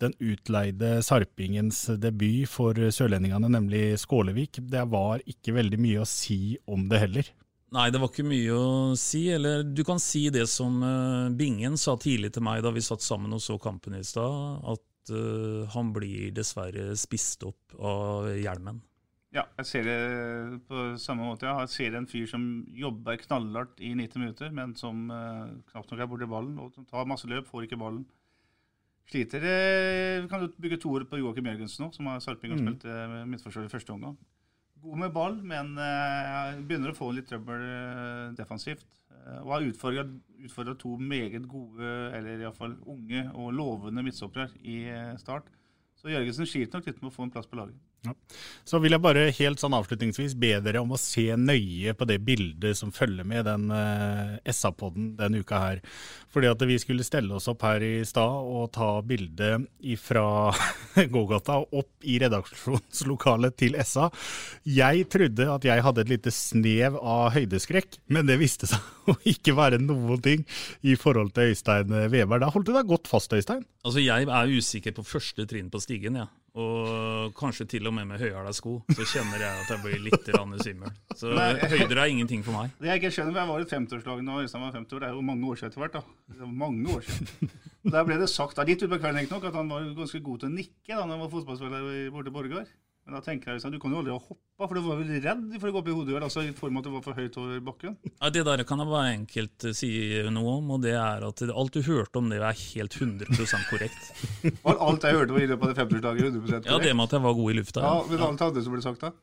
den 0.00 0.14
utleide 0.24 1.02
sarpingens 1.04 1.82
debut 2.00 2.48
for 2.48 2.72
sørlendingene, 2.72 3.50
nemlig 3.52 3.98
Skålevik. 4.00 4.62
Det 4.72 4.86
var 4.88 5.20
ikke 5.28 5.52
veldig 5.58 5.80
mye 5.84 6.00
å 6.00 6.08
si 6.08 6.56
om 6.64 6.88
det 6.88 7.02
heller. 7.04 7.28
Nei, 7.76 7.90
det 7.92 8.00
var 8.00 8.08
ikke 8.08 8.24
mye 8.24 8.56
å 8.56 8.96
si. 8.96 9.26
Eller 9.36 9.66
du 9.68 9.84
kan 9.84 10.00
si 10.00 10.24
det 10.32 10.46
som 10.48 10.80
eh, 10.80 11.28
Bingen 11.36 11.76
sa 11.76 11.98
tidlig 12.00 12.32
til 12.34 12.46
meg 12.48 12.64
da 12.64 12.72
vi 12.72 12.84
satt 12.84 13.04
sammen 13.04 13.36
og 13.36 13.44
så 13.44 13.58
kampen 13.60 13.98
i 13.98 14.04
stad, 14.06 14.64
at 14.64 15.12
eh, 15.12 15.68
han 15.74 15.92
blir 15.92 16.32
dessverre 16.32 16.94
spist 16.96 17.44
opp 17.44 17.76
av 17.76 18.32
hjelmen. 18.32 18.80
Ja, 19.36 19.42
jeg 19.58 19.66
ser 19.68 19.82
det 19.84 19.96
på 20.70 20.82
samme 20.96 21.26
måte. 21.28 21.44
Jeg 21.50 21.68
ser 21.68 21.96
en 21.98 22.06
fyr 22.08 22.24
som 22.30 22.44
jobber 22.72 23.18
knallhardt 23.20 23.80
i 23.84 23.90
90 23.98 24.22
minutter, 24.22 24.50
men 24.56 24.72
som 24.80 25.02
eh, 25.12 25.50
knapt 25.72 25.90
nok 25.92 26.00
er 26.00 26.08
borti 26.08 26.28
ballen, 26.30 26.54
og 26.62 26.72
som 26.72 26.86
tar 26.88 27.04
masse 27.10 27.28
løp, 27.28 27.44
får 27.50 27.66
ikke 27.66 27.76
ballen. 27.80 28.06
Sliter. 29.08 29.44
eh, 29.44 30.22
Vi 30.24 30.28
kan 30.32 30.48
bygge 30.60 30.80
to 30.80 30.94
år 30.96 31.04
på 31.08 31.20
Joakim 31.20 31.44
Jørgensen 31.48 31.84
nå, 31.84 31.90
som 31.94 32.06
har 32.08 32.20
Sarping 32.24 32.52
og 32.52 32.58
Mm. 32.60 32.66
spilt 32.66 32.84
eh, 32.88 33.24
midtforsvar 33.28 33.64
i 33.68 33.72
første 33.72 33.92
omgang. 33.92 34.16
God 34.80 34.96
med 34.98 35.12
ball, 35.12 35.36
men 35.42 35.76
eh, 35.76 36.60
begynner 36.64 36.92
å 36.92 36.96
få 36.96 37.12
litt 37.12 37.28
trøbbel 37.28 37.64
eh, 37.68 38.32
defensivt. 38.38 38.86
Eh, 39.12 39.40
og 39.42 39.52
har 39.58 39.66
utfordra 39.68 40.74
to 40.78 40.96
meget 40.96 41.44
gode, 41.48 41.84
eller 42.16 42.40
iallfall 42.46 42.76
unge 42.86 43.26
og 43.34 43.52
lovende 43.52 44.04
midtstoppere 44.06 44.48
i 44.64 44.84
eh, 44.88 45.16
start. 45.20 45.44
Så 45.98 46.08
Jørgensen 46.12 46.46
sliter 46.46 46.78
nok 46.78 46.86
litt 46.86 47.02
med 47.02 47.10
å 47.10 47.14
få 47.16 47.24
en 47.26 47.30
plass 47.34 47.46
på 47.50 47.56
laget. 47.60 47.76
Ja. 48.06 48.12
Så 48.68 48.78
vil 48.78 48.94
jeg 48.94 49.02
bare 49.02 49.24
helt 49.34 49.58
sånn 49.58 49.74
avslutningsvis 49.74 50.36
be 50.38 50.52
dere 50.62 50.82
om 50.84 50.92
å 50.94 51.00
se 51.00 51.24
nøye 51.34 51.94
på 51.98 52.06
det 52.06 52.20
bildet 52.22 52.78
som 52.78 52.92
følger 52.94 53.26
med 53.26 53.48
den 53.48 53.72
uh, 53.74 54.36
SA-podden 54.46 55.10
denne 55.18 55.42
uka 55.42 55.58
her. 55.58 55.82
Fordi 56.30 56.50
at 56.52 56.62
vi 56.68 56.76
skulle 56.78 57.06
stelle 57.06 57.34
oss 57.34 57.48
opp 57.50 57.64
her 57.66 57.82
i 57.82 58.04
stad 58.06 58.46
og 58.46 58.70
ta 58.76 58.90
bilde 59.02 59.50
fra 59.98 60.24
gågata 61.16 61.58
opp 61.64 62.06
i 62.06 62.20
redaksjonslokalet 62.22 63.58
til 63.58 63.78
SA. 63.82 64.08
Jeg 64.68 65.08
trodde 65.10 65.50
at 65.56 65.66
jeg 65.66 65.86
hadde 65.88 66.06
et 66.06 66.14
lite 66.14 66.34
snev 66.34 67.00
av 67.02 67.32
høydeskrekk, 67.34 67.98
men 68.14 68.30
det 68.30 68.38
viste 68.38 68.70
seg 68.70 69.08
å 69.10 69.18
ikke 69.26 69.56
være 69.58 69.82
noen 69.82 70.22
ting 70.22 70.46
i 70.86 70.94
forhold 71.00 71.34
til 71.34 71.50
Øystein 71.50 71.90
Veberg. 72.12 72.44
Da 72.44 72.52
holdt 72.54 72.70
du 72.70 72.76
deg 72.76 72.94
godt 72.94 73.10
fast, 73.10 73.34
Øystein. 73.34 73.66
Altså, 73.82 74.04
Jeg 74.04 74.28
er 74.28 74.54
usikker 74.54 74.94
på 74.94 75.06
første 75.16 75.48
trinn 75.50 75.72
på 75.72 75.82
stigen, 75.82 76.22
ja. 76.22 76.28
Og 76.58 77.34
kanskje 77.38 77.66
til 77.68 77.86
og 77.90 77.94
med 77.94 78.08
med 78.08 78.22
høyhæla 78.22 78.52
sko. 78.56 78.78
Så 78.96 79.06
kjenner 79.12 79.42
jeg 79.44 79.62
at 79.64 79.72
jeg 79.74 79.82
blir 79.84 80.00
litt 80.06 80.30
svimmel. 80.62 80.94
Så 81.18 81.32
høyder 81.34 82.00
er 82.00 82.08
ingenting 82.08 82.44
for 82.46 82.56
meg. 82.56 82.72
Det 82.80 82.88
jeg 82.88 83.02
ikke 83.02 83.12
skjønner, 83.14 83.40
jeg 83.40 83.50
var 83.52 83.60
i 83.60 83.68
50-årslaget 83.68 84.26
nå, 84.26 84.40
Øystein 84.42 84.64
var 84.64 84.74
50 84.74 84.96
år, 84.96 85.00
det 85.04 85.08
er 85.08 85.14
jo 85.18 85.24
mange 85.28 85.50
år 85.50 85.60
siden 85.60 85.72
etter 85.72 85.84
hvert. 85.84 85.98
da. 85.98 86.46
Mange 86.64 86.94
år 86.96 87.06
siden. 87.06 87.52
Der 87.92 88.04
ble 88.04 88.18
det 88.20 88.28
sagt, 88.28 88.56
da, 88.58 88.66
litt 88.68 88.82
utpå 88.84 88.98
kvelden 89.00 89.30
nok, 89.30 89.44
at 89.48 89.54
han 89.56 89.70
var 89.70 89.86
ganske 89.96 90.20
god 90.20 90.42
til 90.42 90.50
å 90.50 90.52
nikke 90.52 90.92
da 90.92 91.04
han 91.06 91.20
var 91.22 91.30
fotballspiller 91.32 92.10
borte 92.12 92.28
i 92.32 92.34
Borgar. 92.34 92.66
Men 93.08 93.16
da 93.16 93.22
tenker 93.24 93.48
jeg 93.48 93.56
liksom, 93.56 93.72
du 93.72 93.78
kan 93.80 93.92
jo 93.94 94.00
aldri 94.02 94.12
ha 94.12 94.20
hoppa, 94.20 94.66
for 94.66 94.76
du 94.76 94.82
var 94.84 94.98
vel 94.98 95.14
redd 95.24 95.44
for 95.54 95.70
å 95.70 95.72
gå 95.72 95.80
opp 95.80 95.86
i 95.88 95.92
hodet, 95.96 96.16
altså 96.26 96.42
i 96.44 96.50
form 96.52 96.76
av 96.76 96.82
at 96.82 96.88
det 96.88 96.90
var 96.92 97.04
for 97.06 97.16
høyt 97.16 97.38
over 97.40 97.62
bakken. 97.64 97.94
Ja, 98.10 98.28
det 98.34 98.42
der 98.44 98.62
kan 98.68 98.82
jeg 98.82 98.90
bare 98.90 99.12
enkelt 99.14 99.64
eh, 99.64 99.76
si 99.78 99.88
noe 100.28 100.58
om, 100.58 100.68
og 100.76 100.82
det 100.84 100.92
er 100.92 101.24
at 101.24 101.40
alt 101.48 101.78
du 101.78 101.80
hørte 101.86 102.20
om 102.20 102.28
det 102.28 102.42
er 102.42 102.60
helt 102.66 102.98
100% 102.98 103.64
korrekt. 103.70 104.12
Var 104.66 104.84
alt 104.90 105.08
jeg 105.08 105.16
hørte 105.16 105.38
var 105.38 105.46
i 105.46 105.48
løpet 105.48 105.64
av 105.64 105.72
det 105.72 105.78
50-årslaget 105.80 106.28
100 106.28 106.44
korrekt? 106.44 106.68
Ja, 106.68 106.82
det 106.84 106.92
med 107.00 107.08
at 107.08 107.16
jeg 107.16 107.24
var 107.30 107.40
god 107.40 107.54
i 107.54 107.56
lufta. 107.62 107.86
Ja, 107.88 107.96
men 108.12 108.26
alt 108.28 108.46
andre 108.50 108.66
som 108.68 108.76
ble 108.76 108.84
sagt 108.84 109.08
da? 109.08 109.14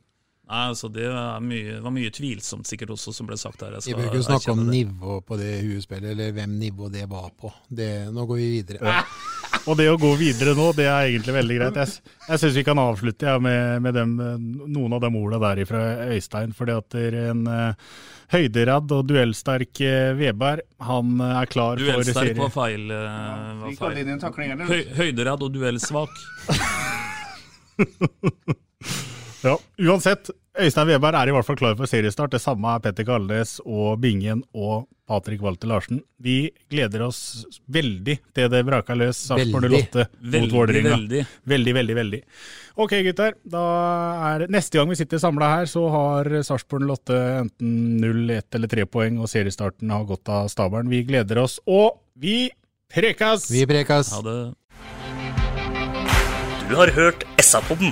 Nei, 0.45 0.63
altså 0.69 0.89
Det 0.93 1.05
mye, 1.45 1.77
var 1.81 1.93
mye 1.93 2.11
tvilsomt 2.13 2.69
sikkert 2.69 2.91
også 2.97 3.13
som 3.13 3.29
ble 3.29 3.37
sagt 3.37 3.61
her. 3.65 3.77
Vi 3.85 3.93
bør 3.97 4.09
ikke 4.09 4.25
snakke 4.31 4.53
om 4.53 4.65
nivå 4.65 5.19
på 5.25 5.37
det 5.41 5.59
huespillet, 5.65 6.11
eller 6.13 6.33
hvem 6.33 6.57
nivå 6.57 6.89
det 6.93 7.05
var 7.09 7.29
på. 7.37 7.53
Det, 7.69 8.09
nå 8.13 8.25
går 8.29 8.41
vi 8.41 8.51
videre. 8.59 8.97
Og 9.65 9.77
det 9.79 9.87
å 9.89 9.97
gå 9.97 10.11
videre 10.19 10.53
nå, 10.57 10.67
det 10.77 10.85
er 10.85 11.07
egentlig 11.09 11.33
veldig 11.39 11.55
greit. 11.57 11.77
Jeg, 11.81 12.11
jeg 12.27 12.41
syns 12.41 12.57
vi 12.59 12.63
kan 12.67 12.81
avslutte 12.81 13.25
ja, 13.25 13.39
med, 13.41 13.81
med 13.81 13.95
dem, 13.97 14.11
noen 14.69 14.93
av 14.93 15.01
de 15.01 15.09
orda 15.17 15.39
der 15.41 15.63
fra 15.65 15.81
Øystein. 16.13 16.53
fordi 16.53 16.75
at 16.75 16.87
det 16.93 17.05
er 17.07 17.17
en 17.31 17.41
uh, 17.49 17.95
høyderadd 18.33 18.93
og 18.93 19.07
duellsterk 19.09 19.81
uh, 19.81 20.13
Veberg, 20.19 20.61
han 20.85 21.17
eh, 21.17 21.39
er 21.41 21.49
klar 21.49 21.81
for 21.81 21.85
Duellsterk 21.87 22.19
serie. 22.19 22.37
var 22.43 22.53
feil. 22.53 22.85
Uh, 22.91 22.99
var 23.63 23.73
feil. 23.79 24.11
takling? 24.21 24.53
Høy, 24.69 24.81
høyderedd 25.01 25.47
og 25.49 25.57
duellsvak. 25.57 26.13
Ja, 29.45 29.59
uansett, 29.77 30.31
Øystein 30.55 30.87
Weber 30.87 31.15
er 31.19 31.27
i 31.27 31.33
hvert 31.35 31.43
fall 31.43 31.57
klar 31.59 31.73
for 31.75 31.89
seriestart. 31.89 32.31
Det 32.31 32.39
samme 32.39 32.69
er 32.77 32.79
Petter 32.83 33.03
Kalnes 33.07 33.57
og 33.67 33.97
Bingen 33.99 34.39
og 34.55 34.85
Patrick 35.05 35.41
Walter 35.43 35.67
Larsen. 35.67 35.99
Vi 36.23 36.47
gleder 36.71 37.03
oss 37.09 37.43
veldig 37.75 38.15
til 38.33 38.47
det 38.53 38.61
braka 38.65 38.95
løs 38.95 39.19
Sarpsborg 39.27 39.67
Veldig. 39.67 39.81
08 39.91 40.05
mot 40.05 40.31
Veldig, 40.37 40.51
Vålerenga. 40.55 40.93
veldig. 40.95 41.25
Veldig, 41.53 41.73
veldig, 41.79 41.97
veldig. 41.99 42.21
Ok, 42.85 42.95
gutter. 43.09 43.35
Da 43.43 43.65
er 44.31 44.47
Neste 44.55 44.79
gang 44.79 44.89
vi 44.93 44.99
sitter 45.01 45.19
samla 45.21 45.51
her, 45.57 45.67
så 45.67 45.83
har 45.91 46.31
Sarpsborg 46.47 46.87
08 46.87 47.19
enten 47.43 47.75
0, 48.05 48.25
1 48.39 48.55
eller 48.61 48.71
3 48.77 48.87
poeng, 48.95 49.19
og 49.19 49.27
seriestarten 49.31 49.91
har 49.91 50.07
gått 50.07 50.31
av 50.31 50.47
stabelen. 50.55 50.87
Vi 50.89 51.03
gleder 51.03 51.43
oss, 51.43 51.59
og 51.67 51.99
vi 52.15 52.47
prekas! 52.95 53.49
Vi 53.51 53.67
prekas. 53.67 54.15
Ha 54.15 54.23
det. 54.23 54.39
Du 56.71 56.75
har 56.79 56.89
hørt 56.95 57.27
SA-podden 57.43 57.91